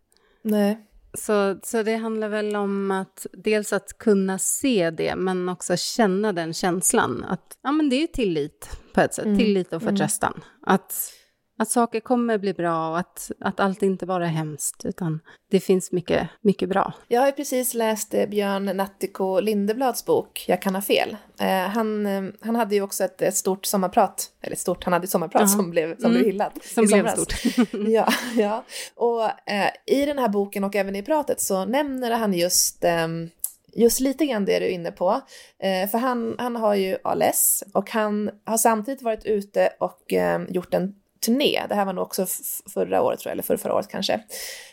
Nej. 0.42 0.88
Så, 1.14 1.60
så 1.64 1.84
det 1.84 1.96
handlar 1.96 2.30
väl 2.30 2.56
om 2.56 2.92
att 2.92 3.26
dels 3.34 3.74
att 3.74 3.98
kunna 3.98 4.40
se 4.40 4.92
det, 4.92 5.16
men 5.16 5.50
också 5.50 5.78
känna 5.78 6.34
den 6.34 6.54
känslan. 6.54 7.24
Att 7.24 7.58
ja, 7.62 7.72
men 7.72 7.90
det 7.90 8.04
är 8.04 8.08
tillit 8.08 8.70
på 8.94 9.02
ett 9.02 9.14
sätt, 9.14 9.26
mm. 9.26 9.38
tillit 9.38 9.74
och 9.74 9.82
förtröstan. 9.82 10.34
Mm. 10.34 10.46
Att 10.62 11.14
att 11.62 11.70
saker 11.70 12.00
kommer 12.00 12.38
bli 12.38 12.54
bra 12.54 12.90
och 12.90 13.00
att, 13.00 13.32
att 13.40 13.60
allt 13.60 13.84
inte 13.84 14.06
bara 14.06 14.26
är 14.26 14.30
hemskt, 14.30 14.86
utan 14.86 15.20
det 15.52 15.60
finns 15.60 15.92
mycket, 15.92 16.30
mycket 16.42 16.70
bra. 16.70 16.94
Jag 17.08 17.22
har 17.22 17.32
precis 17.32 17.74
läst 17.74 18.14
eh, 18.14 18.30
Björn 18.30 18.66
Nattiko 18.66 19.40
Lindeblads 19.40 20.06
bok 20.06 20.46
Jag 20.48 20.62
kan 20.62 20.76
ha 20.76 20.82
fel. 20.82 21.18
Eh, 21.40 21.48
han, 21.48 22.06
eh, 22.06 22.24
han 22.42 22.56
hade 22.56 22.76
ju 22.76 22.82
också 22.82 23.04
ett, 23.04 23.22
ett, 23.22 23.36
stort 23.36 23.66
sommarprat, 23.66 24.30
eller 24.42 24.56
stort, 24.56 24.84
han 24.84 24.94
hade 24.94 25.04
ett 25.04 25.10
sommarprat 25.10 25.42
uh 25.42 25.48
-huh. 25.48 25.56
som 25.56 25.70
blev, 25.70 25.98
som 25.98 26.06
mm. 26.06 26.14
blev 26.14 26.26
hyllat. 26.26 26.66
Som 26.66 26.86
blev 26.86 27.08
stort. 27.08 27.34
ja, 27.88 28.08
ja, 28.36 28.64
och 28.96 29.50
eh, 29.50 29.72
i 29.86 30.06
den 30.06 30.20
här 30.20 30.30
boken 30.30 30.64
och 30.64 30.76
även 30.76 30.96
i 30.96 31.04
pratet 31.04 31.42
så 31.42 31.66
nämner 31.66 32.12
han 32.12 32.34
just 32.34 32.84
ehm, 32.84 33.30
just 33.74 34.00
lite 34.00 34.26
grann 34.26 34.46
det 34.46 34.60
du 34.60 34.66
är 34.66 34.70
inne 34.70 34.92
på. 34.92 35.22
Eh, 35.60 35.90
för 35.90 35.98
han, 35.98 36.36
han 36.38 36.56
har 36.56 36.76
ju 36.76 36.98
ALS 37.04 37.64
och 37.74 37.90
han 37.90 38.32
har 38.46 38.58
samtidigt 38.58 39.02
varit 39.02 39.26
ute 39.26 39.70
och 39.80 40.14
eh, 40.14 40.42
gjort 40.50 40.74
en 40.74 40.94
turné. 41.26 41.66
Det 41.70 41.76
här 41.76 41.86
var 41.86 41.94
nog 41.94 42.04
också 42.04 42.26
förra 42.74 43.02
året 43.02 43.20
tror 43.20 43.30
jag, 43.30 43.34
eller 43.34 43.44
förra, 43.44 43.58
förra 43.58 43.76
året 43.76 43.88
kanske. 43.88 44.24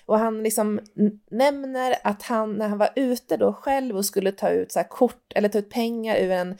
Och 0.06 0.18
han 0.18 0.42
liksom 0.42 0.80
nämner 1.30 1.94
att 2.04 2.22
han, 2.22 2.52
när 2.52 2.68
han 2.68 2.78
var 2.78 2.90
ute 2.96 3.36
då 3.36 3.52
själv 3.52 3.96
och 3.96 4.04
skulle 4.04 4.32
ta 4.32 4.50
ut 4.50 4.72
så 4.72 4.82
kort 4.84 5.32
eller 5.34 5.48
ta 5.48 5.58
ut 5.58 5.70
pengar 5.70 6.16
ur 6.16 6.30
en 6.30 6.58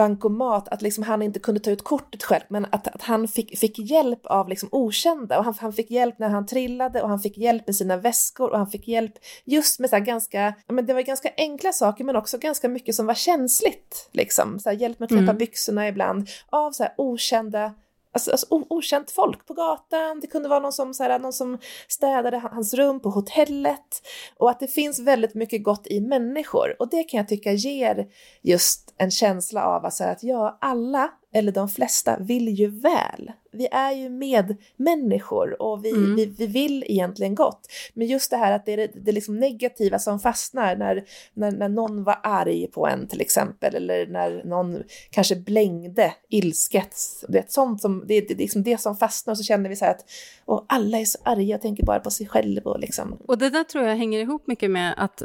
bankomat, 0.00 0.68
att 0.68 0.82
liksom 0.82 1.04
han 1.04 1.22
inte 1.22 1.40
kunde 1.40 1.60
ta 1.60 1.70
ut 1.70 1.84
kortet 1.84 2.22
själv, 2.22 2.42
men 2.48 2.66
att, 2.70 2.88
att 2.88 3.02
han 3.02 3.28
fick, 3.28 3.58
fick 3.58 3.78
hjälp 3.78 4.26
av 4.26 4.48
liksom 4.48 4.68
okända 4.72 5.38
och 5.38 5.44
han, 5.44 5.54
han 5.58 5.72
fick 5.72 5.90
hjälp 5.90 6.18
när 6.18 6.28
han 6.28 6.46
trillade 6.46 7.02
och 7.02 7.08
han 7.08 7.20
fick 7.20 7.38
hjälp 7.38 7.66
med 7.66 7.76
sina 7.76 7.96
väskor 7.96 8.50
och 8.50 8.58
han 8.58 8.70
fick 8.70 8.88
hjälp 8.88 9.12
just 9.44 9.80
med 9.80 9.90
så 9.90 9.98
ganska, 9.98 10.54
men 10.68 10.86
det 10.86 10.94
var 10.94 11.00
ganska 11.00 11.30
enkla 11.36 11.72
saker 11.72 12.04
men 12.04 12.16
också 12.16 12.38
ganska 12.38 12.68
mycket 12.68 12.94
som 12.94 13.06
var 13.06 13.14
känsligt 13.14 14.08
liksom, 14.12 14.58
så 14.58 14.72
hjälp 14.72 14.98
med 14.98 15.06
att 15.06 15.10
knäppa 15.10 15.22
mm. 15.22 15.38
byxorna 15.38 15.88
ibland 15.88 16.28
av 16.50 16.72
så 16.72 16.86
okända 16.96 17.74
Alltså, 18.12 18.30
alltså 18.30 18.46
okänt 18.50 19.10
folk 19.10 19.46
på 19.46 19.54
gatan, 19.54 20.20
det 20.20 20.26
kunde 20.26 20.48
vara 20.48 20.60
någon 20.60 20.72
som, 20.72 20.94
så 20.94 21.02
här, 21.02 21.18
någon 21.18 21.32
som 21.32 21.58
städade 21.88 22.38
hans 22.38 22.74
rum 22.74 23.00
på 23.00 23.10
hotellet. 23.10 24.02
Och 24.36 24.50
att 24.50 24.60
det 24.60 24.68
finns 24.68 24.98
väldigt 24.98 25.34
mycket 25.34 25.64
gott 25.64 25.86
i 25.86 26.00
människor. 26.00 26.76
Och 26.78 26.88
det 26.88 27.02
kan 27.02 27.18
jag 27.18 27.28
tycka 27.28 27.52
ger 27.52 28.08
just 28.42 28.94
en 28.98 29.10
känsla 29.10 29.64
av 29.64 29.86
att, 29.86 30.00
att 30.00 30.22
ja, 30.22 30.58
alla 30.60 31.10
eller 31.32 31.52
de 31.52 31.68
flesta 31.68 32.16
vill 32.18 32.48
ju 32.48 32.80
väl. 32.80 33.32
Vi 33.52 33.68
är 33.72 33.92
ju 33.92 34.08
medmänniskor 34.08 35.62
och 35.62 35.84
vi, 35.84 35.90
mm. 35.90 36.16
vi, 36.16 36.26
vi 36.26 36.46
vill 36.46 36.84
egentligen 36.86 37.34
gott. 37.34 37.60
Men 37.94 38.06
just 38.06 38.30
det 38.30 38.36
här 38.36 38.52
att 38.52 38.66
det 38.66 38.72
är 38.72 38.76
det, 38.76 38.90
det 38.94 39.12
liksom 39.12 39.38
negativa 39.38 39.98
som 39.98 40.20
fastnar 40.20 40.76
när, 40.76 41.04
när, 41.34 41.50
när 41.50 41.68
någon 41.68 42.04
var 42.04 42.20
arg 42.22 42.66
på 42.66 42.86
en 42.86 43.08
till 43.08 43.20
exempel 43.20 43.74
eller 43.74 44.06
när 44.06 44.44
någon 44.44 44.82
kanske 45.10 45.36
blängde 45.36 46.14
ilsket. 46.28 46.96
Det, 47.28 47.52
sånt 47.52 47.80
som, 47.80 48.04
det, 48.06 48.20
det, 48.20 48.34
liksom 48.34 48.62
det 48.62 48.80
som 48.80 48.96
fastnar 48.96 49.32
och 49.32 49.38
så 49.38 49.44
känner 49.44 49.68
vi 49.68 49.76
så 49.76 49.84
här 49.84 49.92
att 49.92 50.04
och 50.44 50.64
alla 50.68 50.98
är 50.98 51.04
så 51.04 51.18
arga 51.24 51.56
och 51.56 51.62
tänker 51.62 51.84
bara 51.84 52.00
på 52.00 52.10
sig 52.10 52.26
själv. 52.26 52.66
Och, 52.66 52.80
liksom. 52.80 53.18
och 53.26 53.38
det 53.38 53.50
där 53.50 53.64
tror 53.64 53.84
jag 53.84 53.96
hänger 53.96 54.20
ihop 54.20 54.46
mycket 54.46 54.70
med 54.70 54.94
att 54.96 55.22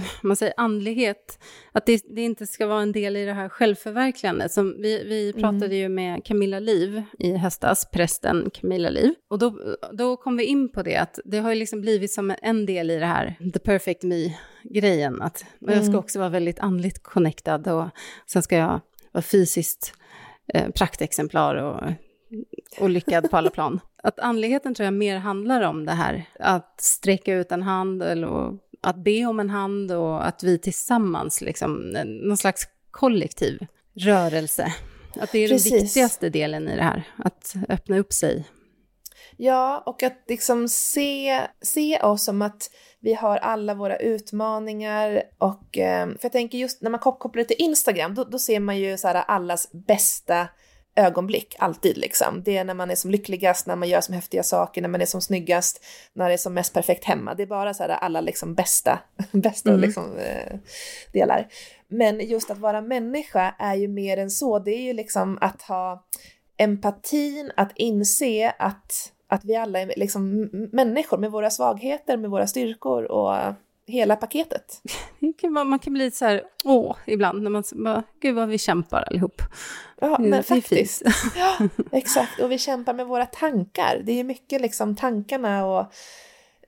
man 0.22 0.36
säger 0.36 0.54
andlighet, 0.56 1.38
att 1.72 1.86
det, 1.86 2.04
det, 2.14 2.22
inte 2.22 2.46
ska 2.46 2.66
vara 2.66 2.82
en 2.82 2.92
del 2.92 3.16
i 3.16 3.24
det 3.24 3.32
här 3.32 3.48
självförverkligandet. 3.48 4.52
Som 4.52 4.76
vi, 4.78 5.04
vi 5.04 5.30
mm. 5.30 5.42
pratade 5.42 5.66
mm. 5.66 5.78
ju 5.78 5.88
med 5.88 6.24
Camilla 6.24 6.58
Liv 6.58 7.02
i 7.18 7.36
höstas, 7.36 7.90
prästen 7.90 8.50
Camilla 8.54 8.90
Liv, 8.90 9.14
och 9.28 9.38
då, 9.38 9.76
då 9.92 10.16
kom 10.16 10.36
vi 10.36 10.44
in 10.44 10.72
på 10.72 10.82
det, 10.82 10.96
att 10.96 11.18
det 11.24 11.38
har 11.38 11.50
ju 11.50 11.56
liksom 11.56 11.80
blivit 11.80 12.12
som 12.12 12.34
en 12.42 12.66
del 12.66 12.90
i 12.90 12.98
det 12.98 13.06
här, 13.06 13.34
the 13.52 13.58
perfect 13.58 14.02
me-grejen, 14.02 15.22
att 15.22 15.44
mm. 15.62 15.74
jag 15.74 15.84
ska 15.84 15.90
mm. 15.90 15.98
också 15.98 16.18
vara 16.18 16.28
väldigt 16.28 16.60
andligt 16.60 17.02
connectad 17.02 17.68
och 17.68 17.88
sen 18.26 18.42
ska 18.42 18.56
jag 18.56 18.80
vara 19.12 19.22
fysiskt 19.22 19.94
eh, 20.54 20.68
praktexemplar 20.70 21.54
och 21.54 21.80
och 22.80 22.90
lyckad 22.90 23.30
på 23.30 23.36
alla 23.36 23.50
plan. 23.50 23.80
Att 24.02 24.20
andligheten 24.20 24.74
tror 24.74 24.84
jag 24.84 24.94
mer 24.94 25.18
handlar 25.18 25.62
om 25.62 25.86
det 25.86 25.92
här, 25.92 26.24
att 26.40 26.80
sträcka 26.80 27.34
ut 27.34 27.52
en 27.52 27.62
hand 27.62 28.02
eller 28.02 28.58
att 28.84 28.96
be 28.96 29.26
om 29.26 29.40
en 29.40 29.50
hand 29.50 29.92
och 29.92 30.26
att 30.26 30.42
vi 30.42 30.58
tillsammans, 30.58 31.40
liksom, 31.40 31.94
någon 32.04 32.36
slags 32.36 32.68
kollektiv 32.90 33.66
rörelse. 33.94 34.74
Att 35.20 35.32
det 35.32 35.38
är 35.38 35.48
Precis. 35.48 35.72
den 35.72 35.80
viktigaste 35.80 36.28
delen 36.28 36.68
i 36.68 36.76
det 36.76 36.82
här, 36.82 37.08
att 37.16 37.54
öppna 37.68 37.98
upp 37.98 38.12
sig. 38.12 38.44
Ja, 39.36 39.82
och 39.86 40.02
att 40.02 40.24
liksom 40.28 40.68
se, 40.68 41.40
se 41.62 42.00
oss 42.00 42.24
som 42.24 42.42
att 42.42 42.70
vi 43.00 43.14
har 43.14 43.36
alla 43.36 43.74
våra 43.74 43.96
utmaningar 43.96 45.22
och 45.38 45.78
eh, 45.78 46.06
för 46.06 46.18
jag 46.22 46.32
tänker 46.32 46.58
just 46.58 46.82
när 46.82 46.90
man 46.90 47.00
kopplar 47.00 47.42
det 47.42 47.44
till 47.44 47.64
Instagram, 47.64 48.14
då, 48.14 48.24
då 48.24 48.38
ser 48.38 48.60
man 48.60 48.78
ju 48.78 48.96
så 48.96 49.08
här 49.08 49.14
allas 49.14 49.72
bästa 49.72 50.48
ögonblick, 50.96 51.56
alltid 51.58 51.96
liksom. 51.96 52.42
Det 52.42 52.56
är 52.56 52.64
när 52.64 52.74
man 52.74 52.90
är 52.90 52.94
som 52.94 53.10
lyckligast, 53.10 53.66
när 53.66 53.76
man 53.76 53.88
gör 53.88 54.00
som 54.00 54.14
häftiga 54.14 54.42
saker, 54.42 54.82
när 54.82 54.88
man 54.88 55.00
är 55.00 55.06
som 55.06 55.20
snyggast, 55.20 55.84
när 56.12 56.28
det 56.28 56.34
är 56.34 56.38
som 56.38 56.54
mest 56.54 56.74
perfekt 56.74 57.04
hemma. 57.04 57.34
Det 57.34 57.42
är 57.42 57.46
bara 57.46 57.74
så 57.74 57.82
här 57.82 57.90
alla 57.90 58.20
liksom 58.20 58.54
bästa, 58.54 58.98
bästa 59.32 59.68
mm. 59.70 59.80
liksom, 59.80 60.16
eh, 60.18 60.58
delar. 61.12 61.48
Men 61.88 62.20
just 62.20 62.50
att 62.50 62.58
vara 62.58 62.80
människa 62.80 63.54
är 63.58 63.74
ju 63.74 63.88
mer 63.88 64.16
än 64.16 64.30
så. 64.30 64.58
Det 64.58 64.70
är 64.70 64.82
ju 64.82 64.92
liksom 64.92 65.38
att 65.40 65.62
ha 65.62 66.04
empatin, 66.56 67.52
att 67.56 67.72
inse 67.74 68.54
att, 68.58 69.12
att 69.26 69.44
vi 69.44 69.56
alla 69.56 69.80
är 69.80 69.92
liksom 69.96 70.50
människor 70.72 71.18
med 71.18 71.30
våra 71.30 71.50
svagheter, 71.50 72.16
med 72.16 72.30
våra 72.30 72.46
styrkor 72.46 73.04
och 73.04 73.54
hela 73.86 74.16
paketet. 74.16 74.82
man 75.50 75.78
kan 75.78 75.92
bli 75.92 76.04
lite 76.04 76.16
så 76.16 76.24
här, 76.24 76.42
åh, 76.64 76.96
ibland, 77.06 77.42
när 77.42 77.50
man 77.50 77.64
bara, 77.72 78.02
gud 78.20 78.34
vad 78.34 78.48
vi 78.48 78.58
kämpar 78.58 79.02
allihop. 79.02 79.42
Ja, 80.00 80.16
men 80.20 80.44
faktiskt. 80.44 81.02
ja, 81.36 81.68
exakt, 81.92 82.40
och 82.40 82.50
vi 82.50 82.58
kämpar 82.58 82.94
med 82.94 83.06
våra 83.06 83.26
tankar. 83.26 84.02
Det 84.04 84.20
är 84.20 84.24
mycket 84.24 84.60
liksom 84.60 84.96
tankarna 84.96 85.66
och 85.66 85.80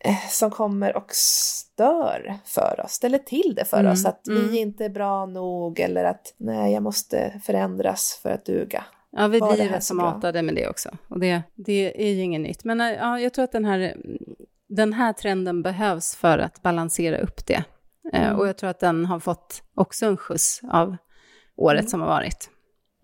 eh, 0.01 0.29
som 0.31 0.51
kommer 0.51 0.97
och 0.97 1.11
stör 1.15 2.35
för 2.45 2.81
oss, 2.85 2.93
ställer 2.93 3.19
till 3.19 3.55
det 3.57 3.65
för 3.65 3.81
mm, 3.81 3.93
oss, 3.93 4.07
att 4.07 4.27
mm. 4.29 4.49
vi 4.49 4.59
inte 4.59 4.85
är 4.85 4.89
bra 4.89 5.27
nog 5.27 5.81
eller 5.81 6.05
att 6.05 6.35
nej, 6.37 6.73
jag 6.73 6.83
måste 6.83 7.41
förändras 7.45 8.21
för 8.23 8.31
att 8.31 8.45
duga. 8.45 8.85
Ja, 9.11 9.29
vi 9.29 9.41
blir 9.41 9.69
rätt 9.69 9.85
så 9.85 9.95
matade 9.95 10.43
med 10.43 10.55
det 10.55 10.69
också. 10.69 10.89
Och 11.09 11.21
det, 11.21 11.43
det 11.55 12.09
är 12.09 12.13
ju 12.13 12.23
inget 12.23 12.41
nytt. 12.41 12.65
Men 12.65 12.81
ja, 12.81 13.21
jag 13.21 13.33
tror 13.33 13.45
att 13.45 13.53
den 13.53 13.65
här 13.65 13.97
den 14.69 14.93
här 14.93 15.13
trenden 15.13 15.63
behövs 15.63 16.17
för 16.17 16.39
att 16.39 16.63
balansera 16.63 17.19
upp 17.19 17.47
det. 17.47 17.65
Eh, 18.13 18.27
mm. 18.27 18.39
Och 18.39 18.49
jag 18.49 18.59
tror 18.59 18.71
att 18.71 18.81
den 18.81 19.07
har 19.07 19.21
fått 19.21 19.63
också 19.75 20.07
en 20.07 20.17
skjuts 20.17 20.61
av 20.71 20.97
året 21.57 21.81
mm. 21.81 21.91
som 21.91 22.01
har 22.01 22.09
varit. 22.09 22.51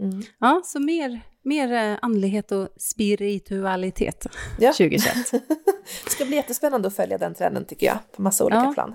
Mm. 0.01 0.23
Ja, 0.39 0.63
så 0.65 0.81
mer, 0.81 1.21
mer 1.43 1.73
eh, 1.73 1.99
andlighet 2.03 2.53
och 2.53 2.69
spiritualitet 2.77 4.27
ja. 4.59 4.73
2021. 4.79 5.15
det 6.05 6.11
ska 6.11 6.25
bli 6.25 6.37
jättespännande 6.37 6.89
att 6.89 6.97
följa 6.97 7.19
den 7.19 7.35
trenden 7.35 7.65
tycker 7.65 7.87
jag, 7.87 7.99
på 8.17 8.23
massa 8.23 8.45
olika 8.45 8.65
ja. 8.65 8.73
plan. 8.75 8.95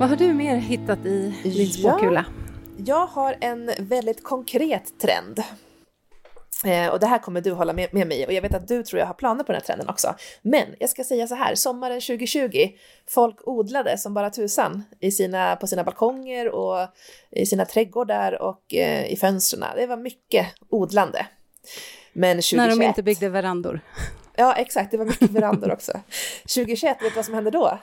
Vad 0.00 0.08
har 0.08 0.16
du 0.16 0.34
mer 0.34 0.56
hittat 0.56 1.06
i 1.06 1.34
din 1.42 1.72
spåkula? 1.72 2.24
Ja, 2.76 2.84
jag 2.84 3.06
har 3.06 3.36
en 3.40 3.70
väldigt 3.78 4.22
konkret 4.22 5.00
trend. 5.00 5.42
Eh, 6.64 6.88
och 6.88 7.00
det 7.00 7.06
här 7.06 7.18
kommer 7.18 7.40
du 7.40 7.52
hålla 7.52 7.72
med, 7.72 7.94
med 7.94 8.06
mig 8.06 8.26
och 8.26 8.32
jag 8.32 8.42
vet 8.42 8.54
att 8.54 8.68
du 8.68 8.82
tror 8.82 9.00
jag 9.00 9.06
har 9.06 9.14
planer 9.14 9.44
på 9.44 9.52
den 9.52 9.60
här 9.60 9.66
trenden 9.66 9.88
också. 9.88 10.14
Men 10.42 10.66
jag 10.78 10.90
ska 10.90 11.04
säga 11.04 11.26
så 11.26 11.34
här, 11.34 11.54
sommaren 11.54 12.00
2020, 12.00 12.68
folk 13.08 13.48
odlade 13.48 13.98
som 13.98 14.14
bara 14.14 14.30
tusan 14.30 14.84
i 15.00 15.10
sina, 15.10 15.56
på 15.56 15.66
sina 15.66 15.84
balkonger 15.84 16.48
och 16.48 16.88
i 17.30 17.46
sina 17.46 17.64
trädgårdar 17.64 18.42
och 18.42 18.74
eh, 18.74 19.12
i 19.12 19.16
fönstren. 19.16 19.64
Det 19.76 19.86
var 19.86 19.96
mycket 19.96 20.46
odlande. 20.68 21.26
Men 22.12 22.36
2021... 22.36 22.56
När 22.56 22.76
de 22.76 22.82
inte 22.82 23.02
byggde 23.02 23.28
verandor. 23.28 23.80
Ja, 24.36 24.54
exakt, 24.54 24.90
det 24.90 24.96
var 24.96 25.04
mycket 25.04 25.30
verandor 25.30 25.72
också. 25.72 25.92
2021, 26.42 27.02
vet 27.02 27.10
du 27.10 27.16
vad 27.16 27.24
som 27.24 27.34
hände 27.34 27.50
då? 27.50 27.78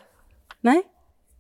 Nej. 0.62 0.84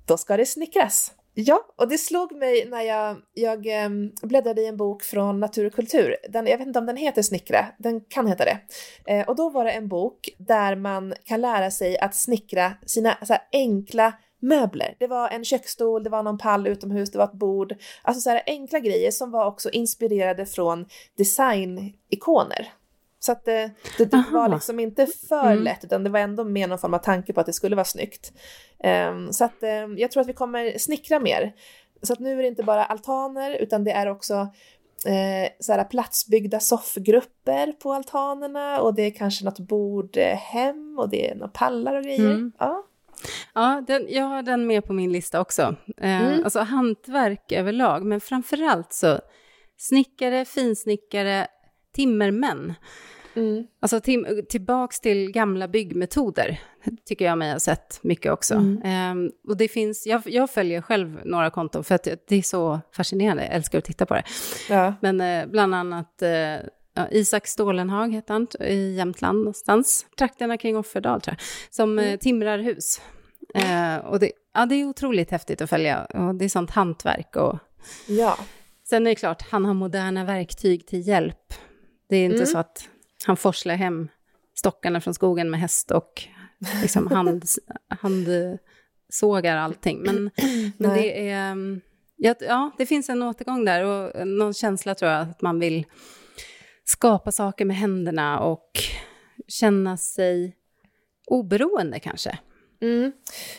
Då 0.05 0.17
ska 0.17 0.37
det 0.37 0.45
snickras. 0.45 1.11
Ja, 1.37 1.65
och 1.75 1.87
det 1.87 1.97
slog 1.97 2.35
mig 2.35 2.65
när 2.69 2.81
jag, 2.81 3.17
jag 3.33 3.67
ehm, 3.67 4.11
bläddrade 4.21 4.61
i 4.61 4.67
en 4.67 4.77
bok 4.77 5.03
från 5.03 5.39
Natur 5.39 5.65
och 5.65 5.73
kultur. 5.73 6.15
Den, 6.29 6.47
jag 6.47 6.57
vet 6.57 6.67
inte 6.67 6.79
om 6.79 6.85
den 6.85 6.97
heter 6.97 7.21
Snickra, 7.21 7.65
den 7.77 8.01
kan 8.01 8.27
heta 8.27 8.45
det. 8.45 8.59
Eh, 9.05 9.27
och 9.27 9.35
då 9.35 9.49
var 9.49 9.65
det 9.65 9.71
en 9.71 9.87
bok 9.87 10.29
där 10.37 10.75
man 10.75 11.13
kan 11.23 11.41
lära 11.41 11.71
sig 11.71 11.97
att 11.97 12.15
snickra 12.15 12.73
sina 12.85 13.17
så 13.21 13.33
här, 13.33 13.41
enkla 13.51 14.13
möbler. 14.41 14.95
Det 14.99 15.07
var 15.07 15.29
en 15.29 15.45
köksstol, 15.45 16.03
det 16.03 16.09
var 16.09 16.23
någon 16.23 16.37
pall 16.37 16.67
utomhus, 16.67 17.11
det 17.11 17.17
var 17.17 17.25
ett 17.25 17.33
bord. 17.33 17.75
Alltså 18.01 18.21
så 18.21 18.29
här 18.29 18.43
enkla 18.45 18.79
grejer 18.79 19.11
som 19.11 19.31
var 19.31 19.45
också 19.45 19.69
inspirerade 19.69 20.45
från 20.45 20.85
designikoner. 21.17 22.73
Så 23.25 23.31
att 23.31 23.45
det, 23.45 23.71
det, 23.97 24.05
det 24.05 24.23
var 24.31 24.49
liksom 24.49 24.79
inte 24.79 25.07
för 25.29 25.51
mm. 25.51 25.63
lätt, 25.63 25.83
utan 25.83 26.03
det 26.03 26.09
var 26.09 26.19
ändå 26.19 26.43
med 26.43 26.69
någon 26.69 26.79
form 26.79 26.93
av 26.93 26.99
tanke 26.99 27.33
på 27.33 27.39
att 27.39 27.45
det 27.45 27.53
skulle 27.53 27.75
vara 27.75 27.85
snyggt. 27.85 28.33
Um, 29.09 29.33
så 29.33 29.45
att 29.45 29.63
um, 29.83 29.97
jag 29.97 30.11
tror 30.11 30.21
att 30.21 30.27
vi 30.27 30.33
kommer 30.33 30.77
snickra 30.77 31.19
mer. 31.19 31.53
Så 32.01 32.13
att 32.13 32.19
nu 32.19 32.31
är 32.31 32.37
det 32.37 32.47
inte 32.47 32.63
bara 32.63 32.85
altaner, 32.85 33.51
utan 33.51 33.83
det 33.83 33.91
är 33.91 34.07
också 34.07 34.33
eh, 35.05 35.49
så 35.59 35.73
här 35.73 35.83
platsbyggda 35.83 36.59
soffgrupper 36.59 37.71
på 37.71 37.93
altanerna 37.93 38.81
och 38.81 38.95
det 38.95 39.01
är 39.01 39.11
kanske 39.11 39.45
något 39.45 39.59
bordhem 39.59 40.99
och 40.99 41.09
det 41.09 41.31
är 41.31 41.35
några 41.35 41.47
pallar 41.47 41.95
och 41.95 42.03
grejer. 42.03 42.31
Mm. 42.31 42.51
Ja. 42.59 42.83
Ja, 43.53 43.83
den, 43.87 44.05
jag 44.09 44.25
har 44.25 44.41
den 44.41 44.67
med 44.67 44.85
på 44.85 44.93
min 44.93 45.11
lista 45.11 45.41
också. 45.41 45.75
Eh, 45.97 46.21
mm. 46.21 46.43
Alltså 46.43 46.59
hantverk 46.59 47.51
överlag, 47.51 48.05
men 48.05 48.21
framförallt 48.21 48.93
så 48.93 49.19
snickare, 49.77 50.45
finsnickare, 50.45 51.47
timmermän. 51.95 52.73
Mm. 53.35 53.67
Alltså 53.79 53.99
till, 53.99 54.45
tillbaks 54.49 54.99
till 54.99 55.31
gamla 55.31 55.67
byggmetoder, 55.67 56.59
tycker 57.05 57.25
jag 57.25 57.37
mig 57.37 57.51
ha 57.51 57.59
sett 57.59 57.99
mycket 58.01 58.31
också. 58.31 58.53
Mm. 58.53 59.17
Um, 59.17 59.31
och 59.47 59.57
det 59.57 59.67
finns, 59.67 60.07
jag, 60.07 60.21
jag, 60.25 60.49
följer 60.49 60.81
själv 60.81 61.19
några 61.25 61.49
konton 61.49 61.83
för 61.83 61.95
att 61.95 62.07
det 62.27 62.35
är 62.35 62.41
så 62.41 62.79
fascinerande, 62.91 63.43
jag 63.43 63.53
älskar 63.53 63.77
att 63.77 63.85
titta 63.85 64.05
på 64.05 64.13
det. 64.13 64.23
Ja. 64.69 64.93
Men 65.01 65.21
uh, 65.21 65.51
bland 65.51 65.75
annat 65.75 66.21
uh, 66.21 66.67
Ja, 66.97 67.07
Isak 67.11 67.47
Stålenhag 67.47 68.13
heter 68.13 68.33
han, 68.33 68.47
i 68.59 68.95
Jämtland 68.95 69.37
någonstans, 69.37 70.05
trakterna 70.17 70.57
kring 70.57 70.77
Offerdal 70.77 71.21
tror 71.21 71.35
jag, 71.39 71.73
som 71.75 71.99
mm. 71.99 72.13
eh, 72.13 72.19
timrar 72.19 72.59
hus. 72.59 73.01
Eh, 73.55 73.97
och 73.97 74.19
det, 74.19 74.31
ja, 74.53 74.65
det 74.65 74.75
är 74.75 74.85
otroligt 74.85 75.31
häftigt 75.31 75.61
att 75.61 75.69
följa, 75.69 76.05
och 76.05 76.35
det 76.35 76.45
är 76.45 76.49
sånt 76.49 76.71
hantverk. 76.71 77.35
Och... 77.35 77.59
Ja. 78.07 78.37
Sen 78.83 79.07
är 79.07 79.11
det 79.11 79.15
klart, 79.15 79.41
han 79.41 79.65
har 79.65 79.73
moderna 79.73 80.23
verktyg 80.23 80.87
till 80.87 81.07
hjälp. 81.07 81.53
Det 82.09 82.15
är 82.15 82.25
inte 82.25 82.35
mm. 82.35 82.47
så 82.47 82.57
att 82.57 82.89
han 83.25 83.37
forslar 83.37 83.75
hem 83.75 84.07
stockarna 84.55 85.01
från 85.01 85.13
skogen 85.13 85.49
med 85.49 85.59
häst 85.59 85.91
och 85.91 86.23
liksom 86.81 87.07
hand, 87.07 87.45
handsågar 87.89 89.57
allting. 89.57 90.01
Men, 90.01 90.31
men 90.77 90.93
det 90.93 91.29
är... 91.29 91.51
Mm, 91.51 91.81
ja, 92.17 92.71
det 92.77 92.85
finns 92.85 93.09
en 93.09 93.23
återgång 93.23 93.65
där 93.65 93.83
och 93.83 94.27
någon 94.27 94.53
känsla 94.53 94.95
tror 94.95 95.11
jag 95.11 95.21
att 95.21 95.41
man 95.41 95.59
vill 95.59 95.85
skapa 96.83 97.31
saker 97.31 97.65
med 97.65 97.77
händerna 97.77 98.39
och 98.39 98.69
känna 99.47 99.97
sig 99.97 100.55
oberoende 101.27 101.99
kanske. 101.99 102.39
Mm. 102.81 103.11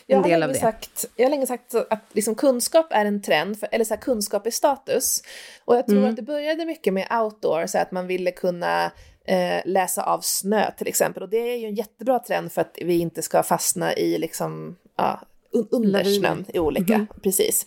Jag, 0.05 0.17
har 0.17 0.37
länge 0.37 0.53
sagt, 0.53 1.05
jag 1.15 1.25
har 1.25 1.29
länge 1.29 1.47
sagt 1.47 1.75
att 1.75 2.03
liksom 2.13 2.35
kunskap 2.35 2.87
är 2.91 3.05
en 3.05 3.21
trend, 3.21 3.59
för, 3.59 3.69
eller 3.71 3.85
så 3.85 3.93
här, 3.93 4.01
kunskap 4.01 4.47
är 4.47 4.51
status. 4.51 5.23
Och 5.65 5.75
jag 5.75 5.87
tror 5.87 5.97
mm. 5.97 6.09
att 6.09 6.15
det 6.15 6.21
började 6.21 6.65
mycket 6.65 6.93
med 6.93 7.07
outdoor, 7.11 7.65
så 7.67 7.77
att 7.77 7.91
man 7.91 8.07
ville 8.07 8.31
kunna 8.31 8.91
eh, 9.27 9.61
läsa 9.65 10.03
av 10.03 10.19
snö 10.21 10.71
till 10.71 10.87
exempel. 10.87 11.23
Och 11.23 11.29
det 11.29 11.53
är 11.53 11.57
ju 11.57 11.67
en 11.67 11.75
jättebra 11.75 12.19
trend 12.19 12.51
för 12.51 12.61
att 12.61 12.77
vi 12.81 12.99
inte 12.99 13.21
ska 13.21 13.43
fastna 13.43 13.93
i 13.93 14.17
liksom, 14.17 14.75
ja, 14.97 15.21
under 15.51 16.03
snön 16.03 16.45
i 16.53 16.59
olika, 16.59 16.93
mm 16.93 17.07
precis. 17.23 17.65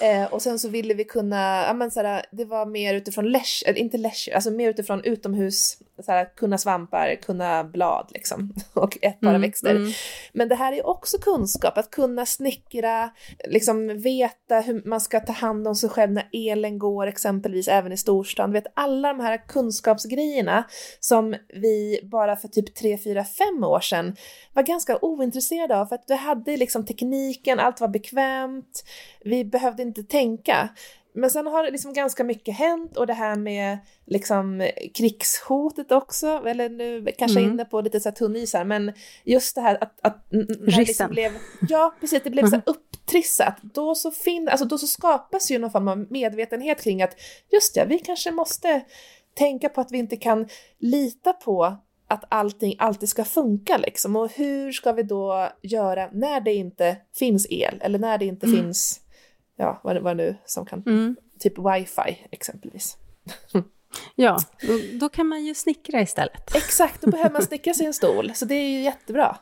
Eh, 0.00 0.32
och 0.32 0.42
sen 0.42 0.58
så 0.58 0.68
ville 0.68 0.94
vi 0.94 1.04
kunna, 1.04 1.64
ja 1.66 1.72
men 1.72 1.90
såhär, 1.90 2.26
det 2.30 2.44
var 2.44 2.66
mer 2.66 2.94
utifrån 2.94 3.30
leisure, 3.30 3.78
inte 3.78 3.98
leisure, 3.98 4.34
alltså 4.34 4.50
mer 4.50 4.70
utifrån 4.70 5.04
utomhus, 5.04 5.78
såhär, 6.02 6.36
kunna 6.36 6.58
svampar, 6.58 7.14
kunna 7.22 7.64
blad 7.64 8.06
liksom 8.14 8.54
och 8.74 8.98
ätbara 9.02 9.34
mm, 9.34 9.42
växter. 9.42 9.76
Mm. 9.76 9.92
Men 10.32 10.48
det 10.48 10.54
här 10.54 10.72
är 10.72 10.86
också 10.86 11.18
kunskap, 11.18 11.78
att 11.78 11.90
kunna 11.90 12.26
snickra, 12.26 13.10
liksom 13.48 14.02
veta 14.02 14.60
hur 14.60 14.88
man 14.88 15.00
ska 15.00 15.20
ta 15.20 15.32
hand 15.32 15.68
om 15.68 15.74
sig 15.74 15.90
själv 15.90 16.12
när 16.12 16.28
elen 16.32 16.78
går 16.78 17.06
exempelvis 17.06 17.68
även 17.68 17.92
i 17.92 17.96
storstan. 17.96 18.52
Vet 18.52 18.66
alla 18.74 19.08
de 19.08 19.20
här 19.20 19.48
kunskapsgrejerna 19.48 20.64
som 21.00 21.36
vi 21.48 22.00
bara 22.02 22.36
för 22.36 22.48
typ 22.48 22.74
3, 22.74 22.98
4, 22.98 23.24
5 23.24 23.64
år 23.64 23.80
sedan 23.80 24.16
var 24.52 24.62
ganska 24.62 24.98
ointresserade 25.02 25.80
av 25.80 25.86
för 25.86 25.94
att 25.94 26.06
du 26.06 26.14
hade 26.14 26.56
liksom 26.56 26.86
tekniken, 26.86 27.60
allt 27.60 27.80
var 27.80 27.88
bekvämt, 27.88 28.84
vi 29.24 29.44
behövde 29.44 29.82
inte 29.82 30.02
tänka. 30.02 30.68
Men 31.14 31.30
sen 31.30 31.46
har 31.46 31.70
liksom 31.70 31.92
ganska 31.92 32.24
mycket 32.24 32.56
hänt 32.56 32.96
och 32.96 33.06
det 33.06 33.12
här 33.12 33.36
med 33.36 33.78
liksom 34.06 34.70
krigshotet 34.94 35.92
också, 35.92 36.42
eller 36.46 36.68
nu 36.68 37.06
kanske 37.18 37.40
mm. 37.40 37.52
inne 37.52 37.64
på 37.64 37.80
lite 37.80 38.00
så 38.00 38.08
här 38.08 38.16
tunn 38.16 38.36
is 38.36 38.54
här, 38.54 38.64
men 38.64 38.92
just 39.24 39.54
det 39.54 39.60
här 39.60 39.78
att... 39.84 39.98
att 40.02 40.26
liksom 40.60 41.10
blev, 41.10 41.32
ja, 41.68 41.94
precis, 42.00 42.22
det 42.24 42.30
blev 42.30 42.46
så 42.46 42.56
här 42.56 42.62
upptrissat. 42.66 43.56
Då 43.62 43.94
så, 43.94 44.10
fin, 44.10 44.48
alltså 44.48 44.66
då 44.66 44.78
så 44.78 44.86
skapas 44.86 45.50
ju 45.50 45.58
någon 45.58 45.70
form 45.70 45.88
av 45.88 46.06
medvetenhet 46.10 46.82
kring 46.82 47.02
att 47.02 47.16
just 47.52 47.76
ja, 47.76 47.84
vi 47.84 47.98
kanske 47.98 48.30
måste 48.30 48.84
tänka 49.34 49.68
på 49.68 49.80
att 49.80 49.92
vi 49.92 49.98
inte 49.98 50.16
kan 50.16 50.48
lita 50.78 51.32
på 51.32 51.76
att 52.10 52.24
allting 52.28 52.76
alltid 52.78 53.08
ska 53.08 53.24
funka 53.24 53.76
liksom. 53.76 54.16
Och 54.16 54.30
hur 54.32 54.72
ska 54.72 54.92
vi 54.92 55.02
då 55.02 55.48
göra 55.62 56.08
när 56.12 56.40
det 56.40 56.54
inte 56.54 56.96
finns 57.18 57.46
el 57.50 57.78
eller 57.80 57.98
när 57.98 58.18
det 58.18 58.24
inte 58.24 58.46
mm. 58.46 58.62
finns, 58.62 58.99
ja 59.60 59.80
vad, 59.84 59.98
vad 59.98 60.16
nu 60.16 60.36
som 60.44 60.66
kan, 60.66 60.82
mm. 60.86 61.16
typ 61.38 61.58
wifi 61.58 62.26
exempelvis. 62.30 62.96
Ja, 64.14 64.38
då, 64.62 64.80
då, 64.92 65.08
kan 65.08 65.26
man 65.26 65.44
ju 65.44 65.54
snickra 65.54 66.00
istället. 66.00 66.56
Exakt, 66.56 67.00
då 67.00 67.10
behöver 67.10 67.30
man 67.30 67.42
snickra 67.42 67.74
sin 67.74 67.94
stol, 67.94 68.32
så 68.34 68.44
det 68.44 68.54
är 68.54 68.68
ju 68.68 68.80
jättebra. 68.80 69.36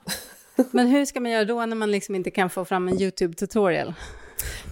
Men 0.70 0.86
hur 0.86 1.04
ska 1.04 1.20
man 1.20 1.30
göra 1.30 1.44
då 1.44 1.66
när 1.66 1.76
man 1.76 1.90
liksom 1.90 2.14
inte 2.14 2.30
kan 2.30 2.50
få 2.50 2.64
fram 2.64 2.88
en 2.88 2.98
YouTube-tutorial? 2.98 3.94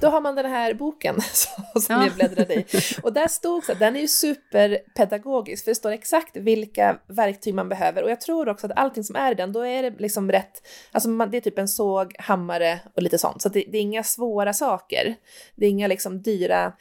Då 0.00 0.08
har 0.08 0.20
man 0.20 0.34
den 0.34 0.46
här 0.46 0.74
boken 0.74 1.20
som 1.74 1.84
ja. 1.88 2.04
jag 2.04 2.14
bläddrade 2.14 2.54
i. 2.54 2.66
Och 3.02 3.12
där 3.12 3.28
stod 3.28 3.64
så 3.64 3.74
den 3.74 3.96
är 3.96 4.00
ju 4.00 4.08
superpedagogisk, 4.08 5.64
för 5.64 5.70
det 5.70 5.74
står 5.74 5.90
exakt 5.90 6.36
vilka 6.36 6.98
verktyg 7.06 7.54
man 7.54 7.68
behöver. 7.68 8.02
Och 8.02 8.10
jag 8.10 8.20
tror 8.20 8.48
också 8.48 8.66
att 8.66 8.72
allting 8.76 9.04
som 9.04 9.16
är 9.16 9.32
i 9.32 9.34
den, 9.34 9.52
då 9.52 9.66
är 9.66 9.82
det 9.82 9.98
liksom 9.98 10.32
rätt, 10.32 10.62
alltså 10.92 11.08
man, 11.08 11.30
det 11.30 11.36
är 11.36 11.40
typ 11.40 11.58
en 11.58 11.68
såg, 11.68 12.16
hammare 12.18 12.80
och 12.94 13.02
lite 13.02 13.18
sånt. 13.18 13.42
Så 13.42 13.48
det, 13.48 13.64
det, 13.68 13.78
är 13.78 13.82
inga 13.82 14.04
svåra 14.04 14.52
saker. 14.52 15.14
Det 15.54 15.66
är 15.66 15.70
inga 15.70 15.86
liksom 15.86 16.22
dyra 16.22 16.72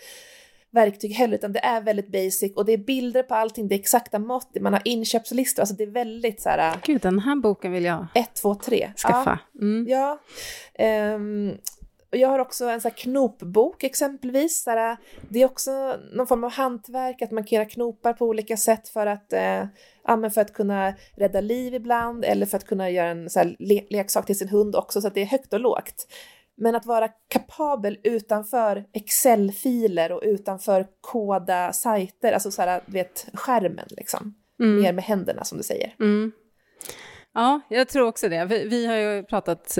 verktyg 0.75 1.11
heller, 1.11 1.37
utan 1.37 1.53
det 1.53 1.59
är 1.59 1.81
väldigt 1.81 2.11
basic 2.11 2.55
och 2.55 2.65
det 2.65 2.73
är 2.73 2.77
bilder 2.77 3.23
på 3.23 3.35
allting, 3.35 3.67
det 3.67 3.75
är 3.75 3.79
exakta 3.79 4.19
mått, 4.19 4.49
man 4.61 4.73
har 4.73 4.81
inköpslistor, 4.85 5.61
alltså 5.61 5.75
det 5.75 5.83
är 5.83 5.91
väldigt 5.91 6.41
så 6.41 6.49
här... 6.49 6.77
Gud, 6.85 7.01
den 7.01 7.19
här 7.19 7.35
boken 7.35 7.71
vill 7.71 7.85
jag 7.85 8.07
ett, 8.15 8.33
två, 8.33 8.55
tre. 8.55 8.91
skaffa. 8.97 9.39
Ja, 9.53 9.59
mm. 9.61 9.87
ja. 9.87 10.19
Um, 11.15 11.57
och 12.15 12.19
jag 12.19 12.29
har 12.29 12.39
också 12.39 12.65
en 12.65 12.81
så 12.81 12.87
här 12.87 12.95
knopbok 12.95 13.83
exempelvis. 13.83 14.65
Här, 14.65 14.97
det 15.29 15.41
är 15.41 15.45
också 15.45 15.99
någon 16.13 16.27
form 16.27 16.43
av 16.43 16.51
hantverk, 16.51 17.21
att 17.21 17.31
markera 17.31 17.65
knopar 17.65 18.13
på 18.13 18.25
olika 18.25 18.57
sätt 18.57 18.89
för 18.89 19.07
att, 19.07 19.33
eh, 19.33 19.65
ja, 20.03 20.29
för 20.29 20.41
att 20.41 20.53
kunna 20.53 20.93
rädda 21.15 21.41
liv 21.41 21.73
ibland 21.73 22.25
eller 22.25 22.45
för 22.45 22.57
att 22.57 22.65
kunna 22.65 22.89
göra 22.89 23.07
en 23.07 23.29
så 23.29 23.39
här, 23.39 23.55
le 23.59 23.85
leksak 23.89 24.25
till 24.25 24.37
sin 24.37 24.49
hund 24.49 24.75
också, 24.75 25.01
så 25.01 25.07
att 25.07 25.13
det 25.13 25.21
är 25.21 25.25
högt 25.25 25.53
och 25.53 25.59
lågt. 25.59 26.07
Men 26.57 26.75
att 26.75 26.85
vara 26.85 27.07
kapabel 27.27 27.97
utanför 28.03 28.85
Excel-filer 28.93 30.11
och 30.11 30.21
utanför 30.23 30.87
koda 31.01 31.73
sajter, 31.73 32.31
alltså 32.31 32.51
så 32.51 32.61
här, 32.61 32.81
vet, 32.85 33.27
skärmen 33.33 33.87
liksom. 33.89 34.35
Mm. 34.59 34.81
Mer 34.81 34.93
med 34.93 35.03
händerna 35.03 35.43
som 35.43 35.57
du 35.57 35.63
säger. 35.63 35.95
Mm. 35.99 36.31
Ja, 37.35 37.61
jag 37.69 37.89
tror 37.89 38.07
också 38.07 38.29
det. 38.29 38.45
Vi, 38.45 38.67
vi, 38.67 38.85
har 38.85 38.95
ju 38.95 39.23
pratat, 39.23 39.77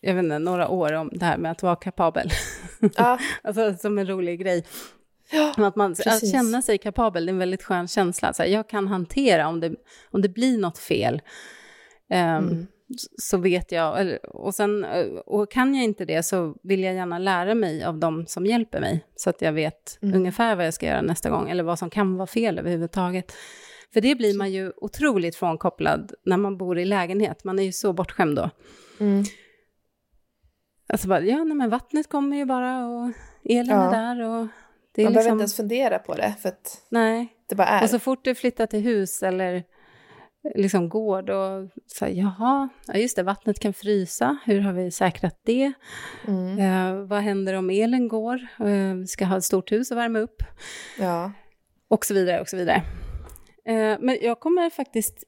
jag 0.00 0.14
vet 0.14 0.24
inte, 0.24 0.38
några 0.38 0.68
år 0.68 0.92
om 0.92 1.10
det 1.12 1.24
här 1.24 1.38
med 1.38 1.52
att 1.52 1.62
vara 1.62 1.76
kapabel. 1.76 2.30
Ja. 2.96 3.18
alltså 3.42 3.74
som 3.74 3.98
en 3.98 4.06
rolig 4.06 4.40
grej. 4.40 4.64
Ja, 5.32 5.66
att, 5.66 5.76
man, 5.76 5.92
att 6.06 6.30
känna 6.30 6.62
sig 6.62 6.78
kapabel, 6.78 7.26
det 7.26 7.30
är 7.30 7.32
en 7.32 7.38
väldigt 7.38 7.62
skön 7.62 7.88
känsla. 7.88 8.32
Så 8.32 8.42
här, 8.42 8.50
jag 8.50 8.68
kan 8.68 8.88
hantera 8.88 9.48
om 9.48 9.60
det, 9.60 9.74
om 10.10 10.22
det 10.22 10.28
blir 10.28 10.58
något 10.58 10.78
fel. 10.78 11.22
Um, 12.10 12.18
mm. 12.18 12.66
Så 13.18 13.38
vet 13.38 13.72
jag, 13.72 14.18
och, 14.24 14.54
sen, 14.54 14.86
och 15.26 15.50
kan 15.50 15.74
jag 15.74 15.84
inte 15.84 16.04
det 16.04 16.22
så 16.22 16.56
vill 16.62 16.82
jag 16.82 16.94
gärna 16.94 17.18
lära 17.18 17.54
mig 17.54 17.84
av 17.84 17.98
de 17.98 18.26
som 18.26 18.46
hjälper 18.46 18.80
mig. 18.80 19.04
Så 19.16 19.30
att 19.30 19.42
jag 19.42 19.52
vet 19.52 19.98
mm. 20.02 20.14
ungefär 20.14 20.56
vad 20.56 20.66
jag 20.66 20.74
ska 20.74 20.86
göra 20.86 21.02
nästa 21.02 21.30
gång, 21.30 21.50
eller 21.50 21.62
vad 21.62 21.78
som 21.78 21.90
kan 21.90 22.16
vara 22.16 22.26
fel 22.26 22.58
överhuvudtaget. 22.58 23.32
För 23.92 24.00
det 24.00 24.14
blir 24.14 24.38
man 24.38 24.52
ju 24.52 24.72
otroligt 24.76 25.36
frånkopplad 25.36 26.12
när 26.24 26.36
man 26.36 26.56
bor 26.56 26.78
i 26.78 26.84
lägenhet. 26.84 27.44
Man 27.44 27.58
är 27.58 27.62
ju 27.62 27.72
så 27.72 27.92
bortskämd 27.92 28.36
då. 28.36 28.50
Mm. 29.00 29.24
Alltså 30.88 31.08
bara, 31.08 31.20
ja, 31.20 31.44
nej, 31.44 31.56
men 31.56 31.70
vattnet 31.70 32.08
kommer 32.08 32.36
ju 32.36 32.44
bara 32.44 32.86
och 32.86 33.10
elen 33.44 33.76
ja. 33.76 33.94
är 33.94 34.14
där 34.16 34.28
och... 34.28 34.46
Det 34.94 35.02
är 35.02 35.06
man 35.06 35.12
liksom... 35.12 35.14
behöver 35.14 35.30
inte 35.30 35.42
ens 35.42 35.56
fundera 35.56 35.98
på 35.98 36.14
det, 36.14 36.34
för 36.42 36.48
att 36.48 36.86
nej. 36.88 37.36
det 37.48 37.54
bara 37.54 37.66
är. 37.66 37.82
Och 37.82 37.90
så 37.90 37.98
fort 37.98 38.24
du 38.24 38.34
flyttar 38.34 38.66
till 38.66 38.80
hus 38.80 39.22
eller 39.22 39.64
liksom 40.54 40.88
gård 40.88 41.30
och 41.30 41.68
så 41.86 42.06
jaha, 42.08 42.68
ja 42.86 42.94
just 42.94 43.16
det, 43.16 43.22
vattnet 43.22 43.60
kan 43.60 43.72
frysa, 43.72 44.38
hur 44.44 44.60
har 44.60 44.72
vi 44.72 44.90
säkrat 44.90 45.40
det? 45.44 45.72
Mm. 46.28 46.58
Eh, 46.58 47.06
vad 47.06 47.22
händer 47.22 47.54
om 47.54 47.70
elen 47.70 48.08
går? 48.08 48.34
Eh, 48.58 49.04
ska 49.06 49.24
ha 49.24 49.36
ett 49.36 49.44
stort 49.44 49.72
hus 49.72 49.92
att 49.92 49.98
värma 49.98 50.18
upp. 50.18 50.42
Ja. 50.98 51.32
Och 51.88 52.04
så 52.04 52.14
vidare, 52.14 52.40
och 52.40 52.48
så 52.48 52.56
vidare. 52.56 52.82
Eh, 53.66 53.96
men 54.00 54.18
jag 54.22 54.40
kommer 54.40 54.70
faktiskt 54.70 55.24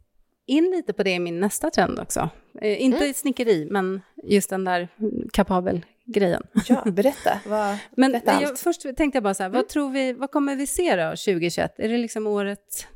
in 0.46 0.70
lite 0.76 0.92
på 0.92 1.02
det 1.02 1.10
i 1.10 1.18
min 1.18 1.40
nästa 1.40 1.70
trend 1.70 1.98
också. 1.98 2.28
Eh, 2.60 2.82
inte 2.82 2.98
mm. 2.98 3.14
snickeri, 3.14 3.68
men 3.70 4.00
just 4.22 4.50
den 4.50 4.64
där 4.64 4.88
kapabel-grejen. 5.32 6.42
Ja, 6.68 6.82
berätta. 6.90 7.40
Vad, 7.46 7.76
men 7.96 8.12
berätta 8.12 8.42
jag, 8.42 8.58
först 8.58 8.82
tänkte 8.82 9.16
jag 9.16 9.22
bara 9.22 9.34
så 9.34 9.42
här, 9.42 9.50
mm. 9.50 9.56
vad 9.56 9.68
tror 9.68 9.90
vi, 9.90 10.12
vad 10.12 10.30
kommer 10.30 10.56
vi 10.56 10.66
se 10.66 10.96
då 10.96 11.10
2021? 11.10 11.78
Är 11.78 11.88
det 11.88 11.98
liksom 11.98 12.26
året 12.26 12.86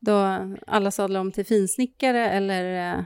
då 0.00 0.38
alla 0.66 0.90
sadlar 0.90 1.20
om 1.20 1.32
till 1.32 1.46
finsnickare 1.46 2.30
eller 2.30 2.94
eh, 2.94 3.04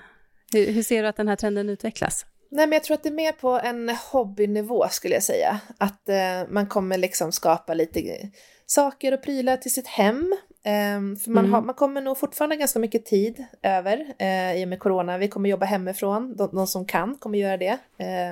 hur, 0.53 0.72
hur 0.72 0.82
ser 0.82 1.03
du 1.03 1.09
att 1.09 1.16
den 1.16 1.28
här 1.28 1.37
trenden 1.37 1.68
utvecklas? 1.68 2.26
Nej, 2.51 2.66
men 2.66 2.72
jag 2.72 2.85
tror 2.85 2.95
att 2.95 3.03
det 3.03 3.09
är 3.09 3.14
mer 3.14 3.32
på 3.32 3.51
en 3.51 3.89
hobbynivå 3.89 4.89
skulle 4.91 5.14
jag 5.14 5.22
säga. 5.22 5.61
Att 5.78 6.09
eh, 6.09 6.49
man 6.49 6.66
kommer 6.66 6.99
liksom 6.99 7.32
skapa 7.32 7.74
lite 7.74 8.30
saker 8.66 9.14
och 9.14 9.22
prylar 9.22 9.57
till 9.57 9.74
sitt 9.74 9.87
hem. 9.87 10.37
Um, 10.67 11.17
för 11.17 11.31
man, 11.31 11.45
mm. 11.45 11.53
har, 11.53 11.62
man 11.62 11.75
kommer 11.75 12.01
nog 12.01 12.19
fortfarande 12.19 12.57
ganska 12.57 12.79
mycket 12.79 13.07
tid 13.07 13.45
över 13.62 14.15
uh, 14.23 14.61
i 14.61 14.65
och 14.65 14.69
med 14.69 14.79
corona. 14.79 15.19
Vi 15.19 15.29
kommer 15.29 15.49
jobba 15.49 15.67
hemifrån, 15.67 16.37
de, 16.37 16.51
de 16.53 16.67
som 16.67 16.87
kan 16.87 17.19
kommer 17.19 17.39
göra 17.39 17.57
det 17.57 17.79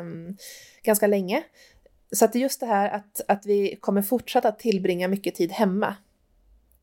um, 0.01 0.37
ganska 0.83 1.07
länge. 1.07 1.43
Så 2.13 2.25
att 2.25 2.35
just 2.35 2.61
det 2.61 2.67
här 2.67 2.91
att, 2.91 3.21
att 3.29 3.47
vi 3.47 3.77
kommer 3.81 4.03
fortsätta 4.03 4.53
tillbringa 4.53 5.09
mycket 5.09 5.35
tid 5.35 5.53
hemma. 5.53 5.95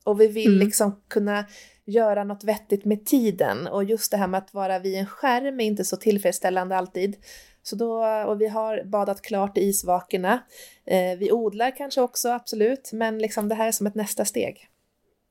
Och 0.03 0.21
vi 0.21 0.27
vill 0.27 0.47
mm. 0.47 0.59
liksom 0.59 1.01
kunna 1.07 1.45
göra 1.85 2.23
något 2.23 2.43
vettigt 2.43 2.85
med 2.85 3.05
tiden. 3.05 3.67
Och 3.67 3.83
just 3.83 4.11
det 4.11 4.17
här 4.17 4.27
med 4.27 4.37
att 4.37 4.53
vara 4.53 4.79
vid 4.79 4.95
en 4.95 5.05
skärm 5.05 5.59
är 5.59 5.65
inte 5.65 5.85
så 5.85 5.97
tillfredsställande 5.97 6.77
alltid. 6.77 7.15
Så 7.63 7.75
då, 7.75 8.05
och 8.05 8.41
vi 8.41 8.47
har 8.47 8.83
badat 8.83 9.21
klart 9.21 9.57
i 9.57 9.61
isvakerna. 9.61 10.39
Eh, 10.85 11.17
vi 11.17 11.31
odlar 11.31 11.77
kanske 11.77 12.01
också, 12.01 12.29
absolut, 12.29 12.89
men 12.93 13.19
liksom 13.19 13.49
det 13.49 13.55
här 13.55 13.67
är 13.67 13.71
som 13.71 13.87
ett 13.87 13.95
nästa 13.95 14.25
steg. 14.25 14.69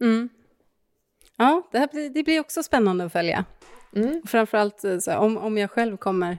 Mm. 0.01 0.29
Ja, 1.37 1.69
det, 1.73 1.79
här 1.79 1.89
blir, 1.93 2.11
det 2.11 2.23
blir 2.23 2.41
också 2.41 2.63
spännande 2.63 3.05
att 3.05 3.13
följa. 3.13 3.45
Mm. 3.97 4.23
Framförallt 4.27 4.85
eh, 4.85 4.99
så, 4.99 5.17
om, 5.17 5.37
om 5.37 5.59
jag 5.59 5.71
själv 5.71 5.97
kommer 5.97 6.39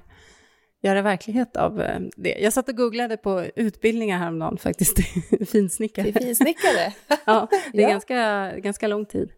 göra 0.81 1.01
verklighet 1.01 1.57
av 1.57 1.81
eh, 1.81 1.99
det. 2.17 2.39
Jag 2.39 2.53
satt 2.53 2.69
och 2.69 2.77
googlade 2.77 3.17
på 3.17 3.45
utbildningar 3.55 4.17
häromdagen 4.17 4.57
faktiskt, 4.57 4.97
finsnickare. 5.51 6.11
Till 6.11 6.23
finsnickare? 6.23 6.93
ja, 7.25 7.47
det 7.73 7.77
är 7.77 7.81
ja. 7.87 7.89
ganska, 7.89 8.51
ganska 8.57 8.87
lång 8.87 9.05
tid. 9.05 9.31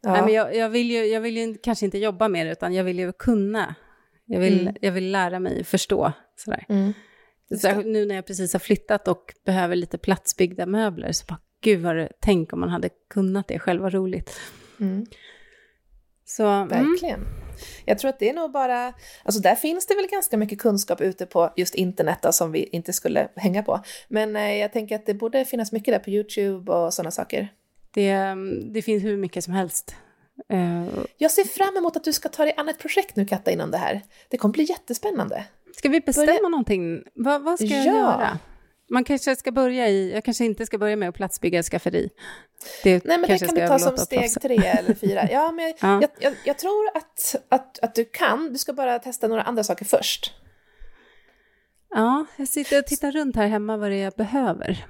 Ja. 0.00 0.12
Nej, 0.12 0.22
men 0.22 0.34
jag, 0.34 0.56
jag, 0.56 0.68
vill 0.68 0.90
ju, 0.90 1.04
jag 1.04 1.20
vill 1.20 1.36
ju 1.36 1.54
kanske 1.62 1.84
inte 1.84 1.98
jobba 1.98 2.28
med 2.28 2.46
det, 2.46 2.52
utan 2.52 2.74
jag 2.74 2.84
vill 2.84 2.98
ju 2.98 3.12
kunna. 3.12 3.74
Jag 4.26 4.40
vill, 4.40 4.60
mm. 4.60 4.74
jag 4.80 4.92
vill 4.92 5.10
lära 5.10 5.40
mig 5.40 5.64
förstå. 5.64 6.12
Sådär. 6.36 6.64
Mm. 6.68 6.92
Så 7.60 7.74
nu 7.74 8.06
när 8.06 8.14
jag 8.14 8.26
precis 8.26 8.52
har 8.52 8.60
flyttat 8.60 9.08
och 9.08 9.34
behöver 9.44 9.76
lite 9.76 9.98
platsbyggda 9.98 10.66
möbler, 10.66 11.12
så 11.12 11.26
bara, 11.28 11.38
gud 11.62 11.80
vad 11.80 11.96
det, 11.96 12.08
tänk 12.20 12.52
om 12.52 12.60
man 12.60 12.68
hade 12.68 12.88
kunnat 13.10 13.48
det 13.48 13.58
själv, 13.58 13.82
vad 13.82 13.94
roligt. 13.94 14.40
Mm. 14.80 15.06
Så, 16.24 16.46
mm. 16.46 16.68
Verkligen. 16.68 17.20
Mm. 17.20 17.28
Jag 17.84 17.98
tror 17.98 18.08
att 18.08 18.18
det 18.18 18.28
är 18.28 18.34
nog 18.34 18.52
bara, 18.52 18.94
alltså 19.24 19.40
där 19.40 19.54
finns 19.54 19.86
det 19.86 19.94
väl 19.94 20.06
ganska 20.06 20.36
mycket 20.36 20.58
kunskap 20.58 21.00
ute 21.00 21.26
på 21.26 21.52
just 21.56 21.74
internet 21.74 22.18
då, 22.22 22.32
som 22.32 22.52
vi 22.52 22.64
inte 22.64 22.92
skulle 22.92 23.28
hänga 23.36 23.62
på. 23.62 23.80
Men 24.08 24.36
eh, 24.36 24.56
jag 24.56 24.72
tänker 24.72 24.96
att 24.96 25.06
det 25.06 25.14
borde 25.14 25.44
finnas 25.44 25.72
mycket 25.72 25.94
där 25.94 25.98
på 25.98 26.10
YouTube 26.10 26.72
och 26.72 26.94
sådana 26.94 27.10
saker. 27.10 27.48
Det, 27.90 28.34
det 28.72 28.82
finns 28.82 29.04
hur 29.04 29.16
mycket 29.16 29.44
som 29.44 29.54
helst. 29.54 29.96
Uh, 30.52 31.04
jag 31.18 31.30
ser 31.30 31.44
fram 31.44 31.76
emot 31.76 31.96
att 31.96 32.04
du 32.04 32.12
ska 32.12 32.28
ta 32.28 32.44
dig 32.44 32.54
an 32.56 32.68
ett 32.68 32.78
projekt 32.78 33.16
nu 33.16 33.26
Katta 33.26 33.50
inom 33.50 33.70
det 33.70 33.78
här. 33.78 34.00
Det 34.28 34.36
kommer 34.36 34.52
bli 34.52 34.64
jättespännande. 34.64 35.44
Ska 35.76 35.88
vi 35.88 36.00
bestämma 36.00 36.26
Börja... 36.26 36.48
någonting? 36.48 37.02
Vad, 37.14 37.42
vad 37.42 37.56
ska 37.58 37.66
jag 37.66 37.86
ja. 37.86 37.98
göra? 37.98 38.38
Man 38.92 39.04
kanske 39.04 39.36
ska 39.36 39.52
börja 39.52 39.88
i, 39.88 40.12
jag 40.12 40.24
kanske 40.24 40.44
inte 40.44 40.66
ska 40.66 40.78
börja 40.78 40.96
med 40.96 41.08
att 41.08 41.14
platsbygga 41.14 41.58
ett 41.58 41.66
skafferi. 41.66 42.10
Det 42.82 43.04
Nej, 43.04 43.18
men 43.18 43.30
det 43.30 43.38
kan 43.38 43.54
du 43.54 43.66
ta 43.66 43.78
som 43.78 43.96
steg 43.96 44.30
tre 44.42 44.56
eller 44.56 44.94
fyra. 44.94 45.30
Ja, 45.30 45.52
men 45.52 45.74
ja. 45.80 46.00
Jag, 46.00 46.10
jag, 46.18 46.34
jag, 46.44 46.58
tror 46.58 46.88
att, 46.94 47.34
att, 47.48 47.78
att 47.78 47.94
du 47.94 48.04
kan, 48.04 48.52
du 48.52 48.58
ska 48.58 48.72
bara 48.72 48.98
testa 48.98 49.28
några 49.28 49.42
andra 49.42 49.64
saker 49.64 49.84
först. 49.84 50.32
Ja, 51.90 52.26
jag 52.36 52.48
sitter 52.48 52.78
och 52.78 52.86
tittar 52.86 53.12
runt 53.12 53.36
här 53.36 53.46
hemma 53.46 53.76
vad 53.76 53.90
det 53.90 53.96
är 53.96 54.04
jag 54.04 54.12
behöver. 54.12 54.86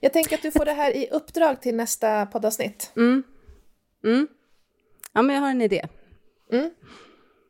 Jag 0.00 0.12
tänker 0.12 0.36
att 0.36 0.42
du 0.42 0.50
får 0.50 0.64
det 0.64 0.72
här 0.72 0.96
i 0.96 1.08
uppdrag 1.10 1.62
till 1.62 1.74
nästa 1.74 2.26
poddavsnitt. 2.26 2.92
Mm. 2.96 3.22
Mm. 4.04 4.28
Ja, 5.12 5.22
men 5.22 5.34
jag 5.36 5.42
har 5.42 5.50
en 5.50 5.62
idé. 5.62 5.88
Mm. 6.52 6.70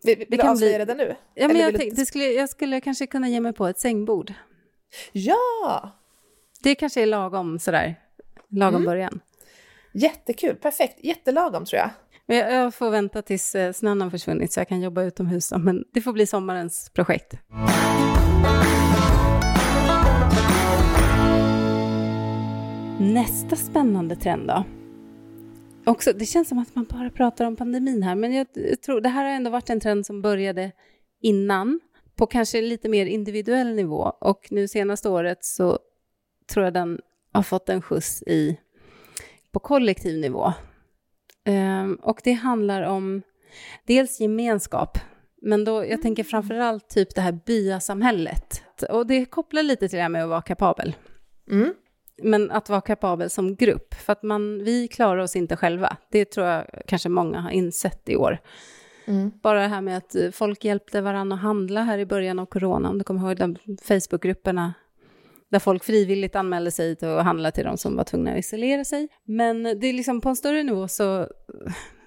Vill, 0.04 0.18
vill 0.18 0.26
det 0.30 0.36
du 0.36 0.42
avslöja 0.42 0.84
bli... 0.84 0.84
det 0.84 0.94
nu? 0.94 1.16
Ja, 1.34 1.48
men 1.48 1.56
jag, 1.56 1.76
tänk, 1.76 1.96
det 1.96 2.06
skulle, 2.06 2.24
jag 2.24 2.48
skulle 2.48 2.80
kanske 2.80 3.06
kunna 3.06 3.28
ge 3.28 3.40
mig 3.40 3.52
på 3.52 3.66
ett 3.66 3.78
sängbord. 3.78 4.34
Ja! 5.12 5.90
Det 6.62 6.74
kanske 6.74 7.02
är 7.02 7.06
lagom 7.06 7.58
sådär, 7.58 7.94
lagom 8.48 8.74
mm. 8.74 8.86
början. 8.86 9.20
Jättekul, 9.92 10.56
perfekt, 10.56 11.04
jättelagom 11.04 11.64
tror 11.64 11.78
jag. 11.78 11.90
Jag, 12.26 12.52
jag 12.52 12.74
får 12.74 12.90
vänta 12.90 13.22
tills 13.22 13.54
eh, 13.54 13.72
snön 13.72 14.00
har 14.00 14.10
försvunnit 14.10 14.52
så 14.52 14.60
jag 14.60 14.68
kan 14.68 14.80
jobba 14.80 15.02
utomhus, 15.02 15.52
men 15.58 15.84
det 15.92 16.00
får 16.00 16.12
bli 16.12 16.26
sommarens 16.26 16.90
projekt. 16.90 17.34
Nästa 23.00 23.56
spännande 23.56 24.16
trend 24.16 24.48
då? 24.48 24.64
Också, 25.86 26.12
det 26.12 26.26
känns 26.26 26.48
som 26.48 26.58
att 26.58 26.74
man 26.74 26.84
bara 26.84 27.10
pratar 27.10 27.44
om 27.44 27.56
pandemin 27.56 28.02
här, 28.02 28.14
men 28.14 28.32
jag 28.32 28.46
tror 28.84 29.00
det 29.00 29.08
här 29.08 29.24
har 29.24 29.30
ändå 29.30 29.50
varit 29.50 29.70
en 29.70 29.80
trend 29.80 30.06
som 30.06 30.22
började 30.22 30.72
innan, 31.20 31.80
på 32.18 32.26
kanske 32.26 32.60
lite 32.60 32.88
mer 32.88 33.06
individuell 33.06 33.74
nivå. 33.74 34.12
Och 34.20 34.48
nu 34.50 34.68
senaste 34.68 35.08
året 35.08 35.44
så 35.44 35.78
tror 36.52 36.64
jag 36.64 36.74
den 36.74 37.00
har 37.32 37.42
fått 37.42 37.68
en 37.68 37.82
skjuts 37.82 38.22
i, 38.22 38.60
på 39.52 39.60
kollektiv 39.60 40.18
nivå. 40.18 40.52
Um, 41.48 41.94
och 41.94 42.20
det 42.24 42.32
handlar 42.32 42.82
om 42.82 43.22
dels 43.86 44.20
gemenskap, 44.20 44.98
men 45.42 45.64
då, 45.64 45.86
jag 45.86 46.02
tänker 46.02 46.24
framförallt 46.24 46.88
typ 46.88 47.14
det 47.14 47.20
här 47.20 47.38
byasamhället. 47.46 48.62
Och 48.90 49.06
det 49.06 49.24
kopplar 49.24 49.62
lite 49.62 49.88
till 49.88 49.96
det 49.96 50.02
här 50.02 50.08
med 50.08 50.22
att 50.22 50.28
vara 50.28 50.42
kapabel. 50.42 50.96
Mm. 51.50 51.74
Men 52.22 52.50
att 52.50 52.68
vara 52.68 52.80
kapabel 52.80 53.30
som 53.30 53.56
grupp, 53.56 53.94
för 53.94 54.12
att 54.12 54.22
man, 54.22 54.64
vi 54.64 54.88
klarar 54.88 55.22
oss 55.22 55.36
inte 55.36 55.56
själva. 55.56 55.96
Det 56.10 56.24
tror 56.24 56.46
jag 56.46 56.66
kanske 56.86 57.08
många 57.08 57.40
har 57.40 57.50
insett 57.50 58.08
i 58.08 58.16
år. 58.16 58.38
Mm. 59.08 59.32
Bara 59.42 59.60
det 59.60 59.68
här 59.68 59.80
med 59.80 59.96
att 59.96 60.16
folk 60.32 60.64
hjälpte 60.64 61.00
varandra 61.00 61.34
att 61.34 61.42
handla 61.42 61.82
här 61.82 61.98
i 61.98 62.06
början 62.06 62.38
av 62.38 62.46
corona, 62.46 62.90
om 62.90 62.98
du 62.98 63.04
kommer 63.04 63.20
ihåg 63.20 63.36
de 63.36 63.56
Facebookgrupperna 63.82 64.74
där 65.50 65.58
folk 65.58 65.84
frivilligt 65.84 66.36
anmälde 66.36 66.70
sig 66.70 66.96
till 66.96 67.08
att 67.08 67.24
handla 67.24 67.50
till 67.50 67.64
de 67.64 67.76
som 67.76 67.96
var 67.96 68.04
tvungna 68.04 68.32
att 68.32 68.38
isolera 68.38 68.84
sig. 68.84 69.08
Men 69.24 69.62
det 69.62 69.86
är 69.86 69.92
liksom 69.92 70.20
på 70.20 70.28
en 70.28 70.36
större 70.36 70.62
nivå 70.62 70.88
så, 70.88 71.28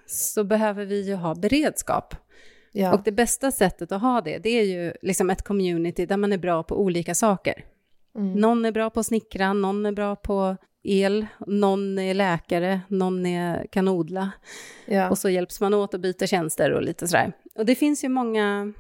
så 0.06 0.44
behöver 0.44 0.86
vi 0.86 1.02
ju 1.02 1.16
ha 1.16 1.36
beredskap. 1.36 2.16
Ja. 2.72 2.94
Och 2.94 3.02
det 3.04 3.12
bästa 3.12 3.52
sättet 3.52 3.92
att 3.92 4.02
ha 4.02 4.22
det, 4.22 4.38
det 4.38 4.50
är 4.50 4.64
ju 4.64 4.94
liksom 5.02 5.30
ett 5.30 5.42
community 5.42 6.06
där 6.06 6.18
man 6.18 6.34
är 6.34 6.38
bra 6.38 6.64
på 6.64 6.82
olika 6.82 7.16
saker. 7.16 7.66
Mm. 8.16 8.34
Någon 8.34 8.66
är 8.66 8.72
bra 8.72 8.90
på 8.90 9.00
att 9.00 9.06
snickra, 9.06 9.54
någon 9.54 9.86
är 9.86 9.92
bra 9.92 10.16
på 10.16 10.58
el, 10.84 11.26
någon 11.48 12.00
är 12.00 12.14
läkare, 12.14 12.82
någon 12.88 13.26
är, 13.26 13.68
kan 13.72 13.88
odla. 13.88 14.32
Ja. 14.86 15.10
Och 15.10 15.18
så 15.18 15.30
hjälps 15.30 15.62
man 15.62 15.74
åt 15.74 15.94
och 15.94 16.00
byter 16.00 16.28
tjänster 16.28 16.72
och 16.72 16.82
lite 16.82 17.08
sådär. 17.08 17.34
Och 17.56 17.66
det 17.66 17.76
finns 17.76 18.04
ju 18.04 18.10
många 18.10 18.74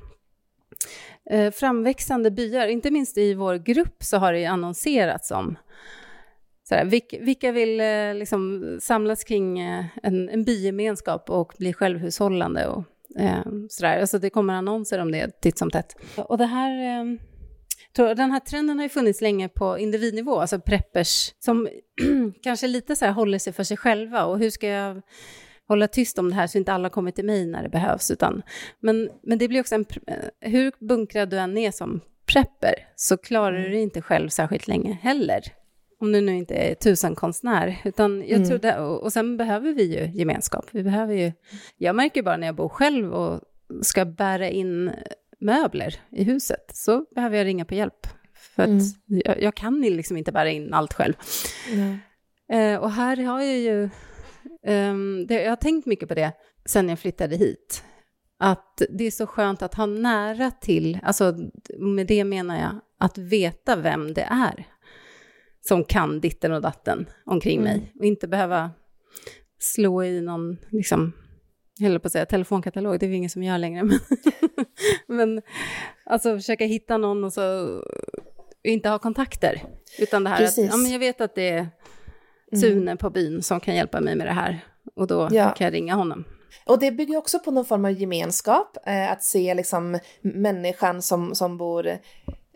eh, 1.29 1.51
framväxande 1.51 2.31
byar, 2.31 2.67
inte 2.67 2.91
minst 2.91 3.17
i 3.17 3.33
vår 3.33 3.55
grupp 3.55 4.03
så 4.03 4.17
har 4.17 4.33
det 4.33 4.45
annonserats 4.45 5.31
om 5.31 5.57
Sådär, 6.63 6.85
vilka, 6.85 7.17
vilka 7.19 7.51
vill 7.51 7.79
eh, 7.79 8.13
liksom 8.13 8.77
samlas 8.81 9.23
kring 9.23 9.59
eh, 9.59 9.85
en, 10.03 10.29
en 10.29 10.43
bygemenskap 10.43 11.29
och 11.29 11.53
bli 11.57 11.73
självhushållande 11.73 12.67
och 12.67 12.83
eh, 13.19 13.43
sådär. 13.69 13.99
Alltså 13.99 14.19
det 14.19 14.29
kommer 14.29 14.53
annonser 14.53 14.99
om 14.99 15.11
det 15.11 15.41
titt 15.41 15.57
som 15.57 15.71
tätt. 15.71 15.95
Och 16.15 16.37
det 16.37 16.45
här, 16.45 16.99
eh, 16.99 17.05
den 17.95 18.31
här 18.31 18.39
trenden 18.39 18.77
har 18.77 18.83
ju 18.83 18.89
funnits 18.89 19.21
länge 19.21 19.49
på 19.49 19.79
individnivå, 19.79 20.39
alltså 20.39 20.59
preppers 20.59 21.33
som 21.39 21.69
kanske 22.43 22.67
lite 22.67 22.95
så 22.95 23.05
här 23.05 23.11
håller 23.11 23.39
sig 23.39 23.53
för 23.53 23.63
sig 23.63 23.77
själva 23.77 24.25
och 24.25 24.39
hur 24.39 24.49
ska 24.49 24.67
jag 24.67 25.01
hålla 25.67 25.87
tyst 25.87 26.19
om 26.19 26.29
det 26.29 26.35
här 26.35 26.47
så 26.47 26.57
inte 26.57 26.73
alla 26.73 26.89
kommer 26.89 27.11
till 27.11 27.25
mig 27.25 27.45
när 27.45 27.63
det 27.63 27.69
behövs. 27.69 28.11
Utan, 28.11 28.41
men, 28.79 29.09
men 29.23 29.37
det 29.37 29.47
blir 29.47 29.59
också 29.59 29.75
en, 29.75 29.85
eh, 30.07 30.49
hur 30.51 30.71
bunkrad 30.79 31.29
du 31.29 31.37
än 31.37 31.57
är 31.57 31.71
som 31.71 32.01
prepper 32.25 32.73
så 32.95 33.17
klarar 33.17 33.51
du 33.51 33.59
mm. 33.59 33.71
det 33.71 33.79
inte 33.79 34.01
själv 34.01 34.29
särskilt 34.29 34.67
länge 34.67 34.97
heller. 35.01 35.41
Om 35.99 36.11
du 36.11 36.21
nu 36.21 36.35
inte 36.35 36.53
är 36.53 36.75
tusenkonstnär. 36.75 37.81
Utan 37.83 38.19
jag 38.19 38.31
mm. 38.31 38.47
tror 38.47 38.57
det, 38.57 38.79
och, 38.79 39.03
och 39.03 39.13
sen 39.13 39.37
behöver 39.37 39.73
vi 39.73 39.83
ju 39.83 40.19
gemenskap. 40.19 40.65
Vi 40.71 40.83
behöver 40.83 41.13
ju, 41.13 41.31
jag 41.77 41.95
märker 41.95 42.23
bara 42.23 42.37
när 42.37 42.47
jag 42.47 42.55
bor 42.55 42.69
själv 42.69 43.13
och 43.13 43.41
ska 43.81 44.05
bära 44.05 44.49
in 44.49 44.91
möbler 45.41 45.95
i 46.11 46.23
huset, 46.23 46.71
så 46.73 47.05
behöver 47.15 47.37
jag 47.37 47.45
ringa 47.45 47.65
på 47.65 47.75
hjälp. 47.75 48.07
För 48.33 48.63
att 48.63 48.69
mm. 48.69 48.81
jag, 49.05 49.41
jag, 49.41 49.55
kan 49.55 49.81
liksom 49.81 50.17
inte 50.17 50.31
bära 50.31 50.49
in 50.49 50.73
allt 50.73 50.93
själv. 50.93 51.13
Mm. 51.71 51.97
Eh, 52.51 52.79
och 52.79 52.91
här 52.91 53.17
har 53.17 53.41
jag 53.41 53.57
ju, 53.57 53.89
um, 54.67 55.27
det, 55.27 55.43
jag 55.43 55.51
har 55.51 55.55
tänkt 55.55 55.85
mycket 55.85 56.09
på 56.09 56.15
det 56.15 56.31
sen 56.65 56.89
jag 56.89 56.99
flyttade 56.99 57.35
hit. 57.35 57.83
Att 58.39 58.81
det 58.89 59.03
är 59.03 59.11
så 59.11 59.27
skönt 59.27 59.61
att 59.61 59.73
ha 59.73 59.85
nära 59.85 60.51
till, 60.51 60.99
alltså 61.03 61.35
med 61.79 62.07
det 62.07 62.23
menar 62.23 62.59
jag 62.59 62.79
att 62.97 63.17
veta 63.17 63.75
vem 63.75 64.13
det 64.13 64.27
är 64.29 64.65
som 65.61 65.83
kan 65.83 66.19
ditten 66.19 66.51
och 66.51 66.61
datten 66.61 67.05
omkring 67.25 67.59
mm. 67.59 67.63
mig 67.63 67.93
och 67.99 68.05
inte 68.05 68.27
behöva 68.27 68.71
slå 69.59 70.03
i 70.03 70.21
någon, 70.21 70.57
liksom, 70.69 71.13
höll 71.81 71.99
på 71.99 72.07
att 72.07 72.11
säga 72.11 72.25
telefonkatalog, 72.25 72.99
det 72.99 73.05
är 73.05 73.07
ju 73.07 73.15
ingen 73.15 73.29
som 73.29 73.43
gör 73.43 73.57
längre, 73.57 73.83
men, 73.83 73.99
men 75.07 75.41
alltså 76.05 76.37
försöka 76.37 76.65
hitta 76.65 76.97
någon 76.97 77.23
och 77.23 77.33
så 77.33 77.67
inte 78.63 78.89
ha 78.89 78.99
kontakter, 78.99 79.63
utan 79.99 80.23
det 80.23 80.29
här 80.29 80.37
Precis. 80.37 80.65
att 80.65 80.71
ja, 80.71 80.77
men 80.77 80.91
jag 80.91 80.99
vet 80.99 81.21
att 81.21 81.35
det 81.35 81.49
är 81.49 81.59
mm. 81.59 82.61
Sune 82.61 82.91
mm. 82.91 82.97
på 82.97 83.09
byn 83.09 83.43
som 83.43 83.59
kan 83.59 83.75
hjälpa 83.75 84.01
mig 84.01 84.15
med 84.15 84.27
det 84.27 84.33
här 84.33 84.65
och 84.95 85.07
då 85.07 85.27
ja. 85.31 85.49
kan 85.49 85.65
jag 85.65 85.73
ringa 85.73 85.95
honom. 85.95 86.23
Och 86.65 86.79
det 86.79 86.91
bygger 86.91 87.17
också 87.17 87.39
på 87.39 87.51
någon 87.51 87.65
form 87.65 87.85
av 87.85 87.91
gemenskap, 87.91 88.77
eh, 88.85 89.11
att 89.11 89.23
se 89.23 89.53
liksom 89.53 89.99
människan 90.21 91.01
som, 91.01 91.35
som 91.35 91.57
bor 91.57 91.97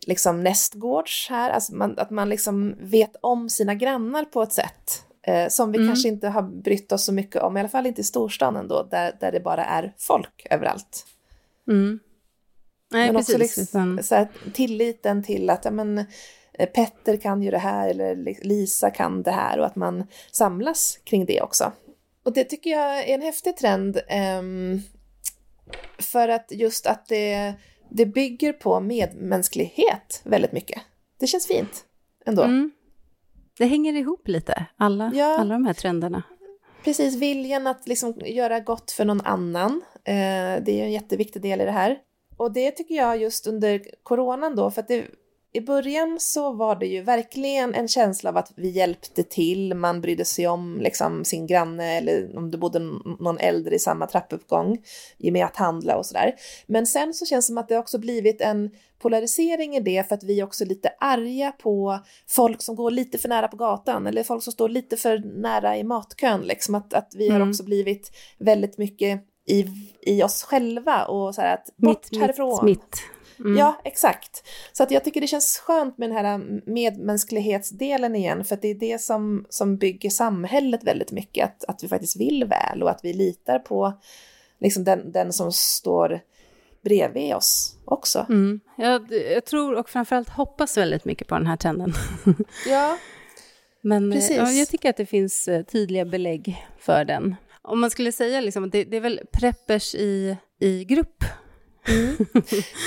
liksom 0.07 0.43
nästgårds 0.43 1.27
här, 1.29 1.49
alltså 1.49 1.75
man, 1.75 1.99
att 1.99 2.09
man 2.09 2.29
liksom 2.29 2.75
vet 2.79 3.15
om 3.21 3.49
sina 3.49 3.75
grannar 3.75 4.25
på 4.25 4.41
ett 4.41 4.53
sätt 4.53 5.04
eh, 5.27 5.47
som 5.47 5.71
vi 5.71 5.77
mm. 5.77 5.89
kanske 5.89 6.07
inte 6.07 6.27
har 6.27 6.41
brytt 6.41 6.91
oss 6.91 7.05
så 7.05 7.13
mycket 7.13 7.41
om, 7.41 7.57
i 7.57 7.59
alla 7.59 7.69
fall 7.69 7.85
inte 7.85 8.01
i 8.01 8.03
storstan 8.03 8.55
ändå, 8.55 8.83
där, 8.83 9.17
där 9.19 9.31
det 9.31 9.39
bara 9.39 9.65
är 9.65 9.93
folk 9.97 10.47
överallt. 10.49 11.05
Mm. 11.67 11.99
Nej, 12.91 13.05
men 13.05 13.15
precis. 13.15 13.35
också 13.35 13.37
liksom, 13.37 13.99
så 14.03 14.15
här, 14.15 14.27
tilliten 14.53 15.23
till 15.23 15.49
att 15.49 15.65
ja, 15.65 15.71
men, 15.71 15.97
eh, 16.53 16.69
Petter 16.69 17.17
kan 17.17 17.41
ju 17.41 17.51
det 17.51 17.57
här 17.57 17.89
eller 17.89 18.15
Lisa 18.41 18.89
kan 18.89 19.23
det 19.23 19.31
här 19.31 19.59
och 19.59 19.65
att 19.65 19.75
man 19.75 20.07
samlas 20.31 20.99
kring 21.03 21.25
det 21.25 21.41
också. 21.41 21.71
Och 22.23 22.33
det 22.33 22.43
tycker 22.43 22.69
jag 22.69 23.09
är 23.09 23.15
en 23.15 23.21
häftig 23.21 23.57
trend. 23.57 23.99
Um, 24.39 24.81
för 25.99 26.29
att 26.29 26.51
just 26.51 26.87
att 26.87 27.07
det, 27.07 27.53
det 27.89 28.05
bygger 28.05 28.53
på 28.53 28.79
medmänsklighet 28.79 30.21
väldigt 30.23 30.51
mycket. 30.51 30.81
Det 31.19 31.27
känns 31.27 31.47
fint 31.47 31.85
ändå. 32.25 32.43
Mm. 32.43 32.71
Det 33.57 33.65
hänger 33.65 33.93
ihop 33.93 34.27
lite, 34.27 34.65
alla, 34.77 35.11
ja, 35.13 35.37
alla 35.37 35.53
de 35.53 35.65
här 35.65 35.73
trenderna. 35.73 36.23
Precis, 36.83 37.15
viljan 37.15 37.67
att 37.67 37.87
liksom 37.87 38.13
göra 38.25 38.59
gott 38.59 38.91
för 38.91 39.05
någon 39.05 39.21
annan. 39.21 39.81
Eh, 39.93 40.63
det 40.63 40.71
är 40.79 40.83
en 40.83 40.91
jätteviktig 40.91 41.41
del 41.41 41.61
i 41.61 41.65
det 41.65 41.71
här. 41.71 41.97
Och 42.37 42.51
det 42.51 42.71
tycker 42.71 42.95
jag 42.95 43.17
just 43.17 43.47
under 43.47 43.81
coronan 44.03 44.55
då, 44.55 44.71
för 44.71 44.81
att 44.81 44.87
det, 44.87 45.05
i 45.55 45.61
början 45.61 46.17
så 46.19 46.53
var 46.53 46.75
det 46.75 46.85
ju 46.85 47.01
verkligen 47.01 47.73
en 47.73 47.87
känsla 47.87 48.29
av 48.29 48.37
att 48.37 48.51
vi 48.55 48.69
hjälpte 48.69 49.23
till, 49.23 49.73
man 49.73 50.01
brydde 50.01 50.25
sig 50.25 50.47
om 50.47 50.79
liksom 50.81 51.25
sin 51.25 51.47
granne 51.47 51.97
eller 51.97 52.37
om 52.37 52.51
det 52.51 52.57
bodde 52.57 52.79
någon 53.19 53.37
äldre 53.37 53.75
i 53.75 53.79
samma 53.79 54.07
trappuppgång 54.07 54.77
med 55.17 55.45
att 55.45 55.55
handla 55.55 55.97
och 55.97 56.05
sådär. 56.05 56.35
Men 56.67 56.87
sen 56.87 57.13
så 57.13 57.25
känns 57.25 57.45
det 57.45 57.47
som 57.47 57.57
att 57.57 57.67
det 57.67 57.77
också 57.77 57.97
blivit 57.97 58.41
en 58.41 58.69
polarisering 58.99 59.75
i 59.75 59.79
det 59.79 60.07
för 60.07 60.15
att 60.15 60.23
vi 60.23 60.43
också 60.43 60.63
är 60.63 60.67
lite 60.67 60.89
arga 60.99 61.51
på 61.51 61.99
folk 62.27 62.61
som 62.61 62.75
går 62.75 62.91
lite 62.91 63.17
för 63.17 63.29
nära 63.29 63.47
på 63.47 63.57
gatan 63.57 64.07
eller 64.07 64.23
folk 64.23 64.43
som 64.43 64.53
står 64.53 64.69
lite 64.69 64.97
för 64.97 65.17
nära 65.41 65.77
i 65.77 65.83
matkön 65.83 66.41
liksom 66.41 66.75
att, 66.75 66.93
att 66.93 67.13
vi 67.15 67.27
mm. 67.27 67.41
har 67.41 67.49
också 67.49 67.63
blivit 67.63 68.11
väldigt 68.39 68.77
mycket 68.77 69.21
i, 69.47 69.65
i 70.01 70.23
oss 70.23 70.43
själva 70.43 71.05
och 71.05 71.35
så 71.35 71.41
här 71.41 71.53
att 71.53 71.77
bort 71.77 72.11
mitt, 72.11 72.21
härifrån. 72.21 72.65
Mitt, 72.65 72.79
mitt. 72.79 73.14
Mm. 73.39 73.57
Ja, 73.57 73.81
exakt. 73.83 74.47
Så 74.71 74.83
att 74.83 74.91
jag 74.91 75.03
tycker 75.03 75.21
det 75.21 75.27
känns 75.27 75.57
skönt 75.59 75.97
med 75.97 76.09
den 76.09 76.25
här 76.25 76.61
medmänsklighetsdelen 76.65 78.15
igen, 78.15 78.45
för 78.45 78.55
att 78.55 78.61
det 78.61 78.67
är 78.67 78.75
det 78.75 79.01
som, 79.01 79.45
som 79.49 79.77
bygger 79.77 80.09
samhället 80.09 80.83
väldigt 80.83 81.11
mycket, 81.11 81.45
att, 81.45 81.63
att 81.67 81.83
vi 81.83 81.87
faktiskt 81.87 82.19
vill 82.19 82.45
väl 82.45 82.83
och 82.83 82.89
att 82.89 82.99
vi 83.03 83.13
litar 83.13 83.59
på 83.59 83.93
liksom 84.59 84.83
den, 84.83 85.11
den 85.11 85.33
som 85.33 85.51
står 85.51 86.21
bredvid 86.83 87.35
oss 87.35 87.77
också. 87.85 88.25
Mm. 88.29 88.59
Jag, 88.77 89.11
jag 89.11 89.45
tror 89.45 89.75
och 89.75 89.89
framförallt 89.89 90.29
hoppas 90.29 90.77
väldigt 90.77 91.05
mycket 91.05 91.27
på 91.27 91.35
den 91.35 91.47
här 91.47 91.57
trenden. 91.57 91.93
ja, 92.67 92.97
Men 93.81 94.11
eh, 94.11 94.15
precis. 94.15 94.37
Ja, 94.37 94.51
jag 94.51 94.67
tycker 94.67 94.89
att 94.89 94.97
det 94.97 95.05
finns 95.05 95.47
eh, 95.47 95.63
tydliga 95.63 96.05
belägg 96.05 96.65
för 96.79 97.05
den. 97.05 97.35
Om 97.61 97.79
man 97.79 97.89
skulle 97.89 98.11
säga 98.11 98.41
liksom, 98.41 98.69
det, 98.69 98.83
det 98.83 98.97
är 98.97 99.01
väl 99.01 99.21
preppers 99.31 99.95
i, 99.95 100.37
i 100.59 100.85
grupp 100.85 101.23
Mm. 101.87 102.15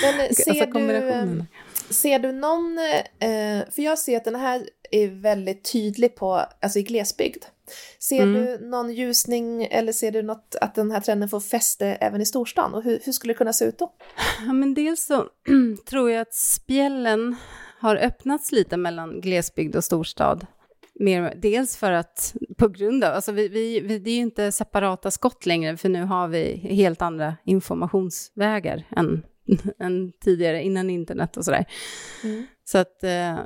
Men 0.03 0.35
ser, 0.35 0.51
alltså, 0.51 0.79
du, 0.79 1.45
ser 1.91 2.19
du 2.19 2.33
någon, 2.33 2.79
eh, 3.19 3.71
för 3.71 3.83
jag 3.83 3.99
ser 3.99 4.17
att 4.17 4.25
den 4.25 4.35
här 4.35 4.69
är 4.91 5.09
väldigt 5.09 5.73
tydlig 5.73 6.15
på, 6.15 6.45
alltså 6.61 6.79
i 6.79 6.83
glesbygd. 6.83 7.45
Ser 7.99 8.23
mm. 8.23 8.35
du 8.35 8.67
någon 8.67 8.93
ljusning 8.93 9.65
eller 9.65 9.93
ser 9.93 10.11
du 10.11 10.23
något 10.23 10.57
att 10.61 10.75
den 10.75 10.91
här 10.91 11.01
trenden 11.01 11.29
får 11.29 11.41
fäste 11.41 11.87
även 11.87 12.21
i 12.21 12.27
storstan? 12.27 12.75
Och 12.75 12.83
hur, 12.83 13.01
hur 13.05 13.13
skulle 13.13 13.33
det 13.33 13.39
kunna 13.39 13.53
se 13.53 13.65
ut 13.65 13.79
då? 13.79 13.93
Ja, 14.47 14.53
men 14.53 14.75
dels 14.75 15.07
så 15.07 15.27
tror 15.89 16.11
jag 16.11 16.21
att 16.21 16.35
spjällen 16.35 17.37
har 17.81 17.97
öppnats 17.97 18.53
lite 18.53 18.77
mellan 18.77 19.21
glesbygd 19.21 19.77
och 19.77 19.85
storstad. 19.85 20.47
Mer, 21.01 21.35
dels 21.37 21.77
för 21.77 21.93
att, 21.93 22.35
på 22.57 22.69
grund 22.69 23.05
av, 23.05 23.15
alltså 23.15 23.33
vi, 23.33 23.49
vi, 23.49 23.81
vi, 23.81 23.99
det 23.99 24.11
är 24.11 24.15
ju 24.15 24.21
inte 24.21 24.53
separata 24.53 25.11
skott 25.11 25.47
längre, 25.47 25.77
för 25.77 25.89
nu 25.89 26.03
har 26.03 26.29
vi 26.29 26.57
helt 26.57 27.03
andra 27.03 27.37
informationsvägar 27.45 28.85
än, 28.97 29.23
än 29.79 30.13
tidigare, 30.21 30.63
innan 30.63 30.91
internet 30.91 31.37
och 31.37 31.45
sådär. 31.45 31.65
Mm. 32.25 32.47
Så 32.65 32.79
att, 32.79 33.05
eh, 33.05 33.39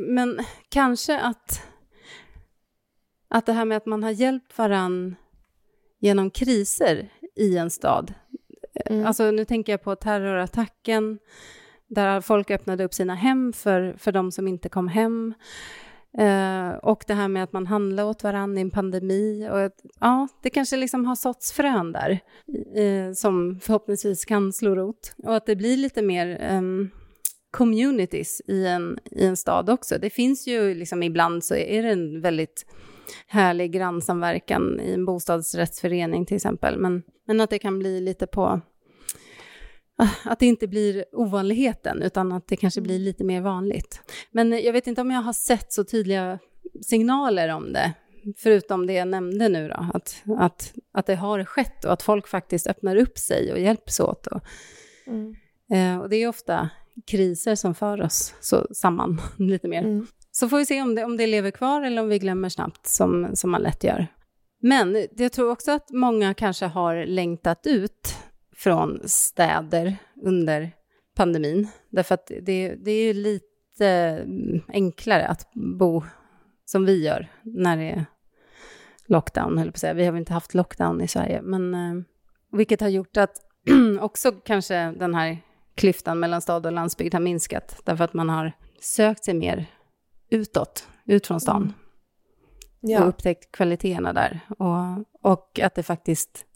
men 0.00 0.38
kanske 0.68 1.20
att, 1.20 1.62
att 3.28 3.46
det 3.46 3.52
här 3.52 3.64
med 3.64 3.76
att 3.76 3.86
man 3.86 4.02
har 4.02 4.10
hjälpt 4.10 4.58
varann 4.58 5.16
genom 6.00 6.30
kriser 6.30 7.08
i 7.36 7.56
en 7.56 7.70
stad. 7.70 8.14
Mm. 8.86 9.06
Alltså 9.06 9.30
nu 9.30 9.44
tänker 9.44 9.72
jag 9.72 9.82
på 9.82 9.96
terrorattacken, 9.96 11.18
där 11.86 12.20
folk 12.20 12.50
öppnade 12.50 12.84
upp 12.84 12.94
sina 12.94 13.14
hem 13.14 13.52
för, 13.52 13.94
för 13.98 14.12
de 14.12 14.32
som 14.32 14.48
inte 14.48 14.68
kom 14.68 14.88
hem. 14.88 15.34
Eh, 16.18 16.70
och 16.82 17.04
det 17.06 17.14
här 17.14 17.28
med 17.28 17.42
att 17.44 17.52
man 17.52 17.66
handlar 17.66 18.04
åt 18.04 18.22
varandra 18.22 18.58
i 18.58 18.62
en 18.62 18.70
pandemi. 18.70 19.48
Och 19.50 19.60
att, 19.60 19.80
ja, 20.00 20.28
det 20.42 20.50
kanske 20.50 20.76
liksom 20.76 21.04
har 21.04 21.14
såtts 21.16 21.52
frön 21.52 21.92
där 21.92 22.20
eh, 22.76 23.12
som 23.12 23.60
förhoppningsvis 23.60 24.24
kan 24.24 24.52
slå 24.52 24.74
rot. 24.74 25.14
Och 25.24 25.36
att 25.36 25.46
det 25.46 25.56
blir 25.56 25.76
lite 25.76 26.02
mer 26.02 26.38
eh, 26.40 26.62
communities 27.50 28.42
i 28.46 28.66
en, 28.66 28.98
i 29.10 29.26
en 29.26 29.36
stad 29.36 29.70
också. 29.70 29.98
Det 29.98 30.10
finns 30.10 30.46
ju 30.46 30.74
liksom 30.74 31.02
ibland 31.02 31.44
så 31.44 31.54
är 31.54 31.82
det 31.82 31.90
en 31.90 32.20
väldigt 32.20 32.66
härlig 33.26 33.72
grannsamverkan 33.72 34.80
i 34.80 34.92
en 34.92 35.04
bostadsrättsförening 35.04 36.26
till 36.26 36.36
exempel. 36.36 36.78
Men, 36.78 37.02
men 37.26 37.40
att 37.40 37.50
det 37.50 37.58
kan 37.58 37.78
bli 37.78 38.00
lite 38.00 38.26
på 38.26 38.60
att 40.24 40.38
det 40.38 40.46
inte 40.46 40.66
blir 40.66 41.04
ovanligheten, 41.12 42.02
utan 42.02 42.32
att 42.32 42.48
det 42.48 42.56
kanske 42.56 42.80
blir 42.80 42.94
mm. 42.94 43.04
lite 43.04 43.24
mer 43.24 43.40
vanligt. 43.40 44.00
Men 44.30 44.52
jag 44.52 44.72
vet 44.72 44.86
inte 44.86 45.00
om 45.00 45.10
jag 45.10 45.22
har 45.22 45.32
sett 45.32 45.72
så 45.72 45.84
tydliga 45.84 46.38
signaler 46.82 47.48
om 47.48 47.72
det, 47.72 47.92
förutom 48.36 48.86
det 48.86 48.92
jag 48.92 49.08
nämnde 49.08 49.48
nu 49.48 49.68
då, 49.68 49.86
att, 49.94 50.22
att, 50.38 50.74
att 50.92 51.06
det 51.06 51.14
har 51.14 51.44
skett 51.44 51.84
och 51.84 51.92
att 51.92 52.02
folk 52.02 52.28
faktiskt 52.28 52.66
öppnar 52.66 52.96
upp 52.96 53.18
sig 53.18 53.52
och 53.52 53.60
hjälps 53.60 54.00
åt. 54.00 54.26
Och, 54.26 54.40
mm. 55.06 55.34
eh, 55.72 56.00
och 56.02 56.08
det 56.08 56.16
är 56.16 56.28
ofta 56.28 56.70
kriser 57.06 57.54
som 57.54 57.74
för 57.74 58.02
oss 58.02 58.34
så, 58.40 58.66
samman 58.74 59.20
lite 59.38 59.68
mer. 59.68 59.82
Mm. 59.82 60.06
Så 60.30 60.48
får 60.48 60.58
vi 60.58 60.66
se 60.66 60.82
om 60.82 60.94
det, 60.94 61.04
om 61.04 61.16
det 61.16 61.26
lever 61.26 61.50
kvar 61.50 61.82
eller 61.82 62.02
om 62.02 62.08
vi 62.08 62.18
glömmer 62.18 62.48
snabbt, 62.48 62.86
som, 62.86 63.30
som 63.34 63.50
man 63.50 63.62
lätt 63.62 63.84
gör. 63.84 64.06
Men 64.60 65.06
jag 65.16 65.32
tror 65.32 65.50
också 65.50 65.72
att 65.72 65.90
många 65.90 66.34
kanske 66.34 66.66
har 66.66 67.06
längtat 67.06 67.66
ut 67.66 68.16
från 68.56 69.00
städer 69.04 69.96
under 70.22 70.70
pandemin. 71.16 71.68
Därför 71.90 72.14
att 72.14 72.30
det, 72.42 72.74
det 72.74 72.90
är 72.90 73.14
lite 73.14 74.26
enklare 74.68 75.26
att 75.26 75.48
bo 75.54 76.02
som 76.64 76.84
vi 76.84 77.04
gör 77.04 77.28
när 77.42 77.76
det 77.76 77.90
är 77.90 78.06
lockdown, 79.06 79.58
höll 79.58 79.66
på 79.66 79.74
att 79.74 79.80
säga. 79.80 79.94
Vi 79.94 80.04
har 80.04 80.12
väl 80.12 80.18
inte 80.18 80.32
haft 80.32 80.54
lockdown 80.54 81.00
i 81.00 81.08
Sverige, 81.08 81.42
men 81.42 81.74
eh, 81.74 82.04
vilket 82.52 82.80
har 82.80 82.88
gjort 82.88 83.16
att 83.16 83.36
också 84.00 84.32
kanske 84.32 84.90
den 84.90 85.14
här 85.14 85.38
klyftan 85.74 86.20
mellan 86.20 86.42
stad 86.42 86.66
och 86.66 86.72
landsbygd 86.72 87.14
har 87.14 87.20
minskat, 87.20 87.80
därför 87.84 88.04
att 88.04 88.14
man 88.14 88.28
har 88.28 88.52
sökt 88.80 89.24
sig 89.24 89.34
mer 89.34 89.66
utåt, 90.30 90.88
ut 91.06 91.26
från 91.26 91.40
stan. 91.40 91.62
Mm. 91.62 91.74
Ja. 92.80 93.02
Och 93.02 93.08
upptäckt 93.08 93.52
kvaliteterna 93.52 94.12
där. 94.12 94.40
Och, 94.58 95.30
och 95.32 95.60
att 95.60 95.74
det 95.74 95.82
faktiskt 95.82 96.46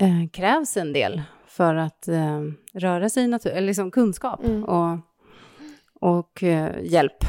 eh, 0.00 0.30
krävs 0.32 0.76
en 0.76 0.92
del 0.92 1.22
för 1.46 1.74
att 1.74 2.08
eh, 2.08 2.40
röra 2.74 3.08
sig 3.08 3.24
i 3.24 3.26
natur, 3.26 3.50
eller 3.50 3.66
liksom 3.66 3.90
kunskap 3.90 4.44
mm. 4.44 4.64
och, 4.64 4.98
och 6.00 6.42
eh, 6.42 6.74
hjälp. 6.82 7.24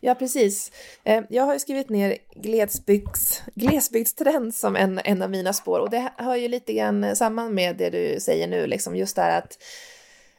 Ja, 0.00 0.14
precis. 0.14 0.72
Eh, 1.04 1.24
jag 1.30 1.44
har 1.44 1.52
ju 1.52 1.58
skrivit 1.58 1.88
ner 1.88 2.16
glesbygds, 2.34 3.42
glesbygdstrend 3.54 4.54
som 4.54 4.76
en, 4.76 5.00
en 5.04 5.22
av 5.22 5.30
mina 5.30 5.52
spår 5.52 5.80
och 5.80 5.90
det 5.90 6.12
hör 6.16 6.36
ju 6.36 6.48
lite 6.48 6.72
grann 6.72 7.16
samman 7.16 7.54
med 7.54 7.76
det 7.76 7.90
du 7.90 8.20
säger 8.20 8.48
nu, 8.48 8.66
liksom 8.66 8.96
just 8.96 9.16
det 9.16 9.22
här 9.22 9.38
att 9.38 9.58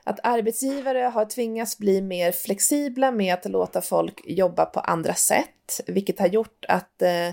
att 0.08 0.20
arbetsgivare 0.24 1.00
har 1.00 1.26
tvingats 1.26 1.78
bli 1.78 2.02
mer 2.02 2.32
flexibla 2.32 3.12
med 3.12 3.34
att 3.34 3.46
låta 3.46 3.82
folk 3.82 4.22
jobba 4.26 4.66
på 4.66 4.80
andra 4.80 5.14
sätt, 5.14 5.82
vilket 5.88 6.20
har 6.20 6.28
gjort 6.28 6.66
att 6.68 7.02
eh, 7.02 7.30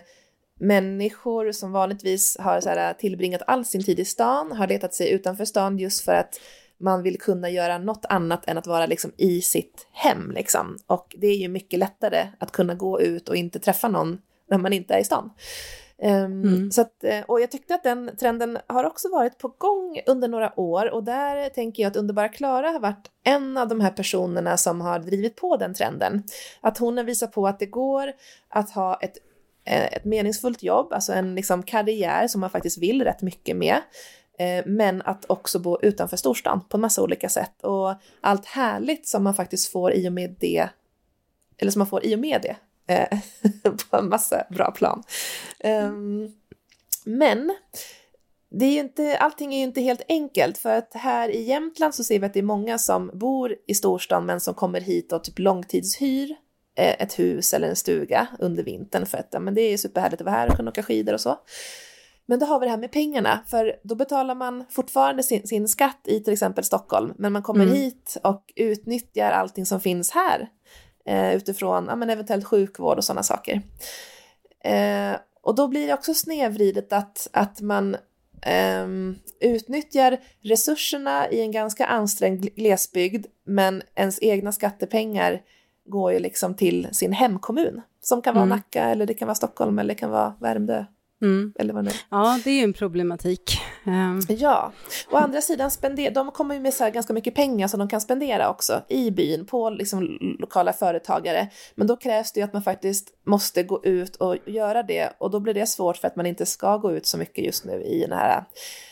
människor 0.60 1.52
som 1.52 1.72
vanligtvis 1.72 2.36
har 2.40 2.60
så 2.60 2.68
här, 2.68 2.94
tillbringat 2.94 3.42
all 3.46 3.64
sin 3.64 3.84
tid 3.84 4.00
i 4.00 4.04
stan 4.04 4.52
har 4.52 4.66
letat 4.66 4.94
sig 4.94 5.10
utanför 5.10 5.44
stan 5.44 5.78
just 5.78 6.04
för 6.04 6.14
att 6.14 6.40
man 6.78 7.02
vill 7.02 7.20
kunna 7.20 7.50
göra 7.50 7.78
något 7.78 8.04
annat 8.08 8.48
än 8.48 8.58
att 8.58 8.66
vara 8.66 8.86
liksom 8.86 9.12
i 9.16 9.40
sitt 9.40 9.86
hem 9.92 10.30
liksom. 10.30 10.78
Och 10.86 11.16
det 11.18 11.26
är 11.26 11.36
ju 11.36 11.48
mycket 11.48 11.78
lättare 11.78 12.28
att 12.38 12.52
kunna 12.52 12.74
gå 12.74 13.00
ut 13.00 13.28
och 13.28 13.36
inte 13.36 13.58
träffa 13.58 13.88
någon 13.88 14.18
när 14.50 14.58
man 14.58 14.72
inte 14.72 14.94
är 14.94 14.98
i 14.98 15.04
stan. 15.04 15.30
Um, 15.98 16.10
mm. 16.12 16.70
så 16.70 16.80
att, 16.80 17.04
eh, 17.04 17.20
och 17.20 17.40
jag 17.40 17.50
tyckte 17.50 17.74
att 17.74 17.82
den 17.82 18.16
trenden 18.20 18.58
har 18.66 18.84
också 18.84 19.08
varit 19.08 19.38
på 19.38 19.48
gång 19.48 20.00
under 20.06 20.28
några 20.28 20.60
år 20.60 20.90
och 20.90 21.04
där 21.04 21.48
tänker 21.48 21.82
jag 21.82 21.90
att 21.90 21.96
Underbara 21.96 22.28
Klara 22.28 22.68
har 22.68 22.80
varit 22.80 23.10
en 23.24 23.56
av 23.56 23.68
de 23.68 23.80
här 23.80 23.90
personerna 23.90 24.56
som 24.56 24.80
har 24.80 24.98
drivit 24.98 25.36
på 25.36 25.56
den 25.56 25.74
trenden. 25.74 26.22
Att 26.60 26.78
hon 26.78 26.96
har 26.96 27.04
visat 27.04 27.32
på 27.32 27.46
att 27.46 27.58
det 27.58 27.66
går 27.66 28.12
att 28.48 28.70
ha 28.70 28.98
ett 29.00 29.16
Eh, 29.64 29.84
ett 29.84 30.04
meningsfullt 30.04 30.62
jobb, 30.62 30.92
alltså 30.92 31.12
en 31.12 31.34
liksom 31.34 31.62
karriär 31.62 32.28
som 32.28 32.40
man 32.40 32.50
faktiskt 32.50 32.78
vill 32.78 33.04
rätt 33.04 33.22
mycket 33.22 33.56
med. 33.56 33.80
Eh, 34.38 34.64
men 34.66 35.02
att 35.02 35.24
också 35.30 35.58
bo 35.58 35.78
utanför 35.82 36.16
storstan 36.16 36.60
på 36.68 36.76
en 36.76 36.80
massa 36.80 37.02
olika 37.02 37.28
sätt 37.28 37.64
och 37.64 37.94
allt 38.20 38.46
härligt 38.46 39.08
som 39.08 39.24
man 39.24 39.34
faktiskt 39.34 39.72
får 39.72 39.92
i 39.92 40.08
och 40.08 40.12
med 40.12 40.36
det, 40.40 40.68
eller 41.58 41.72
som 41.72 41.78
man 41.78 41.86
får 41.86 42.04
i 42.04 42.14
och 42.14 42.18
med 42.18 42.42
det, 42.42 42.56
eh, 42.94 43.18
på 43.90 43.96
en 43.96 44.08
massa 44.08 44.44
bra 44.50 44.70
plan. 44.70 45.02
Ehm, 45.60 46.32
men 47.04 47.54
det 48.50 48.64
är 48.64 48.72
ju 48.72 48.80
inte, 48.80 49.16
allting 49.18 49.54
är 49.54 49.58
ju 49.58 49.64
inte 49.64 49.80
helt 49.80 50.02
enkelt 50.08 50.58
för 50.58 50.76
att 50.78 50.94
här 50.94 51.28
i 51.28 51.42
Jämtland 51.42 51.94
så 51.94 52.04
ser 52.04 52.18
vi 52.18 52.26
att 52.26 52.34
det 52.34 52.40
är 52.40 52.42
många 52.42 52.78
som 52.78 53.10
bor 53.14 53.56
i 53.66 53.74
storstan 53.74 54.26
men 54.26 54.40
som 54.40 54.54
kommer 54.54 54.80
hit 54.80 55.12
och 55.12 55.24
typ 55.24 55.38
långtidshyr 55.38 56.36
ett 56.74 57.18
hus 57.18 57.54
eller 57.54 57.68
en 57.68 57.76
stuga 57.76 58.26
under 58.38 58.62
vintern 58.62 59.06
för 59.06 59.18
att 59.18 59.28
ja, 59.30 59.38
men 59.38 59.54
det 59.54 59.60
är 59.60 59.76
superhärligt 59.76 60.20
att 60.20 60.24
vara 60.24 60.36
här 60.36 60.50
och 60.50 60.56
kunna 60.56 60.70
åka 60.70 60.82
skidor 60.82 61.14
och 61.14 61.20
så. 61.20 61.38
Men 62.26 62.38
då 62.38 62.46
har 62.46 62.60
vi 62.60 62.66
det 62.66 62.70
här 62.70 62.78
med 62.78 62.92
pengarna, 62.92 63.40
för 63.46 63.76
då 63.82 63.94
betalar 63.94 64.34
man 64.34 64.64
fortfarande 64.70 65.22
sin, 65.22 65.46
sin 65.46 65.68
skatt 65.68 66.00
i 66.04 66.20
till 66.20 66.32
exempel 66.32 66.64
Stockholm, 66.64 67.14
men 67.16 67.32
man 67.32 67.42
kommer 67.42 67.64
mm. 67.64 67.74
hit 67.74 68.16
och 68.22 68.52
utnyttjar 68.56 69.30
allting 69.30 69.66
som 69.66 69.80
finns 69.80 70.10
här 70.10 70.48
eh, 71.06 71.36
utifrån 71.36 71.86
ja, 71.88 71.96
men 71.96 72.10
eventuellt 72.10 72.44
sjukvård 72.44 72.98
och 72.98 73.04
sådana 73.04 73.22
saker. 73.22 73.62
Eh, 74.64 75.16
och 75.42 75.54
då 75.54 75.68
blir 75.68 75.86
det 75.86 75.94
också 75.94 76.14
snedvridet 76.14 76.92
att, 76.92 77.28
att 77.32 77.60
man 77.60 77.96
eh, 78.42 78.86
utnyttjar 79.40 80.18
resurserna 80.40 81.30
i 81.30 81.40
en 81.40 81.52
ganska 81.52 81.86
ansträngd 81.86 82.54
glesbygd, 82.54 83.26
men 83.46 83.82
ens 83.94 84.22
egna 84.22 84.52
skattepengar 84.52 85.40
går 85.86 86.12
ju 86.12 86.18
liksom 86.18 86.54
till 86.54 86.88
sin 86.92 87.12
hemkommun, 87.12 87.80
som 88.00 88.22
kan 88.22 88.34
vara 88.34 88.44
mm. 88.44 88.56
Nacka 88.56 88.84
eller 88.84 89.06
det 89.06 89.14
kan 89.14 89.26
vara 89.28 89.34
Stockholm 89.34 89.78
eller 89.78 89.94
det 89.94 89.98
kan 89.98 90.10
vara 90.10 90.34
Värmdö. 90.40 90.84
Mm. 91.24 91.52
Eller 91.58 91.74
vad 91.74 91.84
det 91.84 91.90
är. 91.90 91.96
Ja, 92.10 92.40
det 92.44 92.50
är 92.50 92.54
ju 92.54 92.64
en 92.64 92.72
problematik. 92.72 93.58
Um. 93.86 94.20
Ja, 94.28 94.72
å 95.10 95.16
andra 95.16 95.40
sidan 95.40 95.70
spender, 95.70 96.10
de 96.10 96.30
kommer 96.30 96.54
ju 96.54 96.60
med 96.60 96.74
så 96.74 96.90
ganska 96.90 97.12
mycket 97.12 97.34
pengar 97.34 97.68
som 97.68 97.78
de 97.78 97.88
kan 97.88 98.00
spendera 98.00 98.50
också 98.50 98.82
i 98.88 99.10
byn 99.10 99.46
på 99.46 99.70
liksom 99.70 100.18
lokala 100.38 100.72
företagare. 100.72 101.48
Men 101.74 101.86
då 101.86 101.96
krävs 101.96 102.32
det 102.32 102.40
ju 102.40 102.44
att 102.44 102.52
man 102.52 102.62
faktiskt 102.62 103.08
måste 103.26 103.62
gå 103.62 103.84
ut 103.84 104.16
och 104.16 104.36
göra 104.46 104.82
det 104.82 105.12
och 105.18 105.30
då 105.30 105.40
blir 105.40 105.54
det 105.54 105.66
svårt 105.66 105.96
för 105.96 106.08
att 106.08 106.16
man 106.16 106.26
inte 106.26 106.46
ska 106.46 106.76
gå 106.76 106.92
ut 106.92 107.06
så 107.06 107.18
mycket 107.18 107.44
just 107.44 107.64
nu 107.64 107.82
i 107.82 108.00
den 108.00 108.18
här 108.18 108.44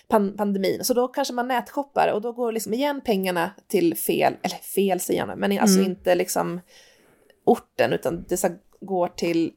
pan 0.08 0.36
pandemin. 0.36 0.84
Så 0.84 0.94
då 0.94 1.08
kanske 1.08 1.34
man 1.34 1.48
nätshoppar 1.48 2.12
och 2.14 2.20
då 2.20 2.32
går 2.32 2.52
liksom 2.52 2.74
igen 2.74 3.00
pengarna 3.04 3.50
till 3.68 3.96
fel, 3.96 4.34
eller 4.42 4.56
fel 4.56 5.00
säger 5.00 5.26
jag 5.26 5.38
men 5.38 5.58
alltså 5.58 5.78
mm. 5.78 5.90
inte 5.90 6.14
liksom 6.14 6.60
orten 7.44 7.92
utan 7.92 8.24
det 8.28 8.60
går 8.80 9.08
till 9.08 9.52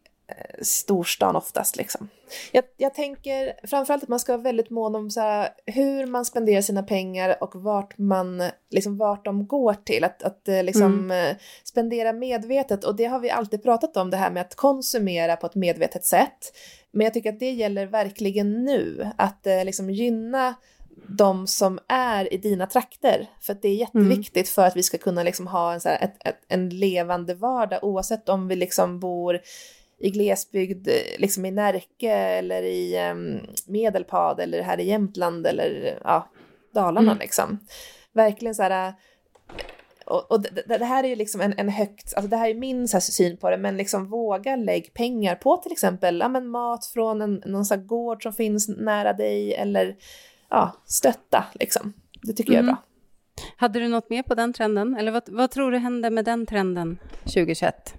storstan 0.62 1.36
oftast. 1.36 1.76
Liksom. 1.76 2.10
Jag, 2.52 2.64
jag 2.78 2.94
tänker 2.94 3.68
framförallt 3.68 4.04
att 4.04 4.10
man 4.10 4.20
ska 4.20 4.32
vara 4.32 4.44
väldigt 4.44 4.70
mån 4.70 4.96
om 4.96 5.10
så 5.10 5.20
här, 5.22 5.50
hur 5.66 6.06
man 6.06 6.26
spenderar 6.26 6.62
sina 6.62 6.84
pengar 6.84 7.44
och 7.44 7.56
vart, 7.56 7.98
man, 7.98 8.44
liksom, 8.70 8.98
vart 8.98 9.26
de 9.26 9.48
går 9.48 9.74
till. 9.74 10.04
Att, 10.04 10.24
att 10.24 10.48
eh, 10.48 10.64
liksom, 10.64 10.94
mm. 10.94 11.30
Eh, 11.32 11.38
spendera 11.64 12.14
medvetet 12.14 12.84
och 12.84 12.96
det 12.96 13.06
har 13.06 13.20
vi 13.20 13.30
alltid 13.30 13.64
pratat 13.64 13.98
om 13.98 14.10
det 14.10 14.18
här 14.18 14.32
med 14.32 14.42
att 14.42 14.56
konsumera 14.56 15.36
på 15.36 15.46
ett 15.46 15.56
medvetet 15.56 16.06
sätt. 16.06 16.54
Men 16.92 17.04
jag 17.04 17.14
tycker 17.14 17.34
att 17.34 17.40
det 17.40 17.52
gäller 17.52 17.86
verkligen 17.86 18.66
nu, 18.66 19.12
att 19.18 19.48
liksom, 19.64 19.90
gynna 19.90 20.56
de 21.08 21.48
som 21.48 21.80
är 21.88 22.34
i 22.34 22.38
dina 22.38 22.68
trakter. 22.68 23.30
För 23.42 23.54
att 23.54 23.62
det 23.62 23.68
är 23.68 23.76
jätteviktigt 23.76 24.48
mm. 24.48 24.54
för 24.54 24.66
att 24.66 24.76
vi 24.76 24.84
ska 24.84 24.98
kunna 24.98 25.24
liksom 25.24 25.48
ha 25.48 25.74
en, 25.74 25.82
så 25.82 25.90
här, 25.90 26.04
ett, 26.04 26.28
ett, 26.28 26.40
en 26.48 26.70
levande 26.70 27.34
vardag 27.34 27.84
oavsett 27.84 28.30
om 28.30 28.48
vi 28.48 28.56
liksom 28.56 29.00
bor 29.00 29.40
i 29.98 30.10
glesbygd, 30.10 30.88
liksom 31.18 31.46
i 31.46 31.52
Närke 31.52 32.12
eller 32.12 32.64
i 32.64 33.10
um, 33.12 33.40
Medelpad 33.66 34.40
eller 34.40 34.62
här 34.62 34.80
i 34.80 34.88
Jämtland 34.88 35.48
eller 35.48 36.00
ja, 36.04 36.30
Dalarna 36.74 37.12
mm. 37.12 37.18
liksom. 37.18 37.60
Verkligen 38.14 38.56
så 38.56 38.64
här, 38.64 38.94
och, 40.06 40.32
och 40.32 40.42
det, 40.42 40.78
det, 40.78 40.86
här 40.86 41.04
är 41.04 41.08
ju 41.08 41.16
liksom 41.16 41.42
en, 41.42 41.54
en 41.58 41.70
högt, 41.70 42.14
alltså 42.16 42.30
det 42.30 42.38
här 42.38 42.50
är 42.50 42.54
min 42.54 42.88
så 42.88 42.98
här, 42.98 43.02
syn 43.02 43.38
på 43.38 43.50
det, 43.50 43.58
men 43.58 43.78
liksom 43.78 44.10
våga 44.10 44.56
lägg 44.56 44.94
pengar 44.94 45.36
på 45.36 45.58
till 45.58 45.72
exempel 45.72 46.20
ja, 46.20 46.28
men 46.28 46.48
mat 46.48 46.86
från 46.86 47.22
en, 47.22 47.42
någon 47.46 47.66
så 47.66 47.78
gård 47.78 48.24
som 48.24 48.34
finns 48.34 48.68
nära 48.68 49.14
dig 49.14 49.54
eller 49.54 49.96
ja, 50.50 50.72
stötta 50.86 51.46
liksom. 51.54 51.94
Det 52.22 52.34
tycker 52.34 52.54
mm. 52.54 52.56
jag 52.56 52.64
är 52.64 52.70
mm. 52.70 52.76
bra. 52.76 52.84
Hade 53.58 53.80
du 53.80 53.88
något 53.88 54.10
mer 54.10 54.24
på 54.24 54.36
den 54.36 54.54
trenden? 54.54 54.98
Eller 54.98 55.12
vad, 55.12 55.24
vad 55.28 55.52
tror 55.52 55.72
du 55.72 55.78
händer 55.78 56.10
med 56.10 56.26
den 56.26 56.46
trenden 56.46 56.98
2021? 57.24 57.94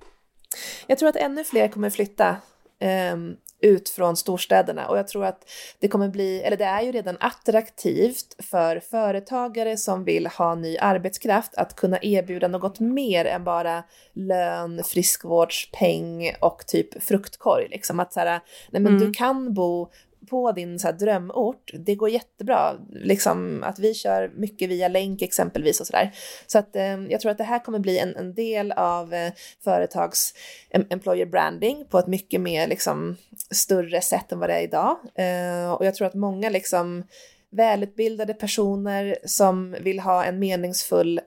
Jag 0.87 0.99
tror 0.99 1.09
att 1.09 1.17
ännu 1.17 1.45
fler 1.45 1.69
kommer 1.69 1.91
flytta 1.91 2.37
eh, 2.79 3.17
ut 3.61 3.89
från 3.89 4.17
storstäderna 4.17 4.89
och 4.89 4.99
jag 4.99 5.09
tror 5.09 5.25
att 5.25 5.51
det 5.79 5.89
kommer 5.89 6.09
bli, 6.09 6.43
eller 6.43 6.57
det 6.57 6.65
är 6.65 6.83
ju 6.83 6.93
redan 6.93 7.17
attraktivt 7.21 8.45
för 8.45 8.81
företagare 8.81 9.77
som 9.77 10.05
vill 10.05 10.27
ha 10.27 10.55
ny 10.55 10.79
arbetskraft 10.79 11.55
att 11.55 11.77
kunna 11.77 11.99
erbjuda 12.03 12.49
något 12.49 12.81
mer 12.81 13.25
än 13.25 13.45
bara 13.45 13.85
lön, 14.13 14.83
friskvårdspeng 14.85 16.33
och 16.41 16.67
typ 16.67 17.03
fruktkorg. 17.03 17.69
Liksom 17.71 18.01
att 18.01 18.13
så 18.13 18.21
här, 18.21 18.41
nej 18.71 18.83
men 18.83 18.97
mm. 18.97 18.99
du 18.99 19.13
kan 19.13 19.55
bo 19.55 19.91
på 20.27 20.53
din 20.53 20.79
så 20.79 20.87
här, 20.87 20.95
drömort, 20.95 21.71
det 21.73 21.95
går 21.95 22.09
jättebra. 22.09 22.73
Liksom 22.91 23.63
att 23.63 23.79
vi 23.79 23.95
kör 23.95 24.33
mycket 24.37 24.69
via 24.69 24.89
länk 24.89 25.23
exempelvis 25.23 25.81
och 25.81 25.87
sådär. 25.87 26.13
Så 26.47 26.59
att 26.59 26.77
eh, 26.77 27.05
jag 27.09 27.21
tror 27.21 27.33
att 27.33 27.39
det 27.39 27.45
här 27.45 27.59
kommer 27.59 27.79
bli 27.79 27.99
en, 27.99 28.17
en 28.17 28.35
del 28.35 28.73
av 28.73 29.15
eh, 29.15 29.33
företags 29.65 30.35
employer 30.71 31.27
branding 31.27 31.85
på 31.91 31.99
ett 31.99 32.07
mycket 32.07 32.41
mer 32.41 32.67
liksom 32.67 33.17
större 33.51 34.01
sätt 34.01 34.33
än 34.33 34.39
vad 34.39 34.49
det 34.49 34.55
är 34.55 34.63
idag. 34.63 34.97
Eh, 35.15 35.73
och 35.73 35.87
jag 35.87 35.95
tror 35.95 36.07
att 36.07 36.15
många 36.15 36.51
liksom 36.51 37.05
välutbildade 37.51 38.35
personer 38.35 39.17
som 39.25 39.77
vill 39.81 40.01
ha 40.01 40.25
en 40.25 40.39
meningsfull 40.39 41.21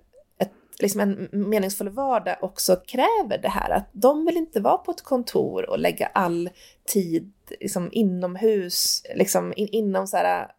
liksom 0.80 1.02
en 1.02 1.30
meningsfull 1.32 1.90
vardag 1.90 2.38
också 2.42 2.76
kräver 2.76 3.38
det 3.42 3.50
här 3.50 3.70
att 3.70 3.90
de 3.92 4.26
vill 4.26 4.38
inte 4.38 4.60
vara 4.60 4.78
på 4.78 4.92
ett 4.92 5.02
kontor 5.02 5.70
och 5.70 5.80
lägga 5.80 6.08
all 6.08 6.50
tid 6.86 7.34
liksom 7.60 7.90
inomhus, 7.92 9.04
liksom 9.16 9.54
in, 9.56 9.68
inom 9.68 10.08
så 10.08 10.18
här 10.18 10.52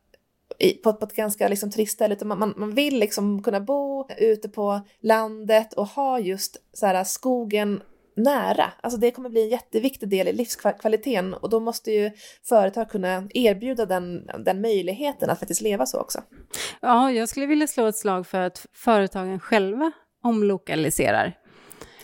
på, 0.82 0.92
på 0.92 1.04
ett 1.04 1.14
ganska 1.14 1.48
liksom 1.48 1.70
trist 1.70 1.92
ställe, 1.92 2.14
utan 2.14 2.28
man, 2.28 2.54
man 2.56 2.74
vill 2.74 2.98
liksom 2.98 3.42
kunna 3.42 3.60
bo 3.60 4.08
ute 4.18 4.48
på 4.48 4.80
landet 5.00 5.72
och 5.72 5.86
ha 5.86 6.18
just 6.18 6.56
så 6.72 6.86
här 6.86 7.04
skogen 7.04 7.82
nära. 8.16 8.72
Alltså 8.80 9.00
det 9.00 9.10
kommer 9.10 9.30
bli 9.30 9.42
en 9.42 9.48
jätteviktig 9.48 10.08
del 10.08 10.28
i 10.28 10.32
livskvaliteten 10.32 11.34
och 11.34 11.50
då 11.50 11.60
måste 11.60 11.92
ju 11.92 12.10
företag 12.42 12.90
kunna 12.90 13.28
erbjuda 13.34 13.86
den, 13.86 14.30
den 14.44 14.60
möjligheten 14.60 15.30
att 15.30 15.38
faktiskt 15.38 15.60
leva 15.60 15.86
så 15.86 15.98
också. 15.98 16.22
Ja, 16.80 17.12
jag 17.12 17.28
skulle 17.28 17.46
vilja 17.46 17.66
slå 17.66 17.86
ett 17.86 17.96
slag 17.96 18.26
för 18.26 18.40
att 18.40 18.66
företagen 18.72 19.40
själva 19.40 19.92
omlokaliserar. 20.22 21.36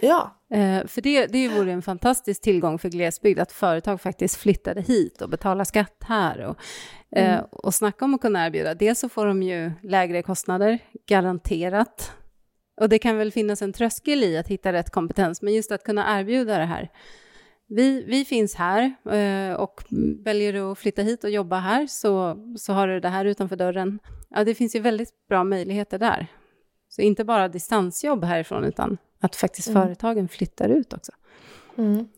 Ja. 0.00 0.36
Eh, 0.50 0.86
för 0.86 1.00
det, 1.00 1.26
det 1.26 1.48
vore 1.48 1.72
en 1.72 1.82
fantastisk 1.82 2.42
tillgång 2.42 2.78
för 2.78 2.88
glesbygd, 2.88 3.40
att 3.40 3.52
företag 3.52 4.00
faktiskt 4.00 4.36
flyttade 4.36 4.80
hit 4.80 5.22
och 5.22 5.28
betalar 5.28 5.64
skatt 5.64 5.96
här. 6.00 6.40
Och, 6.40 6.56
eh, 7.16 7.34
mm. 7.34 7.44
och 7.50 7.74
snacka 7.74 8.04
om 8.04 8.14
att 8.14 8.20
kunna 8.20 8.46
erbjuda, 8.46 8.74
dels 8.74 9.00
så 9.00 9.08
får 9.08 9.26
de 9.26 9.42
ju 9.42 9.72
lägre 9.82 10.22
kostnader, 10.22 10.78
garanterat. 11.06 12.12
Och 12.80 12.88
det 12.88 12.98
kan 12.98 13.18
väl 13.18 13.32
finnas 13.32 13.62
en 13.62 13.72
tröskel 13.72 14.24
i 14.24 14.38
att 14.38 14.48
hitta 14.48 14.72
rätt 14.72 14.90
kompetens, 14.90 15.42
men 15.42 15.54
just 15.54 15.72
att 15.72 15.84
kunna 15.84 16.20
erbjuda 16.20 16.58
det 16.58 16.64
här. 16.64 16.90
Vi, 17.68 18.04
vi 18.04 18.24
finns 18.24 18.54
här 18.54 18.94
eh, 19.10 19.54
och 19.54 19.84
väljer 20.24 20.52
du 20.52 20.60
att 20.60 20.78
flytta 20.78 21.02
hit 21.02 21.24
och 21.24 21.30
jobba 21.30 21.58
här 21.58 21.86
så, 21.86 22.36
så 22.58 22.72
har 22.72 22.88
du 22.88 23.00
det 23.00 23.08
här 23.08 23.24
utanför 23.24 23.56
dörren. 23.56 23.98
Ja, 24.30 24.44
det 24.44 24.54
finns 24.54 24.76
ju 24.76 24.80
väldigt 24.80 25.28
bra 25.28 25.44
möjligheter 25.44 25.98
där. 25.98 26.26
Så 26.96 27.02
inte 27.02 27.24
bara 27.24 27.48
distansjobb 27.48 28.24
härifrån, 28.24 28.64
utan 28.64 28.98
att 29.20 29.36
faktiskt 29.36 29.68
mm. 29.68 29.82
företagen 29.82 30.28
flyttar 30.28 30.68
ut 30.68 30.92
också. 30.92 31.12
Mm. 31.78 32.08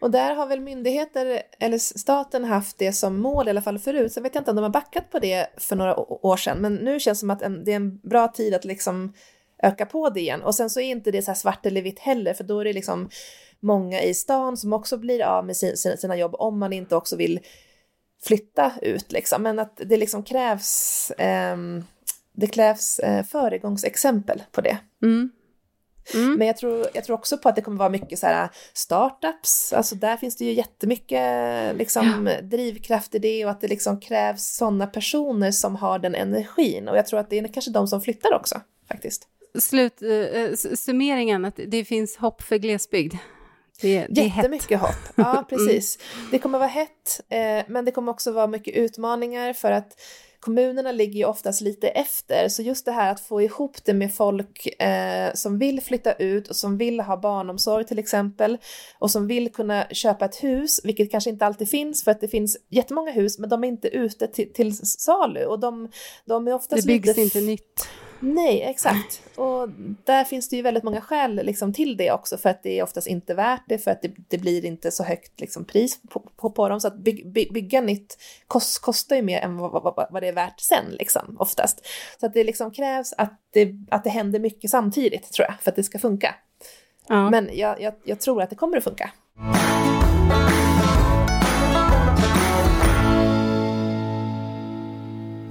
Och 0.00 0.10
där 0.10 0.34
har 0.34 0.46
väl 0.46 0.60
myndigheter, 0.60 1.42
eller 1.58 1.78
staten, 1.78 2.44
haft 2.44 2.78
det 2.78 2.92
som 2.92 3.20
mål 3.20 3.46
i 3.46 3.50
alla 3.50 3.62
fall 3.62 3.78
förut. 3.78 4.12
Så 4.12 4.20
vet 4.20 4.34
jag 4.34 4.40
inte 4.40 4.50
om 4.50 4.56
de 4.56 4.62
har 4.62 4.70
backat 4.70 5.10
på 5.10 5.18
det 5.18 5.46
för 5.56 5.76
några 5.76 5.96
år 6.26 6.36
sedan, 6.36 6.58
men 6.58 6.74
nu 6.74 7.00
känns 7.00 7.18
det 7.18 7.20
som 7.20 7.30
att 7.30 7.42
en, 7.42 7.64
det 7.64 7.72
är 7.72 7.76
en 7.76 7.98
bra 7.98 8.28
tid 8.28 8.54
att 8.54 8.64
liksom 8.64 9.12
öka 9.62 9.86
på 9.86 10.10
det 10.10 10.20
igen. 10.20 10.42
Och 10.42 10.54
sen 10.54 10.70
så 10.70 10.80
är 10.80 10.90
inte 10.90 11.10
det 11.10 11.22
så 11.22 11.34
svart 11.34 11.66
eller 11.66 11.82
vitt 11.82 11.98
heller, 11.98 12.34
för 12.34 12.44
då 12.44 12.60
är 12.60 12.64
det 12.64 12.72
liksom 12.72 13.08
många 13.60 14.02
i 14.02 14.14
stan 14.14 14.56
som 14.56 14.72
också 14.72 14.98
blir 14.98 15.22
av 15.22 15.46
med 15.46 15.56
sina, 15.56 15.96
sina 15.96 16.16
jobb 16.16 16.34
om 16.38 16.58
man 16.58 16.72
inte 16.72 16.96
också 16.96 17.16
vill 17.16 17.40
flytta 18.22 18.72
ut 18.82 19.12
liksom. 19.12 19.42
Men 19.42 19.58
att 19.58 19.80
det 19.84 19.96
liksom 19.96 20.22
krävs, 20.22 21.10
eh, 21.10 21.56
det 22.36 22.46
krävs 22.46 22.98
eh, 22.98 23.24
föregångsexempel 23.24 24.42
på 24.52 24.60
det. 24.60 24.78
Mm. 25.02 25.30
Mm. 26.14 26.34
Men 26.34 26.46
jag 26.46 26.56
tror, 26.56 26.86
jag 26.94 27.04
tror 27.04 27.16
också 27.16 27.38
på 27.38 27.48
att 27.48 27.56
det 27.56 27.62
kommer 27.62 27.78
vara 27.78 27.88
mycket 27.88 28.18
så 28.18 28.26
här 28.26 28.48
startups, 28.72 29.72
alltså 29.72 29.94
där 29.94 30.16
finns 30.16 30.36
det 30.36 30.44
ju 30.44 30.52
jättemycket 30.52 31.76
liksom, 31.76 32.26
ja. 32.26 32.40
drivkraft 32.40 33.14
i 33.14 33.18
det 33.18 33.44
och 33.44 33.50
att 33.50 33.60
det 33.60 33.68
liksom 33.68 34.00
krävs 34.00 34.56
sådana 34.56 34.86
personer 34.86 35.50
som 35.50 35.76
har 35.76 35.98
den 35.98 36.14
energin 36.14 36.88
och 36.88 36.96
jag 36.96 37.06
tror 37.06 37.20
att 37.20 37.30
det 37.30 37.38
är 37.38 37.52
kanske 37.52 37.70
de 37.70 37.88
som 37.88 38.00
flyttar 38.00 38.34
också 38.34 38.60
faktiskt. 38.88 39.28
Slut, 39.58 40.02
uh, 40.02 40.54
summeringen, 40.74 41.44
att 41.44 41.60
det 41.66 41.84
finns 41.84 42.16
hopp 42.16 42.42
för 42.42 42.56
glesbygd. 42.56 43.14
Det, 43.80 44.06
det 44.10 44.22
Jättemycket 44.22 44.80
hopp, 44.80 45.08
ja 45.14 45.30
mm. 45.32 45.44
precis. 45.44 45.98
Mm. 46.14 46.28
Det 46.30 46.38
kommer 46.38 46.58
vara 46.58 46.68
hett, 46.68 47.20
eh, 47.28 47.64
men 47.68 47.84
det 47.84 47.90
kommer 47.90 48.12
också 48.12 48.32
vara 48.32 48.46
mycket 48.46 48.74
utmaningar 48.74 49.52
för 49.52 49.70
att 49.70 50.00
kommunerna 50.40 50.92
ligger 50.92 51.18
ju 51.18 51.24
oftast 51.24 51.60
lite 51.60 51.88
efter, 51.88 52.48
så 52.48 52.62
just 52.62 52.84
det 52.84 52.92
här 52.92 53.12
att 53.12 53.20
få 53.20 53.42
ihop 53.42 53.84
det 53.84 53.94
med 53.94 54.14
folk 54.14 54.82
eh, 54.82 55.32
som 55.34 55.58
vill 55.58 55.80
flytta 55.80 56.12
ut 56.12 56.48
och 56.48 56.56
som 56.56 56.78
vill 56.78 57.00
ha 57.00 57.16
barnomsorg 57.16 57.84
till 57.84 57.98
exempel 57.98 58.58
och 58.98 59.10
som 59.10 59.26
vill 59.26 59.52
kunna 59.52 59.86
köpa 59.90 60.24
ett 60.24 60.42
hus, 60.42 60.80
vilket 60.84 61.10
kanske 61.10 61.30
inte 61.30 61.46
alltid 61.46 61.68
finns 61.68 62.04
för 62.04 62.10
att 62.10 62.20
det 62.20 62.28
finns 62.28 62.56
jättemånga 62.70 63.12
hus, 63.12 63.38
men 63.38 63.50
de 63.50 63.64
är 63.64 63.68
inte 63.68 63.88
ute 63.88 64.26
till, 64.26 64.52
till 64.52 64.76
salu 64.76 65.44
och 65.44 65.60
de, 65.60 65.90
de 66.24 66.48
är 66.48 66.54
oftast 66.54 66.82
Det 66.82 66.92
byggs 66.92 67.06
lite... 67.06 67.20
inte 67.20 67.40
nytt. 67.40 67.88
Nej, 68.20 68.62
exakt. 68.62 69.22
Och 69.36 69.68
där 70.04 70.24
finns 70.24 70.48
det 70.48 70.56
ju 70.56 70.62
väldigt 70.62 70.84
många 70.84 71.00
skäl 71.00 71.34
liksom, 71.34 71.72
till 71.72 71.96
det 71.96 72.12
också, 72.12 72.38
för 72.38 72.48
att 72.48 72.62
det 72.62 72.78
är 72.78 72.82
oftast 72.82 73.06
inte 73.06 73.34
värt 73.34 73.62
det, 73.68 73.78
för 73.78 73.90
att 73.90 74.02
det, 74.02 74.10
det 74.28 74.38
blir 74.38 74.64
inte 74.64 74.90
så 74.90 75.04
högt 75.04 75.40
liksom, 75.40 75.64
pris 75.64 76.00
på, 76.08 76.20
på, 76.36 76.50
på, 76.50 76.68
dem. 76.68 76.80
Så 76.80 76.88
att 76.88 76.96
by, 76.96 77.24
by, 77.24 77.48
bygga 77.50 77.80
nytt 77.80 78.18
kost, 78.46 78.82
kostar 78.82 79.16
ju 79.16 79.22
mer 79.22 79.40
än 79.40 79.56
vad, 79.56 79.82
vad, 79.82 80.06
vad, 80.10 80.22
det 80.22 80.28
är 80.28 80.32
värt 80.32 80.60
sen, 80.60 80.84
liksom, 80.90 81.36
oftast. 81.38 81.86
Så 82.20 82.26
att 82.26 82.34
det 82.34 82.44
liksom 82.44 82.70
krävs 82.70 83.12
att 83.18 83.40
det, 83.52 83.74
att 83.90 84.04
det 84.04 84.10
händer 84.10 84.38
mycket 84.38 84.70
samtidigt, 84.70 85.32
tror 85.32 85.46
jag, 85.48 85.54
för 85.60 85.70
att 85.70 85.76
det 85.76 85.82
ska 85.82 85.98
funka. 85.98 86.34
Ja. 87.08 87.30
Men 87.30 87.50
jag, 87.52 87.80
jag, 87.80 87.94
jag 88.04 88.20
tror 88.20 88.42
att 88.42 88.50
det 88.50 88.56
kommer 88.56 88.76
att 88.76 88.84
funka. 88.84 89.10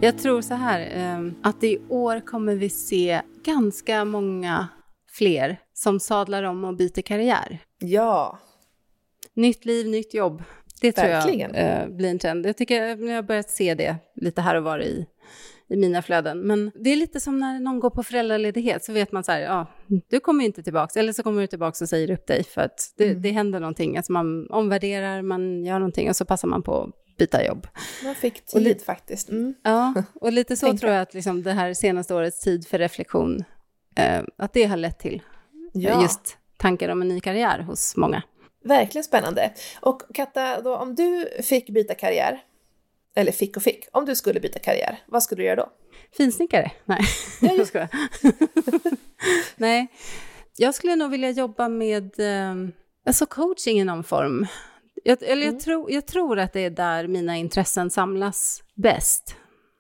Jag 0.06 0.18
tror 0.18 0.42
så 0.42 0.54
här, 0.54 0.92
ehm, 0.94 1.36
att 1.44 1.64
i 1.64 1.80
år 1.90 2.20
kommer 2.20 2.56
vi 2.56 2.70
se 2.70 3.22
ganska 3.44 4.06
många 4.06 4.68
fler 5.12 5.58
som 5.74 6.00
sadlar 6.00 6.44
om 6.44 6.64
och 6.64 6.76
byter 6.76 7.02
karriär. 7.02 7.60
Ja. 7.80 8.40
Nytt 9.34 9.66
liv, 9.66 9.88
nytt 9.88 10.14
jobb. 10.14 10.44
Det 10.82 10.98
Verkligen. 10.98 11.52
tror 11.52 11.64
jag 11.64 11.82
eh, 11.82 11.88
blir 11.88 12.10
en 12.10 12.20
trend. 12.20 12.46
Jag 12.46 12.58
tycker 12.58 12.82
jag 12.82 13.16
har 13.16 13.22
börjat 13.22 13.50
se 13.50 13.76
det 13.76 13.96
lite 14.16 14.42
här 14.42 14.56
och 14.56 14.64
var 14.64 14.80
i, 14.80 15.06
i 15.70 15.76
mina 15.76 16.02
flöden. 16.02 16.40
Men 16.40 16.72
det 16.76 16.90
är 16.90 16.96
lite 16.96 17.20
som 17.20 17.40
när 17.40 17.60
någon 17.60 17.80
går 17.80 17.90
på 17.90 18.04
föräldraledighet 18.04 18.84
så 18.84 18.94
vet 18.94 19.12
man 19.12 19.24
så 19.24 19.32
här, 19.32 19.40
ja, 19.40 19.68
du 20.10 20.20
kommer 20.20 20.46
inte 20.46 20.64
tillbaka. 20.64 21.00
Eller 21.00 21.14
så 21.14 21.24
kommer 21.24 21.42
du 21.42 21.48
tillbaka 21.48 21.84
och 21.84 21.90
säger 21.90 22.12
upp 22.12 22.28
dig 22.28 22.44
för 22.44 22.62
att 22.62 22.94
det, 22.98 23.08
mm. 23.10 23.22
det 23.22 23.32
händer 23.32 23.60
någonting. 23.60 23.98
Alltså 23.98 24.12
man 24.12 24.50
omvärderar, 24.50 25.22
man 25.22 25.66
gör 25.66 25.80
någonting 25.80 26.10
och 26.10 26.16
så 26.16 26.26
passar 26.26 26.48
man 26.48 26.64
på 26.64 26.92
byta 27.18 27.46
jobb. 27.46 27.68
Man 28.04 28.16
fick 28.16 28.46
tid 28.46 28.62
li- 28.62 28.80
faktiskt. 28.86 29.30
Mm. 29.30 29.54
Ja, 29.64 29.94
och 30.14 30.32
lite 30.32 30.58
så 30.58 30.78
tror 30.78 30.92
jag 30.92 31.02
att 31.02 31.14
liksom 31.14 31.44
det 31.44 31.52
här 31.52 31.74
senaste 31.74 32.16
årets 32.16 32.40
tid 32.40 32.68
för 32.68 32.78
reflektion, 32.78 33.44
eh, 33.96 34.24
att 34.38 34.54
det 34.54 34.64
har 34.64 34.78
lett 34.78 35.00
till 35.00 35.22
ja. 35.74 36.02
just 36.02 36.38
tankar 36.58 36.90
om 36.90 37.02
en 37.02 37.08
ny 37.08 37.20
karriär 37.20 37.60
hos 37.60 37.96
många. 37.96 38.24
Verkligen 38.64 39.04
spännande. 39.04 39.54
Och 39.82 40.02
Katta, 40.14 40.62
då, 40.62 40.76
om 40.76 40.96
du 40.96 41.30
fick 41.44 41.70
byta 41.70 41.94
karriär, 41.94 42.44
eller 43.16 43.32
fick 43.32 43.58
och 43.58 43.64
fick, 43.64 43.88
om 43.92 44.06
du 44.06 44.16
skulle 44.16 44.40
byta 44.40 44.60
karriär, 44.60 45.00
vad 45.06 45.24
skulle 45.24 45.42
du 45.42 45.46
göra 45.46 45.56
då? 45.56 45.70
Finsnickare? 46.18 46.72
Nej, 46.86 47.02
ja, 47.42 47.54
jag 47.58 47.68
skojar. 47.68 47.90
Nej, 49.56 49.88
jag 50.58 50.76
skulle 50.76 50.96
nog 50.96 51.12
vilja 51.12 51.30
jobba 51.30 51.70
med 51.70 52.20
eh, 52.20 52.56
alltså 53.06 53.26
coaching 53.26 53.80
i 53.80 53.84
någon 53.84 54.04
form. 54.04 54.48
Jag, 55.08 55.24
eller 55.24 55.42
jag, 55.42 55.50
mm. 55.50 55.60
tror, 55.60 55.92
jag 55.92 56.08
tror 56.08 56.40
att 56.40 56.54
det 56.54 56.60
är 56.60 56.70
där 56.70 57.08
mina 57.08 57.38
intressen 57.38 57.90
samlas 57.90 58.64
bäst. 58.76 59.36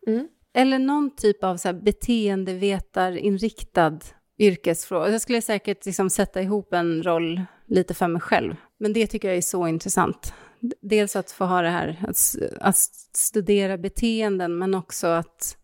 Mm. 0.08 0.28
Eller 0.54 0.80
någon 0.80 1.16
typ 1.16 1.44
av 1.44 1.58
så 1.58 1.68
här 1.68 1.74
beteendevetarinriktad 1.74 4.00
yrkesfråga. 4.38 5.12
Jag 5.12 5.22
skulle 5.22 5.42
säkert 5.42 5.86
liksom 5.86 6.10
sätta 6.10 6.42
ihop 6.42 6.74
en 6.74 7.04
roll 7.04 7.42
lite 7.68 7.94
för 7.94 8.08
mig 8.08 8.22
själv. 8.22 8.56
Men 8.78 8.94
det 8.94 9.08
tycker 9.08 9.28
jag 9.28 9.38
är 9.38 9.42
så 9.42 9.68
intressant. 9.68 10.34
Dels 10.82 11.16
att 11.16 11.32
få 11.32 11.46
ha 11.46 11.62
det 11.62 11.70
här, 11.70 12.06
att, 12.08 12.36
att 12.60 12.78
studera 13.14 13.78
beteenden, 13.78 14.58
men 14.58 14.76
också 14.76 15.08
att, 15.08 15.58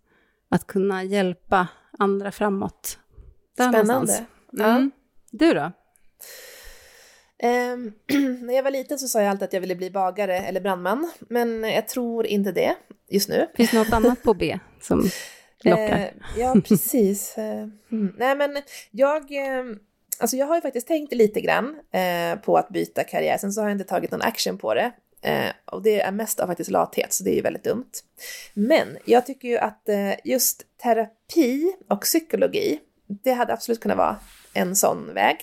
att 0.50 0.68
kunna 0.68 1.04
hjälpa 1.04 1.68
andra 2.00 2.32
framåt. 2.32 3.00
Där 3.58 3.70
Spännande. 3.70 4.14
Mm. 4.14 4.26
Ja. 4.52 4.90
Du 5.32 5.54
då? 5.54 5.72
Um, 7.44 7.94
när 8.46 8.54
jag 8.54 8.64
var 8.64 8.72
liten 8.72 9.00
så 9.00 9.08
sa 9.08 9.22
jag 9.22 9.30
alltid 9.30 9.44
att 9.44 9.54
jag 9.54 9.62
ville 9.62 9.76
bli 9.76 9.92
bagare 9.92 10.38
eller 10.38 10.62
brandman, 10.62 11.12
men 11.20 11.64
jag 11.64 11.88
tror 11.88 12.26
inte 12.26 12.52
det 12.52 12.76
just 13.10 13.30
nu. 13.30 13.48
Finns 13.56 13.72
det 13.72 13.78
något 13.78 13.94
annat 13.94 14.24
på 14.24 14.34
B 14.34 14.60
som 14.82 15.00
lockar? 15.64 16.00
Uh, 16.00 16.06
ja, 16.38 16.56
precis. 16.68 17.36
Uh, 17.38 17.44
mm. 17.92 18.14
Nej, 18.18 18.36
men 18.36 18.62
jag, 18.92 19.22
uh, 19.22 19.76
alltså 20.20 20.38
jag 20.38 20.46
har 20.46 20.56
ju 20.56 20.62
faktiskt 20.62 20.88
tänkt 20.88 21.14
lite 21.14 21.42
grann 21.42 21.80
eh, 21.92 22.40
på 22.40 22.58
att 22.58 22.70
byta 22.70 23.04
karriär, 23.04 23.38
sen 23.38 23.54
så 23.54 23.62
har 23.62 23.68
jag 23.68 23.76
inte 23.76 23.90
tagit 23.90 24.12
någon 24.12 24.22
action 24.22 24.58
på 24.58 24.74
det. 24.74 24.92
Eh, 25.22 25.52
och 25.66 25.82
det 25.82 26.02
är 26.02 26.12
mest 26.12 26.40
av 26.40 26.48
faktiskt 26.48 26.72
lathet, 26.72 27.14
så 27.14 27.24
det 27.24 27.32
är 27.32 27.36
ju 27.36 27.42
väldigt 27.42 27.64
dumt. 27.64 27.92
Men 28.54 28.98
jag 29.06 29.26
tycker 29.26 29.48
ju 29.48 29.58
att 29.58 29.90
just 30.24 30.64
terapi 30.84 31.76
och 31.90 32.02
psykologi, 32.02 32.80
det 33.08 33.32
hade 33.32 33.54
absolut 33.54 33.80
kunnat 33.80 33.98
vara 33.98 34.20
en 34.54 34.76
sån 34.76 35.14
väg. 35.14 35.38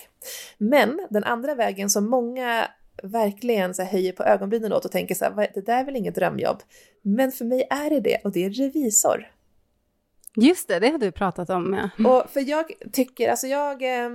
Men 0.57 1.07
den 1.09 1.23
andra 1.23 1.55
vägen 1.55 1.89
som 1.89 2.09
många 2.09 2.67
verkligen 3.03 3.73
så 3.73 3.81
här, 3.81 3.91
höjer 3.91 4.11
på 4.11 4.23
ögonbrynen 4.23 4.73
åt 4.73 4.85
och 4.85 4.91
tänker 4.91 5.15
så 5.15 5.25
här, 5.25 5.51
det 5.53 5.65
där 5.65 5.79
är 5.79 5.85
väl 5.85 5.95
inget 5.95 6.15
drömjobb. 6.15 6.57
Men 7.01 7.31
för 7.31 7.45
mig 7.45 7.67
är 7.69 7.89
det 7.89 7.99
det 7.99 8.17
och 8.23 8.31
det 8.31 8.45
är 8.45 8.49
revisor. 8.49 9.27
Just 10.35 10.67
det, 10.67 10.79
det 10.79 10.89
har 10.89 10.97
du 10.97 11.11
pratat 11.11 11.49
om. 11.49 11.89
Ja. 11.97 12.09
Och 12.09 12.29
för 12.29 12.49
jag 12.49 12.65
tycker, 12.93 13.29
alltså 13.29 13.47
jag 13.47 13.81
eh, 13.81 14.09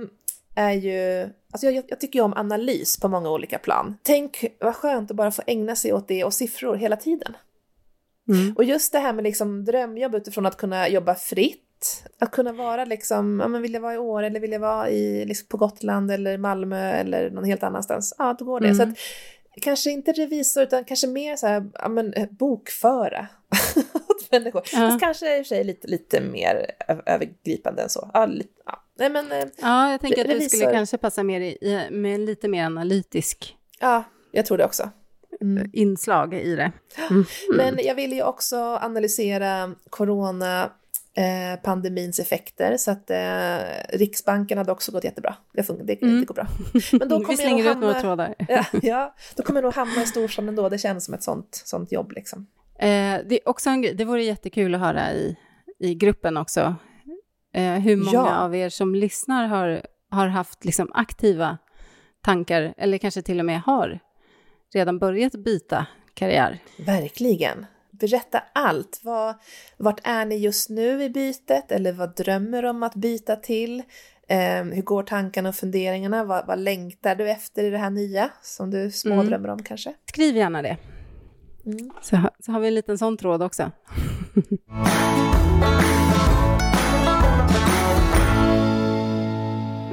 är 0.55 0.71
ju, 0.71 1.29
alltså 1.51 1.67
jag, 1.67 1.85
jag 1.87 1.99
tycker 1.99 2.19
ju 2.19 2.25
om 2.25 2.33
analys 2.33 2.99
på 2.99 3.07
många 3.07 3.29
olika 3.29 3.59
plan. 3.59 3.97
Tänk 4.03 4.45
vad 4.59 4.75
skönt 4.75 5.11
att 5.11 5.17
bara 5.17 5.31
få 5.31 5.41
ägna 5.47 5.75
sig 5.75 5.93
åt 5.93 6.07
det 6.07 6.23
och 6.23 6.33
siffror 6.33 6.75
hela 6.75 6.95
tiden. 6.95 7.37
Mm. 8.27 8.53
Och 8.57 8.63
just 8.63 8.91
det 8.91 8.99
här 8.99 9.13
med 9.13 9.23
liksom 9.23 9.65
drömjobb 9.65 10.15
utifrån 10.15 10.45
att 10.45 10.57
kunna 10.57 10.89
jobba 10.89 11.15
fritt, 11.15 11.64
att 12.19 12.31
kunna 12.31 12.53
vara 12.53 12.85
liksom, 12.85 13.39
ja 13.39 13.47
men 13.47 13.61
vill 13.61 13.73
jag 13.73 13.81
vara 13.81 13.93
i 13.93 13.97
år 13.97 14.23
eller 14.23 14.39
vill 14.39 14.51
jag 14.51 14.59
vara 14.59 14.89
i, 14.89 15.25
liksom 15.25 15.47
på 15.47 15.57
Gotland 15.57 16.11
eller 16.11 16.37
Malmö 16.37 16.91
eller 16.91 17.29
någon 17.29 17.43
helt 17.43 17.63
annanstans, 17.63 18.15
ja 18.17 18.35
då 18.39 18.45
går 18.45 18.59
det. 18.59 18.67
Mm. 18.67 18.77
Så 18.77 18.83
att, 18.83 18.97
kanske 19.61 19.91
inte 19.91 20.11
revisor 20.11 20.63
utan 20.63 20.85
kanske 20.85 21.07
mer 21.07 21.35
så 21.35 21.47
här, 21.47 21.69
ja 21.73 21.89
men 21.89 22.13
eh, 22.13 22.27
bokföra 22.29 23.27
åt 24.09 24.31
människor. 24.31 24.61
Ja. 24.71 24.77
Fast 24.77 24.99
kanske 24.99 25.37
i 25.37 25.41
och 25.41 25.45
för 25.45 25.55
sig 25.55 25.63
lite, 25.63 25.87
lite 25.87 26.21
mer 26.21 26.71
övergripande 27.05 27.81
än 27.81 27.89
så. 27.89 28.09
Ja, 28.13 28.25
lite, 28.25 28.49
ja. 28.65 28.81
Nej, 28.97 29.09
men, 29.09 29.31
eh, 29.31 29.45
ja, 29.57 29.91
jag 29.91 30.01
tänker 30.01 30.21
att 30.21 30.27
revisor... 30.27 30.43
du 30.43 30.49
skulle 30.49 30.71
kanske 30.71 30.97
passa 30.97 31.23
mer 31.23 31.41
i, 31.41 31.87
med 31.91 32.19
lite 32.19 32.47
mer 32.47 32.65
analytisk. 32.65 33.57
Ja, 33.79 34.03
jag 34.31 34.45
tror 34.45 34.57
det 34.57 34.65
också. 34.65 34.89
Mm. 35.41 35.69
inslag 35.73 36.33
i 36.33 36.55
det. 36.55 36.71
Mm. 37.09 37.25
Men 37.57 37.79
jag 37.85 37.95
vill 37.95 38.13
ju 38.13 38.23
också 38.23 38.57
analysera 38.81 39.75
corona 39.89 40.71
eh, 41.15 41.59
pandemins 41.63 42.19
effekter. 42.19 42.77
Så 42.77 42.91
att 42.91 43.09
eh, 43.09 43.97
Riksbanken 43.97 44.57
hade 44.57 44.71
också 44.71 44.91
gått 44.91 45.03
jättebra. 45.03 45.35
Det, 45.53 45.61
det, 45.83 46.01
mm. 46.01 46.19
det 46.19 46.25
går 46.25 46.35
bra. 46.35 46.47
Men 46.91 47.09
då 47.09 47.15
kommer 47.19 47.27
Vi 47.29 47.37
slänger 47.37 47.71
ut 47.71 47.77
några 47.77 48.01
trådar. 48.01 48.35
ja, 48.49 48.65
ja, 48.81 49.15
då 49.35 49.43
kommer 49.43 49.57
jag 49.57 49.63
nog 49.63 49.73
hamna 49.73 50.03
i 50.03 50.05
Storsand 50.05 50.49
ändå. 50.49 50.69
Det 50.69 50.77
känns 50.77 51.05
som 51.05 51.13
ett 51.13 51.23
sånt, 51.23 51.61
sånt 51.65 51.91
jobb 51.91 52.11
liksom. 52.11 52.47
Eh, 52.79 53.19
det, 53.25 53.35
är 53.35 53.49
också 53.49 53.69
en, 53.69 53.81
det 53.81 54.05
vore 54.05 54.23
jättekul 54.23 54.75
att 54.75 54.81
höra 54.81 55.13
i, 55.13 55.35
i 55.79 55.95
gruppen 55.95 56.37
också. 56.37 56.75
Eh, 57.53 57.73
hur 57.73 57.95
många 57.95 58.11
ja. 58.13 58.35
av 58.35 58.55
er 58.55 58.69
som 58.69 58.95
lyssnar 58.95 59.47
har, 59.47 59.81
har 60.09 60.27
haft 60.27 60.65
liksom 60.65 60.91
aktiva 60.93 61.57
tankar, 62.21 62.73
eller 62.77 62.97
kanske 62.97 63.21
till 63.21 63.39
och 63.39 63.45
med 63.45 63.61
har 63.61 63.99
redan 64.73 64.99
börjat 64.99 65.33
byta 65.33 65.87
karriär. 66.13 66.59
Verkligen. 66.77 67.65
Berätta 67.99 68.43
allt. 68.53 68.99
Vad, 69.03 69.35
vart 69.77 69.99
är 70.03 70.25
ni 70.25 70.35
just 70.35 70.69
nu 70.69 71.03
i 71.03 71.09
bytet? 71.09 71.71
Eller 71.71 71.93
vad 71.93 72.15
drömmer 72.15 72.61
du 72.61 72.69
om 72.69 72.83
att 72.83 72.95
byta 72.95 73.35
till? 73.35 73.83
Eh, 74.27 74.63
hur 74.63 74.81
går 74.81 75.03
tankarna 75.03 75.49
och 75.49 75.55
funderingarna? 75.55 76.23
Vad, 76.23 76.47
vad 76.47 76.59
längtar 76.59 77.15
du 77.15 77.29
efter 77.29 77.63
i 77.63 77.69
det 77.69 77.77
här 77.77 77.89
nya 77.89 78.29
som 78.41 78.71
du 78.71 78.91
smådrömmer 78.91 79.49
mm. 79.49 79.51
om 79.51 79.63
kanske? 79.63 79.93
Skriv 80.09 80.35
gärna 80.35 80.61
det. 80.61 80.77
Mm. 81.65 81.91
Så, 82.01 82.17
så 82.39 82.51
har 82.51 82.59
vi 82.59 82.67
en 82.67 82.75
liten 82.75 82.97
sån 82.97 83.17
tråd 83.17 83.43
också. 83.43 83.71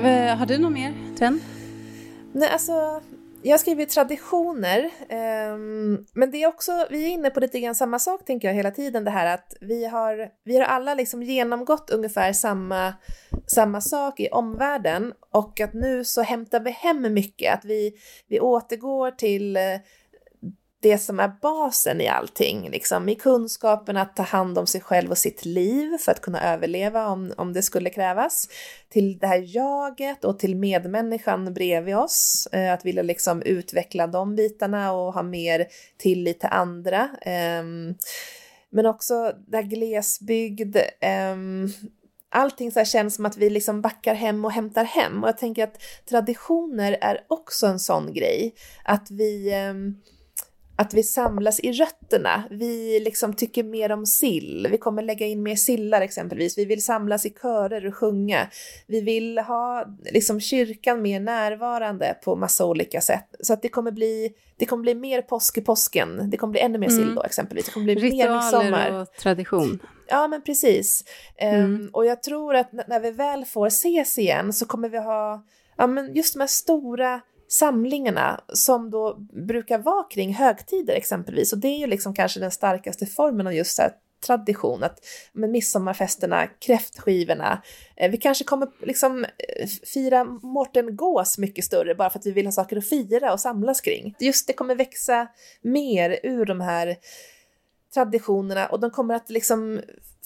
Eh, 0.03 0.37
har 0.37 0.47
du 0.47 0.59
något 0.59 0.73
mer, 0.73 0.95
Tren? 1.19 1.41
Nej, 2.33 2.49
alltså 2.49 3.03
jag 3.43 3.61
skriver 3.61 3.85
traditioner, 3.85 4.91
ehm, 5.09 6.07
men 6.13 6.31
det 6.31 6.43
är 6.43 6.47
också, 6.47 6.87
vi 6.91 7.05
är 7.05 7.09
inne 7.09 7.31
på 7.31 7.41
lite 7.41 7.61
grann 7.61 7.75
samma 7.75 7.99
sak 7.99 8.25
tänker 8.25 8.49
jag 8.49 8.55
hela 8.55 8.71
tiden, 8.71 9.05
det 9.05 9.11
här 9.11 9.35
att 9.35 9.55
vi 9.61 9.85
har, 9.87 10.29
vi 10.45 10.59
har 10.59 10.65
alla 10.65 10.95
liksom 10.95 11.23
genomgått 11.23 11.91
ungefär 11.91 12.33
samma, 12.33 12.95
samma 13.47 13.81
sak 13.81 14.21
i 14.21 14.29
omvärlden 14.29 15.13
och 15.31 15.61
att 15.61 15.75
nu 15.75 16.05
så 16.05 16.23
hämtar 16.23 16.61
vi 16.61 16.71
hem 16.71 17.15
mycket, 17.15 17.55
att 17.55 17.65
vi, 17.65 17.93
vi 18.29 18.41
återgår 18.41 19.11
till 19.11 19.57
eh, 19.57 19.63
det 20.83 20.99
som 20.99 21.21
är 21.21 21.33
basen 21.43 22.01
i 22.01 22.09
allting, 22.09 22.71
liksom 22.71 23.09
i 23.09 23.15
kunskapen 23.15 23.97
att 23.97 24.17
ta 24.17 24.23
hand 24.23 24.59
om 24.59 24.67
sig 24.67 24.81
själv 24.81 25.11
och 25.11 25.19
sitt 25.19 25.45
liv 25.45 25.99
för 25.99 26.13
att 26.13 26.21
kunna 26.21 26.53
överleva 26.53 27.07
om, 27.07 27.33
om 27.37 27.53
det 27.53 27.63
skulle 27.63 27.91
krävas, 27.91 28.49
till 28.89 29.19
det 29.19 29.27
här 29.27 29.57
jaget 29.57 30.25
och 30.25 30.39
till 30.39 30.57
medmänniskan 30.57 31.55
bredvid 31.55 31.97
oss, 31.97 32.49
eh, 32.53 32.73
att 32.73 32.85
vilja 32.85 33.03
liksom 33.03 33.43
utveckla 33.43 34.07
de 34.07 34.37
bitarna 34.37 34.93
och 34.93 35.15
ha 35.15 35.23
mer 35.23 35.67
tillit 35.99 36.41
till 36.41 36.49
andra. 36.53 37.09
Eh, 37.23 37.65
men 38.71 38.87
också 38.87 39.33
det 39.47 39.57
här 39.57 39.65
glesbygd, 39.65 40.77
eh, 41.01 41.37
allting 42.31 42.73
så 42.73 42.85
känns 42.85 43.15
som 43.15 43.27
att 43.27 43.37
vi 43.37 43.51
liksom 43.51 43.83
backar 43.83 44.15
hem 44.15 44.45
och 44.45 44.53
hämtar 44.53 44.85
hem 44.85 45.23
och 45.23 45.29
jag 45.29 45.39
tänker 45.39 45.65
att 45.65 45.83
traditioner 46.09 46.99
är 47.01 47.25
också 47.29 47.67
en 47.67 47.79
sån 47.79 48.13
grej, 48.13 48.55
att 48.85 49.11
vi 49.11 49.53
ehm, 49.53 49.97
att 50.83 50.95
vi 50.95 51.03
samlas 51.03 51.61
i 51.61 51.73
rötterna. 51.73 52.43
Vi 52.51 53.01
liksom 53.01 53.35
tycker 53.35 53.63
mer 53.63 53.93
om 53.93 54.07
sill. 54.07 54.69
Vi 54.71 54.79
kommer 54.79 55.03
lägga 55.03 55.27
in 55.27 55.43
mer 55.43 55.57
sillar 55.57 56.01
exempelvis. 56.01 56.59
Vi 56.59 56.65
vill 56.65 56.85
samlas 56.85 57.27
i 57.27 57.31
körer 57.31 57.87
och 57.87 57.97
sjunga. 57.97 58.49
Vi 58.87 59.01
vill 59.01 59.39
ha 59.39 59.87
liksom 60.13 60.41
kyrkan 60.41 61.03
mer 61.03 61.21
närvarande 61.21 62.17
på 62.25 62.37
massa 62.37 62.67
olika 62.67 63.01
sätt. 63.01 63.35
Så 63.41 63.53
att 63.53 63.63
det 63.63 63.69
kommer 63.69 63.91
bli, 63.91 64.33
det 64.57 64.67
kommer 64.67 64.83
bli 64.83 64.95
mer 64.95 65.23
påsk 65.23 65.59
i 65.59 65.61
påsken. 65.61 66.31
Det 66.31 66.37
kommer 66.37 66.53
bli 66.53 66.61
ännu 66.61 66.79
mer 66.79 66.89
sill 66.89 67.03
mm. 67.03 67.15
då 67.15 67.23
exempelvis. 67.23 67.67
Det 67.67 67.73
kommer 67.73 67.85
bli 67.85 67.95
Ritualer 67.95 68.31
mer 68.31 68.71
midsommar. 68.71 69.01
och 69.01 69.13
tradition. 69.13 69.79
Ja, 70.09 70.29
men 70.29 70.43
precis. 70.43 71.05
Ehm, 71.37 71.55
mm. 71.55 71.81
Um, 71.81 71.91
och 71.93 72.07
jag 72.07 72.23
tror 72.23 72.55
att 72.55 72.73
när 72.73 73.01
vi 73.01 73.11
väl 73.11 73.45
får 73.45 73.67
ses 73.67 74.19
igen 74.19 74.53
så 74.53 74.67
kommer 74.67 74.89
vi 74.89 74.99
ha 74.99 75.45
ja, 75.77 75.87
men 75.87 76.15
just 76.15 76.35
de 76.35 76.41
här 76.41 76.47
stora 76.47 77.21
samlingarna 77.53 78.41
som 78.49 78.91
då 78.91 79.17
brukar 79.47 79.79
vara 79.79 80.05
kring 80.05 80.35
högtider 80.35 80.95
exempelvis. 80.95 81.53
Och 81.53 81.59
det 81.59 81.69
är 81.69 81.79
ju 81.79 81.87
liksom 81.87 82.15
kanske 82.15 82.41
den 82.41 82.51
starkaste 82.51 83.07
formen 83.07 83.47
av 83.47 83.55
just 83.55 83.77
så 83.77 83.83
här 83.83 83.93
tradition, 84.27 84.83
att 84.83 84.99
med 85.33 85.51
midsommarfesterna, 85.51 86.47
kräftskivorna, 86.47 87.63
eh, 87.97 88.11
vi 88.11 88.17
kanske 88.17 88.45
kommer 88.45 88.69
liksom 88.81 89.25
eh, 89.25 89.69
fira 89.95 90.25
Mårten 90.25 90.97
Gås 90.97 91.39
mycket 91.39 91.65
större 91.65 91.95
bara 91.95 92.11
för 92.11 92.19
att 92.19 92.27
vi 92.27 92.33
vill 92.33 92.47
ha 92.47 92.53
saker 92.53 92.77
att 92.77 92.89
fira 92.89 93.33
och 93.33 93.41
samlas 93.41 93.81
kring. 93.81 94.15
Just 94.19 94.47
det 94.47 94.53
kommer 94.53 94.75
växa 94.75 95.27
mer 95.63 96.21
ur 96.23 96.45
de 96.45 96.61
här 96.61 96.97
traditionerna 97.95 98.67
och 98.67 98.81
de 98.81 98.91
kommer 98.91 99.15
att 99.15 99.31
liksom 99.31 99.81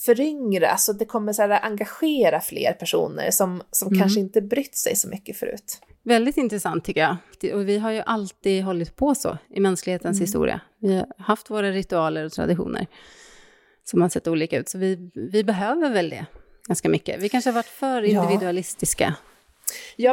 föryngras 0.05 0.89
och 0.89 0.95
det 0.95 1.05
kommer 1.05 1.33
så 1.33 1.41
här 1.41 1.65
engagera 1.65 2.41
fler 2.41 2.73
personer 2.73 3.31
som, 3.31 3.63
som 3.71 3.87
mm. 3.87 3.99
kanske 3.99 4.19
inte 4.19 4.41
brytt 4.41 4.75
sig 4.75 4.95
så 4.95 5.09
mycket 5.09 5.37
förut. 5.37 5.81
Väldigt 6.03 6.37
intressant 6.37 6.85
tycker 6.85 7.01
jag. 7.01 7.17
Och 7.55 7.69
vi 7.69 7.77
har 7.77 7.91
ju 7.91 8.01
alltid 8.05 8.63
hållit 8.63 8.95
på 8.95 9.15
så 9.15 9.37
i 9.49 9.59
mänsklighetens 9.59 10.17
mm. 10.17 10.23
historia. 10.23 10.61
Vi 10.79 10.95
har 10.95 11.07
haft 11.17 11.49
våra 11.49 11.71
ritualer 11.71 12.25
och 12.25 12.31
traditioner 12.31 12.87
som 13.83 14.01
har 14.01 14.09
sett 14.09 14.27
olika 14.27 14.59
ut. 14.59 14.69
Så 14.69 14.77
vi, 14.77 15.11
vi 15.13 15.43
behöver 15.43 15.89
väl 15.89 16.09
det 16.09 16.25
ganska 16.67 16.89
mycket. 16.89 17.21
Vi 17.21 17.29
kanske 17.29 17.49
har 17.49 17.55
varit 17.55 17.65
för 17.65 18.01
individualistiska. 18.01 19.03
Ja, 19.03 19.36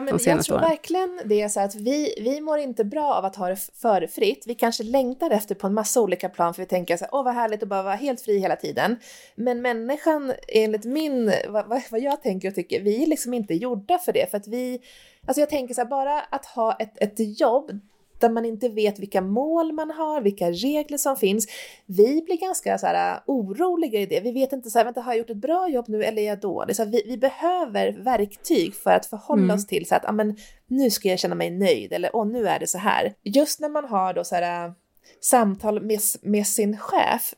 men 0.01 0.19
jag 0.25 0.45
tror 0.45 0.57
åren. 0.57 0.71
verkligen 0.71 1.21
det 1.25 1.43
är 1.43 1.49
så 1.49 1.61
att 1.61 1.75
vi, 1.75 2.15
vi 2.21 2.41
mår 2.41 2.59
inte 2.59 2.85
bra 2.85 3.15
av 3.15 3.25
att 3.25 3.37
ha 3.37 3.49
det 3.49 3.57
för 3.57 4.07
fritt. 4.07 4.45
Vi 4.47 4.55
kanske 4.55 4.83
längtar 4.83 5.31
efter 5.31 5.55
på 5.55 5.67
en 5.67 5.75
massa 5.75 6.01
olika 6.01 6.29
plan 6.29 6.55
för 6.55 6.63
vi 6.63 6.67
tänker 6.67 6.97
så 6.97 7.05
här, 7.05 7.15
åh 7.15 7.25
vad 7.25 7.35
härligt 7.35 7.63
att 7.63 7.69
bara 7.69 7.83
vara 7.83 7.95
helt 7.95 8.21
fri 8.21 8.39
hela 8.39 8.57
tiden. 8.57 8.97
Men 9.35 9.63
människan, 9.63 10.33
enligt 10.49 10.85
min, 10.85 11.33
vad, 11.49 11.83
vad 11.91 12.01
jag 12.01 12.23
tänker 12.23 12.49
och 12.49 12.55
tycker, 12.55 12.81
vi 12.81 13.03
är 13.03 13.07
liksom 13.07 13.35
inte 13.35 13.55
gjorda 13.55 13.99
för 13.99 14.13
det. 14.13 14.31
För 14.31 14.37
att 14.37 14.49
vi, 14.49 14.81
alltså 15.27 15.41
jag 15.41 15.51
tänker 15.51 15.75
så 15.75 15.81
här, 15.81 15.89
bara 15.89 16.21
att 16.21 16.47
ha 16.47 16.77
ett, 16.79 17.03
ett 17.03 17.41
jobb 17.41 17.81
där 18.25 18.31
man 18.31 18.45
inte 18.45 18.69
vet 18.69 18.99
vilka 18.99 19.21
mål 19.21 19.73
man 19.73 19.91
har, 19.91 20.21
vilka 20.21 20.51
regler 20.51 20.99
som 20.99 21.17
finns. 21.17 21.47
Vi 21.87 22.23
blir 22.23 22.37
ganska 22.37 22.79
så 22.79 22.87
här, 22.87 23.15
uh, 23.15 23.23
oroliga 23.27 24.01
i 24.01 24.07
det. 24.07 24.21
Vi 24.21 24.33
vet 24.33 24.53
inte, 24.53 24.71
så 24.71 24.79
här, 24.79 24.85
vänta, 24.85 25.01
har 25.01 25.13
jag 25.13 25.19
gjort 25.19 25.31
ett 25.31 25.37
bra 25.37 25.69
jobb 25.69 25.85
nu 25.89 26.05
eller 26.05 26.23
är 26.23 26.27
jag 26.27 26.41
dålig? 26.41 26.77
Så 26.77 26.85
vi, 26.85 27.03
vi 27.07 27.19
behöver 27.19 27.93
verktyg 27.93 28.75
för 28.75 28.91
att 28.91 29.07
förhålla 29.07 29.43
mm. 29.43 29.57
oss 29.57 29.67
till 29.67 29.87
så 29.87 29.95
att, 29.95 30.05
amen, 30.05 30.37
nu 30.67 30.91
ska 30.91 31.09
jag 31.09 31.19
känna 31.19 31.35
mig 31.35 31.51
nöjd 31.51 31.93
eller 31.93 32.17
åh, 32.17 32.27
nu 32.27 32.49
är 32.49 32.59
det 32.59 32.67
så 32.67 32.79
här. 32.79 33.15
Just 33.23 33.61
när 33.61 33.69
man 33.69 33.85
har 33.85 34.15
då 34.15 34.25
så 34.25 34.35
här, 34.35 34.67
uh, 34.69 34.73
samtal 35.21 35.83
med, 35.83 36.01
med 36.23 36.47
sin 36.47 36.79
chef, 36.79 37.35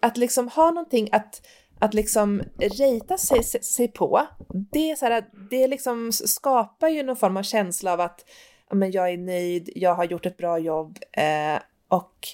att 0.00 0.16
liksom 0.16 0.48
ha 0.48 0.70
någonting 0.70 1.08
att 1.12 1.40
att 1.82 1.94
liksom 1.94 2.42
rejta 2.58 3.18
sig, 3.18 3.42
sig 3.44 3.88
på, 3.88 4.26
det, 4.72 4.90
är 4.90 4.96
så 4.96 5.04
här, 5.04 5.24
det 5.50 5.66
liksom 5.66 6.12
skapar 6.12 6.88
ju 6.88 7.02
någon 7.02 7.16
form 7.16 7.36
av 7.36 7.42
känsla 7.42 7.92
av 7.92 8.00
att 8.00 8.24
men 8.72 8.90
jag 8.90 9.10
är 9.10 9.18
nöjd, 9.18 9.70
jag 9.74 9.94
har 9.94 10.04
gjort 10.04 10.26
ett 10.26 10.36
bra 10.36 10.58
jobb 10.58 10.98
eh, 11.12 11.62
och 11.88 12.28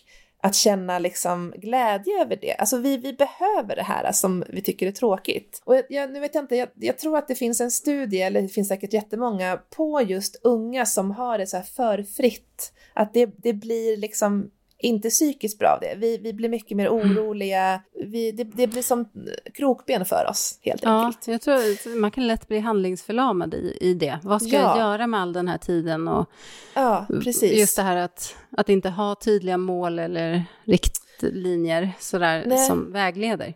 att 0.47 0.55
känna 0.55 0.99
liksom 0.99 1.55
glädje 1.57 2.20
över 2.22 2.39
det. 2.41 2.55
Alltså 2.55 2.78
vi, 2.78 2.97
vi 2.97 3.12
behöver 3.12 3.76
det 3.76 3.82
här 3.82 4.12
som 4.12 4.45
vi 4.49 4.62
tycker 4.62 4.87
är 4.87 4.93
tråkigt. 4.93 5.62
Och 5.64 5.82
jag, 5.89 6.12
nu 6.12 6.20
vet 6.20 6.34
jag 6.34 6.45
inte, 6.45 6.57
jag, 6.57 6.68
jag, 6.74 6.99
tror 6.99 7.18
att 7.18 7.28
det 7.28 7.34
finns 7.34 7.61
en 7.61 7.70
studie, 7.70 8.20
eller 8.20 8.43
det 8.43 8.49
finns 8.49 8.68
säkert 8.68 8.93
jättemånga, 8.93 9.61
på 9.76 10.03
just 10.03 10.41
unga 10.43 10.87
som 10.87 11.11
har 11.11 11.39
det 11.39 11.47
så 11.47 11.57
här 11.57 11.64
för 11.64 12.03
fritt. 12.03 12.72
Att 12.93 13.14
det, 13.14 13.26
det 13.37 13.53
blir 13.53 13.97
liksom 13.97 14.51
inte 14.79 15.11
psykiskt 15.11 15.59
bra 15.59 15.68
av 15.68 15.81
det. 15.81 15.95
Vi, 15.97 16.18
vi 16.18 16.33
blir 16.33 16.49
mycket 16.49 16.77
mer 16.77 16.87
mm. 16.87 16.99
oroliga. 16.99 17.81
Vi, 18.05 18.33
det, 18.33 18.45
det 18.45 18.66
blir 18.66 18.83
som 18.83 19.09
krokben 19.55 20.05
för 20.05 20.27
oss 20.31 20.59
helt 20.62 20.83
ja, 20.83 21.05
enkelt. 21.05 21.29
Jag 21.29 21.41
tror 21.41 21.99
man 22.01 22.11
kan 22.11 22.27
lätt 22.27 22.49
bli 22.49 22.59
handlingsförlamad 22.59 23.55
i, 23.55 23.79
i 23.81 23.95
det. 23.95 24.18
Vad 24.22 24.43
ska 24.43 24.57
ja. 24.57 24.61
jag 24.61 24.79
göra 24.79 25.07
med 25.07 25.20
all 25.20 25.33
den 25.33 25.49
här 25.49 25.59
tiden? 25.59 26.09
Och 26.09 26.31
ja, 26.74 27.07
precis. 27.09 27.59
Just 27.59 27.77
det 27.77 27.83
här 27.83 27.97
att, 27.97 28.37
att 28.51 28.68
inte 28.68 28.91
ha 28.91 29.14
tydliga 29.14 29.59
mål 29.59 29.99
eller 29.99 30.45
riktlinjer 30.64 31.93
sådär, 31.99 32.66
som 32.68 32.93
vägleder. 32.93 33.55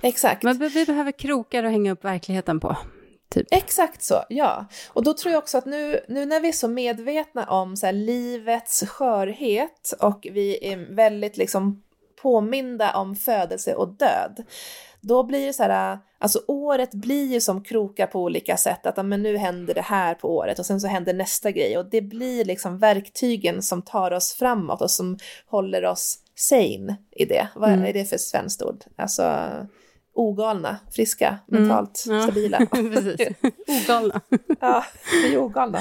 Exakt. 0.00 0.42
Men 0.42 0.58
vi 0.58 0.84
behöver 0.86 1.12
krokar 1.12 1.64
att 1.64 1.70
hänga 1.70 1.92
upp 1.92 2.04
verkligheten 2.04 2.60
på. 2.60 2.76
Typ. 3.30 3.46
Exakt 3.50 4.02
så, 4.02 4.24
ja. 4.28 4.66
Och 4.88 5.04
då 5.04 5.14
tror 5.14 5.32
jag 5.32 5.38
också 5.38 5.58
att 5.58 5.66
nu, 5.66 6.00
nu 6.08 6.26
när 6.26 6.40
vi 6.40 6.48
är 6.48 6.52
så 6.52 6.68
medvetna 6.68 7.46
om 7.46 7.76
så 7.76 7.86
här, 7.86 7.92
livets 7.92 8.84
skörhet 8.86 9.94
och 10.00 10.26
vi 10.32 10.72
är 10.72 10.94
väldigt 10.94 11.36
liksom 11.36 11.82
påminda 12.22 12.96
om 12.96 13.16
födelse 13.16 13.74
och 13.74 13.88
död, 13.88 14.44
då 15.00 15.22
blir 15.22 15.46
det 15.46 15.52
så 15.52 15.62
här, 15.62 15.98
alltså 16.18 16.40
året 16.46 16.94
blir 16.94 17.32
ju 17.32 17.40
som 17.40 17.64
krokar 17.64 18.06
på 18.06 18.22
olika 18.22 18.56
sätt, 18.56 18.86
att 18.86 19.06
men 19.06 19.22
nu 19.22 19.36
händer 19.36 19.74
det 19.74 19.80
här 19.80 20.14
på 20.14 20.36
året 20.36 20.58
och 20.58 20.66
sen 20.66 20.80
så 20.80 20.88
händer 20.88 21.14
nästa 21.14 21.50
grej 21.50 21.78
och 21.78 21.90
det 21.90 22.02
blir 22.02 22.44
liksom 22.44 22.78
verktygen 22.78 23.62
som 23.62 23.82
tar 23.82 24.10
oss 24.10 24.34
framåt 24.34 24.82
och 24.82 24.90
som 24.90 25.18
håller 25.46 25.84
oss 25.84 26.18
sane 26.34 26.96
i 27.10 27.24
det. 27.24 27.48
Vad 27.54 27.72
mm. 27.72 27.84
är 27.84 27.92
det 27.92 28.04
för 28.04 28.18
svenskt 28.18 28.62
ord? 28.62 28.84
Alltså 28.96 29.50
ogalna, 30.18 30.76
friska, 30.90 31.38
mm. 31.48 31.62
mentalt 31.62 32.04
mm, 32.06 32.18
ja. 32.18 32.22
stabila. 32.26 32.58
ogalna. 33.84 34.20
ja, 34.60 34.84
vi 35.22 35.34
är 35.34 35.38
ogalna. 35.38 35.78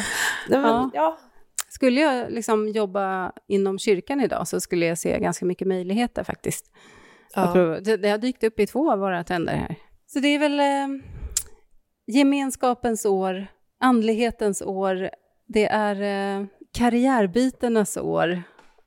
Men, 0.49 0.61
ja. 0.61 0.91
ja. 0.93 1.17
Skulle 1.69 2.01
jag 2.01 2.31
liksom 2.31 2.67
jobba 2.67 3.31
inom 3.47 3.79
kyrkan 3.79 4.21
idag 4.21 4.47
så 4.47 4.59
skulle 4.59 4.85
jag 4.85 4.97
se 4.97 5.19
ganska 5.19 5.45
mycket 5.45 5.67
möjligheter 5.67 6.23
faktiskt. 6.23 6.65
Ja. 7.35 7.53
Det, 7.83 7.97
det 7.97 8.09
har 8.09 8.17
dykt 8.17 8.43
upp 8.43 8.59
i 8.59 8.67
två 8.67 8.91
av 8.91 8.99
våra 8.99 9.23
trender 9.23 9.55
här. 9.55 9.75
Så 10.05 10.19
det 10.19 10.27
är 10.27 10.39
väl 10.39 10.59
eh, 10.59 11.03
gemenskapens 12.07 13.05
år, 13.05 13.47
andlighetens 13.79 14.61
år, 14.61 15.09
det 15.47 15.65
är 15.65 16.01
eh, 16.01 16.45
karriärbytenas 16.73 17.97
år. 17.97 18.43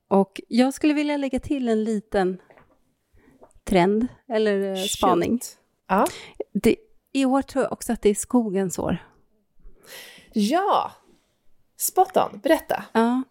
Och 0.09 0.41
jag 0.49 0.75
skulle 0.75 0.95
vilja 0.95 1.17
lägga 1.17 1.41
till 1.41 1.69
en 1.69 1.85
liten 1.85 2.39
trend, 3.65 4.07
eller 4.29 4.73
eh, 4.73 4.85
spaning. 4.85 5.41
Ja. 5.89 6.07
Det, 6.53 6.77
I 7.13 7.25
år 7.25 7.43
tror 7.43 7.65
jag 7.65 7.73
också 7.73 7.93
att 7.93 8.03
det 8.03 8.09
är 8.09 8.15
skogens 8.15 8.79
år. 8.79 8.99
Ja! 10.33 10.93
Spot 11.77 12.17
on, 12.17 12.41
berätta. 12.43 12.85
Ja. 12.93 13.23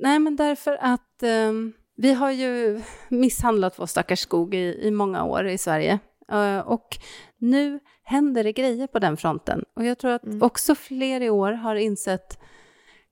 Nej, 0.00 0.18
men 0.18 0.36
därför 0.36 0.78
att 0.80 1.22
eh, 1.22 1.52
vi 1.96 2.12
har 2.12 2.30
ju 2.30 2.80
misshandlat 3.08 3.78
vår 3.78 3.86
stackars 3.86 4.20
skog 4.20 4.54
i, 4.54 4.78
i 4.82 4.90
många 4.90 5.24
år 5.24 5.46
i 5.48 5.58
Sverige. 5.58 5.98
Eh, 6.32 6.58
och 6.58 6.96
nu 7.38 7.80
händer 8.02 8.44
det 8.44 8.52
grejer 8.52 8.86
på 8.86 8.98
den 8.98 9.16
fronten. 9.16 9.64
Och 9.74 9.84
jag 9.84 9.98
tror 9.98 10.10
att 10.10 10.24
Mm. 10.24 10.42
också 10.42 10.74
fler 10.74 11.20
i 11.20 11.30
år 11.30 11.52
har 11.52 11.74
insett 11.76 12.38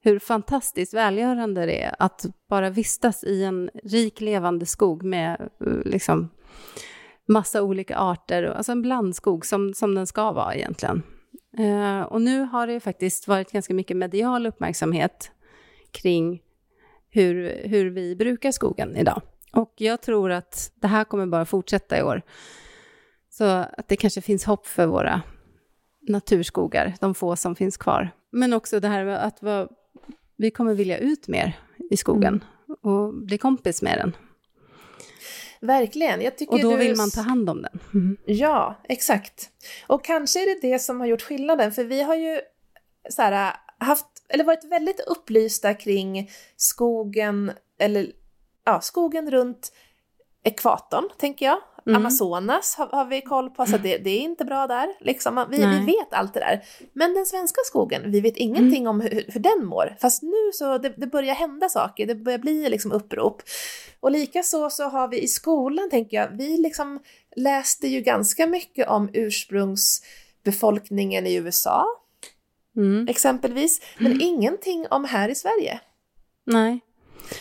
hur 0.00 0.18
fantastiskt 0.18 0.94
välgörande 0.94 1.66
det 1.66 1.82
är 1.82 1.94
att 1.98 2.26
bara 2.48 2.70
vistas 2.70 3.24
i 3.24 3.44
en 3.44 3.70
rik 3.84 4.20
levande 4.20 4.66
skog 4.66 5.02
med 5.02 5.40
eh, 5.40 5.72
liksom 5.84 6.28
massa 7.28 7.62
olika 7.62 7.96
arter, 7.96 8.42
alltså 8.42 8.72
en 8.72 8.82
blandskog 8.82 9.46
som, 9.46 9.74
som 9.74 9.94
den 9.94 10.06
ska 10.06 10.32
vara 10.32 10.54
egentligen. 10.54 11.02
Eh, 11.58 12.00
och 12.00 12.22
nu 12.22 12.40
har 12.40 12.66
det 12.66 12.80
faktiskt 12.80 13.28
varit 13.28 13.52
ganska 13.52 13.74
mycket 13.74 13.96
medial 13.96 14.46
uppmärksamhet 14.46 15.30
kring 15.90 16.42
hur, 17.10 17.62
hur 17.64 17.90
vi 17.90 18.16
brukar 18.16 18.50
skogen 18.50 18.96
idag. 18.96 19.22
Och 19.52 19.74
jag 19.76 20.02
tror 20.02 20.30
att 20.30 20.72
det 20.74 20.86
här 20.86 21.04
kommer 21.04 21.26
bara 21.26 21.44
fortsätta 21.44 21.98
i 21.98 22.02
år. 22.02 22.22
Så 23.30 23.44
att 23.44 23.88
det 23.88 23.96
kanske 23.96 24.20
finns 24.20 24.44
hopp 24.44 24.66
för 24.66 24.86
våra 24.86 25.22
naturskogar, 26.08 26.94
de 27.00 27.14
få 27.14 27.36
som 27.36 27.56
finns 27.56 27.76
kvar. 27.76 28.10
Men 28.30 28.52
också 28.52 28.80
det 28.80 28.88
här 28.88 29.04
med 29.04 29.24
att 29.24 29.40
vi 30.36 30.50
kommer 30.50 30.74
vilja 30.74 30.98
ut 30.98 31.28
mer 31.28 31.58
i 31.90 31.96
skogen 31.96 32.44
och 32.82 33.14
bli 33.14 33.38
kompis 33.38 33.82
med 33.82 33.98
den. 33.98 34.16
Verkligen. 35.66 36.20
Jag 36.20 36.38
tycker 36.38 36.52
Och 36.52 36.60
då 36.60 36.70
du... 36.70 36.76
vill 36.76 36.96
man 36.96 37.10
ta 37.10 37.20
hand 37.20 37.50
om 37.50 37.62
den. 37.62 37.80
Mm. 37.94 38.16
Ja, 38.26 38.80
exakt. 38.88 39.50
Och 39.86 40.04
kanske 40.04 40.42
är 40.42 40.46
det 40.46 40.68
det 40.68 40.78
som 40.78 41.00
har 41.00 41.06
gjort 41.06 41.22
skillnaden, 41.22 41.72
för 41.72 41.84
vi 41.84 42.02
har 42.02 42.14
ju 42.14 42.40
så 43.10 43.22
här, 43.22 43.56
haft, 43.78 44.06
eller 44.28 44.44
varit 44.44 44.64
väldigt 44.64 45.00
upplysta 45.00 45.74
kring 45.74 46.30
skogen, 46.56 47.52
eller 47.78 48.12
ja, 48.64 48.80
skogen 48.80 49.30
runt 49.30 49.72
ekvatorn, 50.44 51.08
tänker 51.18 51.46
jag. 51.46 51.58
Mm. 51.86 51.96
Amazonas 51.96 52.74
har, 52.74 52.86
har 52.86 53.04
vi 53.04 53.20
koll 53.20 53.50
på, 53.50 53.66
så 53.66 53.78
det, 53.78 53.98
det 53.98 54.10
är 54.10 54.20
inte 54.20 54.44
bra 54.44 54.66
där. 54.66 54.88
Liksom, 55.00 55.46
vi, 55.50 55.56
vi 55.56 55.78
vet 55.86 56.12
allt 56.12 56.34
det 56.34 56.40
där. 56.40 56.64
Men 56.92 57.14
den 57.14 57.26
svenska 57.26 57.60
skogen, 57.64 58.10
vi 58.10 58.20
vet 58.20 58.36
ingenting 58.36 58.88
om 58.88 59.00
hur, 59.00 59.24
hur 59.28 59.40
den 59.40 59.66
mår. 59.66 59.96
Fast 60.00 60.22
nu 60.22 60.50
så 60.52 60.78
det, 60.78 60.94
det 60.96 61.06
börjar 61.06 61.34
hända 61.34 61.68
saker, 61.68 62.06
det 62.06 62.14
börjar 62.14 62.38
bli 62.38 62.68
liksom 62.68 62.92
upprop. 62.92 63.42
Och 64.00 64.10
likaså 64.10 64.70
så 64.70 64.84
har 64.84 65.08
vi 65.08 65.22
i 65.22 65.28
skolan, 65.28 65.90
tänker 65.90 66.16
jag, 66.16 66.28
vi 66.28 66.56
liksom 66.56 67.00
läste 67.36 67.88
ju 67.88 68.00
ganska 68.00 68.46
mycket 68.46 68.88
om 68.88 69.10
ursprungsbefolkningen 69.12 71.26
i 71.26 71.34
USA, 71.34 71.86
Mm. 72.76 73.08
exempelvis, 73.08 73.80
men 73.98 74.20
ingenting 74.20 74.86
om 74.90 75.04
här 75.04 75.28
i 75.28 75.34
Sverige. 75.34 75.80
Nej. 76.44 76.80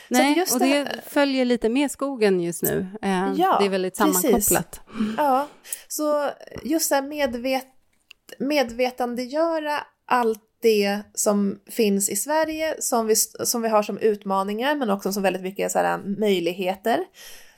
Nej, 0.08 0.38
just 0.38 0.54
och 0.54 0.60
det 0.60 0.84
det 0.84 1.02
följer 1.08 1.46
lite 1.46 1.70
med 1.70 1.92
skogen 1.92 2.40
just 2.40 2.64
nu. 2.64 2.88
Eh, 3.02 3.34
Ja, 3.38 3.58
det 3.60 3.66
är 3.66 3.70
väldigt 3.70 3.98
precis. 3.98 4.22
sammankopplat. 4.22 4.82
Ja, 5.18 5.48
så 5.88 6.30
just 6.64 6.90
så 6.90 6.96
här 6.96 7.02
medvet, 7.02 7.66
medvetandegöra 8.40 9.80
allt 10.06 10.42
det 10.62 11.00
som 11.14 11.60
finns 11.72 12.10
i 12.10 12.16
Sverige, 12.16 12.76
som 12.80 13.08
vi, 13.08 13.16
som 13.44 13.62
vi 13.62 13.70
har 13.70 13.84
som 13.84 13.98
utmaningar, 13.98 14.76
men 14.76 14.90
också 14.90 15.12
som 15.14 15.24
väldigt 15.24 15.42
mycket 15.42 15.72
så 15.72 15.80
här, 15.80 15.98
möjligheter. 16.20 17.00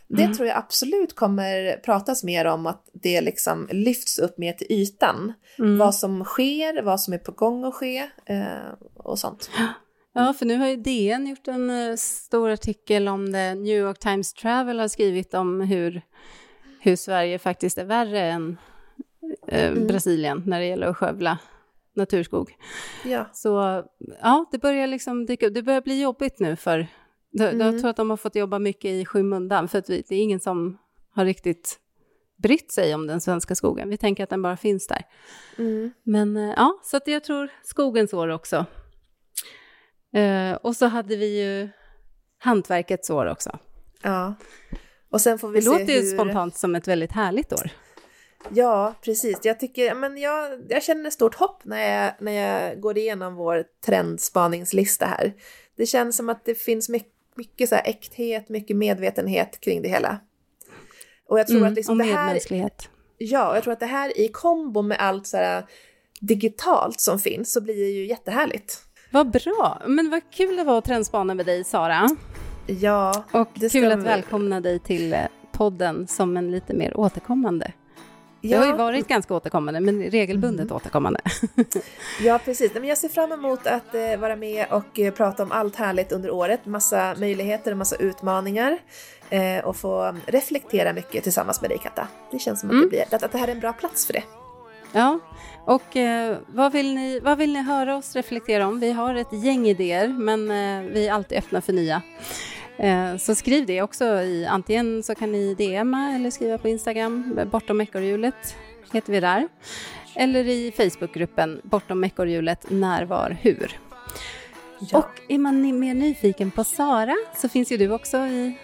Det 0.10 0.24
Mm. 0.24 0.36
tror 0.36 0.48
jag 0.48 0.58
absolut 0.58 1.16
kommer 1.16 1.82
pratas 1.86 2.24
mer 2.24 2.46
om, 2.46 2.66
att 2.68 2.86
det 2.94 3.22
liksom 3.22 3.70
lyfts 3.72 4.20
upp 4.20 4.38
mer 4.38 4.54
till 4.54 4.68
ytan. 4.70 5.34
Mm. 5.60 5.78
Vad 5.78 5.96
som 5.96 6.24
sker, 6.24 6.82
vad 6.82 7.02
som 7.02 7.14
är 7.14 7.18
på 7.18 7.32
gång 7.32 7.64
att 7.66 7.74
ske 7.76 7.98
eh, 8.26 8.46
och 8.96 9.20
sånt. 9.20 9.50
Ja, 10.18 10.34
för 10.34 10.46
nu 10.46 10.58
har 10.58 10.68
ju 10.68 10.76
DN 10.76 11.28
gjort 11.28 11.48
en 11.48 11.70
eh, 11.70 11.96
stor 11.96 12.50
artikel 12.50 13.08
om 13.08 13.32
det. 13.32 13.56
New 13.56 13.78
York 13.78 14.00
Times 14.00 14.34
Travel 14.34 14.80
har 14.80 14.88
skrivit 14.88 15.34
om 15.34 15.62
hur, 15.62 16.02
hur 16.82 16.96
Sverige 16.96 17.40
faktiskt 17.40 17.78
är 17.78 17.86
värre 17.86 18.22
än 18.22 18.58
eh, 19.48 19.72
Mm. 19.72 19.88
Brasilien 19.88 20.44
när 20.46 20.60
det 20.60 20.66
gäller 20.66 20.88
att 20.88 20.98
skövla 20.98 21.38
naturskog. 21.96 22.56
Ja, 23.06 23.26
Så 23.34 23.84
ja, 24.22 24.46
det 24.52 24.58
börjar 24.58 24.88
liksom 24.88 25.26
dyka 25.26 25.48
upp. 25.48 25.54
Det 25.54 25.64
börjar 25.64 25.82
bli 25.82 26.02
jobbigt 26.02 26.40
nu 26.40 26.56
för 26.56 26.88
jag, 27.32 27.54
Mm. 27.54 27.68
jag 27.68 27.80
tror 27.82 27.90
att 27.90 27.98
de 27.98 28.10
har 28.10 28.18
fått 28.18 28.36
jobba 28.36 28.60
mycket 28.60 28.92
i 28.92 29.06
skymundan 29.06 29.68
för 29.68 29.80
att 29.80 29.90
vi, 29.90 30.04
det 30.10 30.16
är 30.16 30.20
ingen 30.20 30.40
som 30.40 30.78
har 31.12 31.26
riktigt 31.26 31.80
brytt 32.38 32.72
sig 32.72 32.96
om 32.96 33.08
den 33.08 33.22
svenska 33.22 33.56
skogen. 33.56 33.90
Vi 33.90 33.98
tänker 33.98 34.24
att 34.24 34.30
den 34.30 34.42
bara 34.42 34.58
finns 34.58 34.88
där. 34.88 35.04
mm. 35.58 35.92
Men 36.04 36.38
eh, 36.38 36.54
ja, 36.58 36.80
så 36.84 36.98
att 36.98 37.08
jag 37.08 37.24
tror 37.24 37.50
skogens 37.64 38.14
år 38.14 38.28
också. 38.28 38.66
Eh, 40.14 40.54
och 40.54 40.76
så 40.76 40.86
hade 40.86 41.16
vi 41.16 41.42
ju 41.44 41.70
hantverkets 42.40 43.10
år 43.10 43.26
också. 43.26 43.60
ja. 44.04 44.36
Och 45.10 45.22
sen 45.22 45.40
får 45.40 45.50
vi 45.50 45.60
Det 45.60 45.62
se 45.66 45.70
låter 45.70 45.94
ju 45.94 46.02
hur... 46.02 46.14
spontant 46.14 46.58
som 46.58 46.76
ett 46.76 46.88
väldigt 46.88 47.12
härligt 47.12 47.54
år. 47.54 47.70
Ja, 48.50 48.94
precis. 49.02 49.40
Jag, 49.44 49.60
tycker, 49.60 49.96
men 49.96 50.18
jag, 50.18 50.66
jag 50.70 50.84
känner 50.84 51.10
stort 51.10 51.36
hopp 51.36 51.66
när 51.66 52.04
jag, 52.04 52.14
när 52.20 52.32
jag 52.32 52.82
går 52.82 52.98
igenom 52.98 53.36
vår 53.36 53.64
trendspaningslista 53.86 55.06
här. 55.06 55.34
Det 55.78 55.86
känns 55.86 56.18
som 56.18 56.30
att 56.30 56.46
det 56.46 56.56
finns 56.56 56.90
mycket, 56.90 57.12
mycket 57.36 57.70
så 57.70 57.76
här 57.76 57.82
äkthet, 57.86 58.50
mycket 58.50 58.78
medvetenhet 58.78 59.60
kring 59.60 59.82
det 59.82 59.90
hela. 59.90 60.20
Och 61.28 61.40
jag 61.40 61.48
tror 61.48 61.58
Mm, 61.58 61.70
att 61.70 61.76
liksom 61.76 62.00
och 62.00 62.06
det 62.06 62.14
här, 62.14 62.40
ja, 63.18 63.54
jag 63.56 63.64
tror 63.64 63.74
att 63.74 63.80
det 63.80 63.86
här 63.86 64.20
i 64.20 64.28
kombo 64.28 64.82
med 64.82 64.98
allt 65.00 65.28
så 65.28 65.38
här 65.38 65.66
digitalt 66.20 67.00
som 67.00 67.20
finns 67.20 67.54
så 67.54 67.62
blir 67.62 67.76
det 67.76 67.90
ju 67.90 68.06
jättehärligt. 68.08 68.84
Vad 69.12 69.32
bra! 69.32 69.82
Men 69.86 70.10
vad 70.10 70.22
kul 70.32 70.56
det 70.56 70.64
var 70.64 70.78
att 70.78 70.86
trendspana 70.86 71.34
med 71.34 71.46
dig, 71.46 71.64
Sara. 71.64 72.10
Ja, 72.68 73.24
Och 73.32 73.48
Det 73.54 73.70
kul 73.70 73.92
att 73.92 74.04
välkomna 74.04 74.60
dig 74.62 74.80
till 74.80 75.14
eh, 75.14 75.20
podden 75.52 76.08
som 76.08 76.38
en 76.38 76.52
lite 76.52 76.74
mer 76.74 76.98
återkommande. 77.00 77.72
Det 78.42 78.48
ja, 78.48 78.60
har 78.60 78.66
ju 78.66 78.74
varit 78.74 79.08
ganska 79.08 79.34
återkommande, 79.34 79.80
men 79.80 80.04
regelbundet 80.04 80.64
Mm. 80.66 80.76
återkommande. 80.76 81.20
Ja, 82.22 82.40
precis. 82.46 82.74
Men 82.74 82.84
jag 82.86 82.98
ser 82.98 83.10
fram 83.10 83.32
emot 83.32 83.68
att 83.68 83.96
eh, 83.96 84.18
vara 84.20 84.36
med 84.36 84.66
och 84.72 85.00
eh, 85.00 85.14
prata 85.14 85.44
om 85.44 85.52
allt 85.52 85.76
härligt 85.76 86.12
under 86.12 86.32
året. 86.32 86.66
Massa 86.66 87.16
möjligheter 87.20 87.72
och 87.72 87.78
massa 87.78 87.96
utmaningar. 87.96 88.78
Och 89.64 89.76
få 89.76 90.16
reflektera 90.26 90.94
mycket 90.94 91.24
tillsammans 91.24 91.62
med 91.62 91.70
dig, 91.70 91.78
Katta. 91.84 92.08
Det 92.32 92.40
känns 92.40 92.60
som 92.60 92.70
att, 92.70 92.74
Mm. 92.74 92.84
det, 92.84 92.90
blir, 92.90 93.16
att, 93.16 93.24
att 93.24 93.32
det 93.32 93.38
här 93.38 93.48
är 93.48 93.52
en 93.52 93.60
bra 93.60 93.74
plats 93.74 94.06
för 94.06 94.14
det. 94.14 94.24
Ja, 94.92 95.20
och 95.66 95.96
eh, 95.96 96.38
vad, 96.48 96.72
vill 96.72 96.96
ni, 96.96 97.20
vad 97.20 97.38
vill 97.38 97.54
ni 97.54 97.62
höra 97.62 97.98
oss 97.98 98.16
reflektera 98.16 98.68
om? 98.68 98.80
Vi 98.80 98.92
har 98.92 99.16
ett 99.16 99.34
gäng 99.44 99.68
idéer, 99.68 100.08
men 100.08 100.52
eh, 100.52 100.92
vi 100.94 101.08
är 101.08 101.14
alltid 101.14 101.38
öppna 101.38 101.62
för 101.62 101.74
nya. 101.74 102.02
Eh, 102.78 103.18
så 103.18 103.36
skriv 103.36 103.66
det 103.66 103.82
också 103.82 104.06
i, 104.06 104.46
antingen 104.46 105.04
så 105.04 105.16
kan 105.16 105.32
ni 105.32 105.54
DMa 105.54 106.12
eller 106.16 106.32
skriva 106.32 106.58
på 106.58 106.68
Instagram, 106.68 107.40
bortom 107.52 107.82
ekorrhjulet 107.82 108.56
heter 108.94 109.14
vi 109.14 109.20
där. 109.20 109.48
Eller 110.16 110.48
i 110.48 110.72
Facebookgruppen 110.72 111.62
Bortom 111.64 112.04
ekorrhjulet 112.04 112.66
när, 112.70 113.06
var, 113.06 113.38
hur. 113.42 113.80
Ja. 114.80 114.98
Och 114.98 115.22
är 115.28 115.38
man 115.38 115.80
mer 115.80 115.94
nyfiken 115.94 116.52
på 116.52 116.64
Sara 116.64 117.16
så 117.36 117.50
finns 117.50 117.72
ju 117.72 117.78
du 117.78 117.92
också 117.92 118.18
i, 118.18 118.58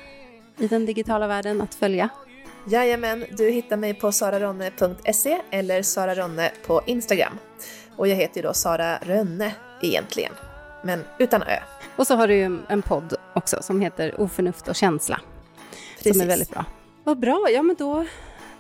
i 0.58 0.68
den 0.68 0.86
digitala 0.86 1.28
världen 1.28 1.62
att 1.62 1.76
följa. 1.76 2.10
Jajamän, 2.66 3.26
du 3.32 3.50
hittar 3.50 3.78
mig 3.78 3.94
på 3.94 4.12
sararonne.se 4.12 5.42
eller 5.52 5.82
Sara 5.82 6.16
Ronne 6.16 6.52
på 6.68 6.82
Instagram. 6.86 7.40
Och 7.96 8.08
jag 8.08 8.16
heter 8.16 8.42
ju 8.42 8.48
då 8.48 8.54
Sara 8.54 8.98
Rönne 9.02 9.56
egentligen, 9.82 10.34
men 10.84 11.04
utan 11.20 11.44
ö. 11.44 11.58
Och 11.96 12.08
så 12.08 12.16
har 12.16 12.28
du 12.28 12.36
ju 12.36 12.60
en 12.68 12.82
podd 12.82 13.16
också 13.34 13.58
som 13.62 13.82
heter 13.82 14.22
Oförnuft 14.22 14.68
och 14.68 14.76
känsla. 14.76 15.22
Precis. 15.98 16.14
Som 16.14 16.22
är 16.22 16.26
väldigt 16.26 16.50
bra. 16.50 16.66
Vad 17.04 17.20
bra, 17.20 17.48
ja 17.52 17.62
men 17.64 17.76
då, 17.80 18.06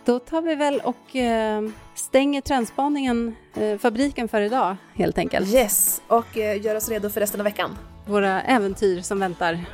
då 0.06 0.20
tar 0.20 0.42
vi 0.42 0.56
väl 0.56 0.82
och 0.84 1.16
eh, 1.16 1.62
stänger 1.96 2.42
trendspaningen, 2.42 3.36
eh, 3.56 3.78
fabriken 3.78 4.28
för 4.28 4.42
idag 4.42 4.76
helt 4.94 5.18
enkelt. 5.18 5.54
Yes, 5.54 6.02
och 6.08 6.38
eh, 6.38 6.66
gör 6.66 6.76
oss 6.76 6.90
redo 6.90 7.10
för 7.10 7.20
resten 7.20 7.42
av 7.42 7.46
veckan. 7.46 7.78
Våra 8.06 8.42
äventyr 8.42 9.02
som 9.02 9.20
väntar 9.20 9.66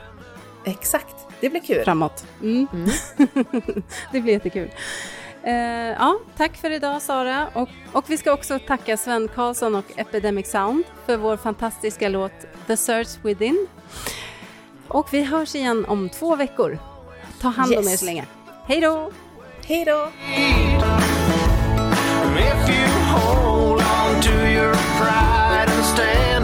Exakt, 0.65 1.15
det 1.39 1.49
blir 1.49 1.61
kul. 1.61 1.83
Framåt. 1.83 2.25
Mm. 2.41 2.67
Mm. 2.73 2.89
det 4.11 4.21
blir 4.21 4.33
jättekul. 4.33 4.71
Eh, 5.43 5.53
ja, 5.53 6.19
tack 6.37 6.57
för 6.57 6.71
idag 6.71 7.01
Sara 7.01 7.47
och, 7.53 7.69
och 7.91 8.05
vi 8.07 8.17
ska 8.17 8.33
också 8.33 8.59
tacka 8.59 8.97
Sven 8.97 9.27
Karlsson 9.27 9.75
och 9.75 9.85
Epidemic 9.95 10.51
Sound 10.51 10.83
för 11.05 11.17
vår 11.17 11.37
fantastiska 11.37 12.09
låt 12.09 12.31
The 12.67 12.77
Search 12.77 13.25
Within. 13.25 13.67
Och 14.87 15.13
vi 15.13 15.23
hörs 15.23 15.55
igen 15.55 15.85
om 15.85 16.09
två 16.09 16.35
veckor. 16.35 16.79
Ta 17.41 17.47
hand 17.47 17.73
om 17.77 17.87
er 17.87 17.97
så 17.97 18.05
länge. 18.05 18.25
Hej 18.65 18.81
då! 18.81 19.11
Hej 19.65 19.85
då! 19.85 20.09
If 22.39 22.69
you 22.69 22.87
hold 23.11 23.81
on 23.81 24.21
to 24.21 24.31
your 24.31 24.73
pride 24.73 25.69
and 25.69 25.85
stay 25.85 26.38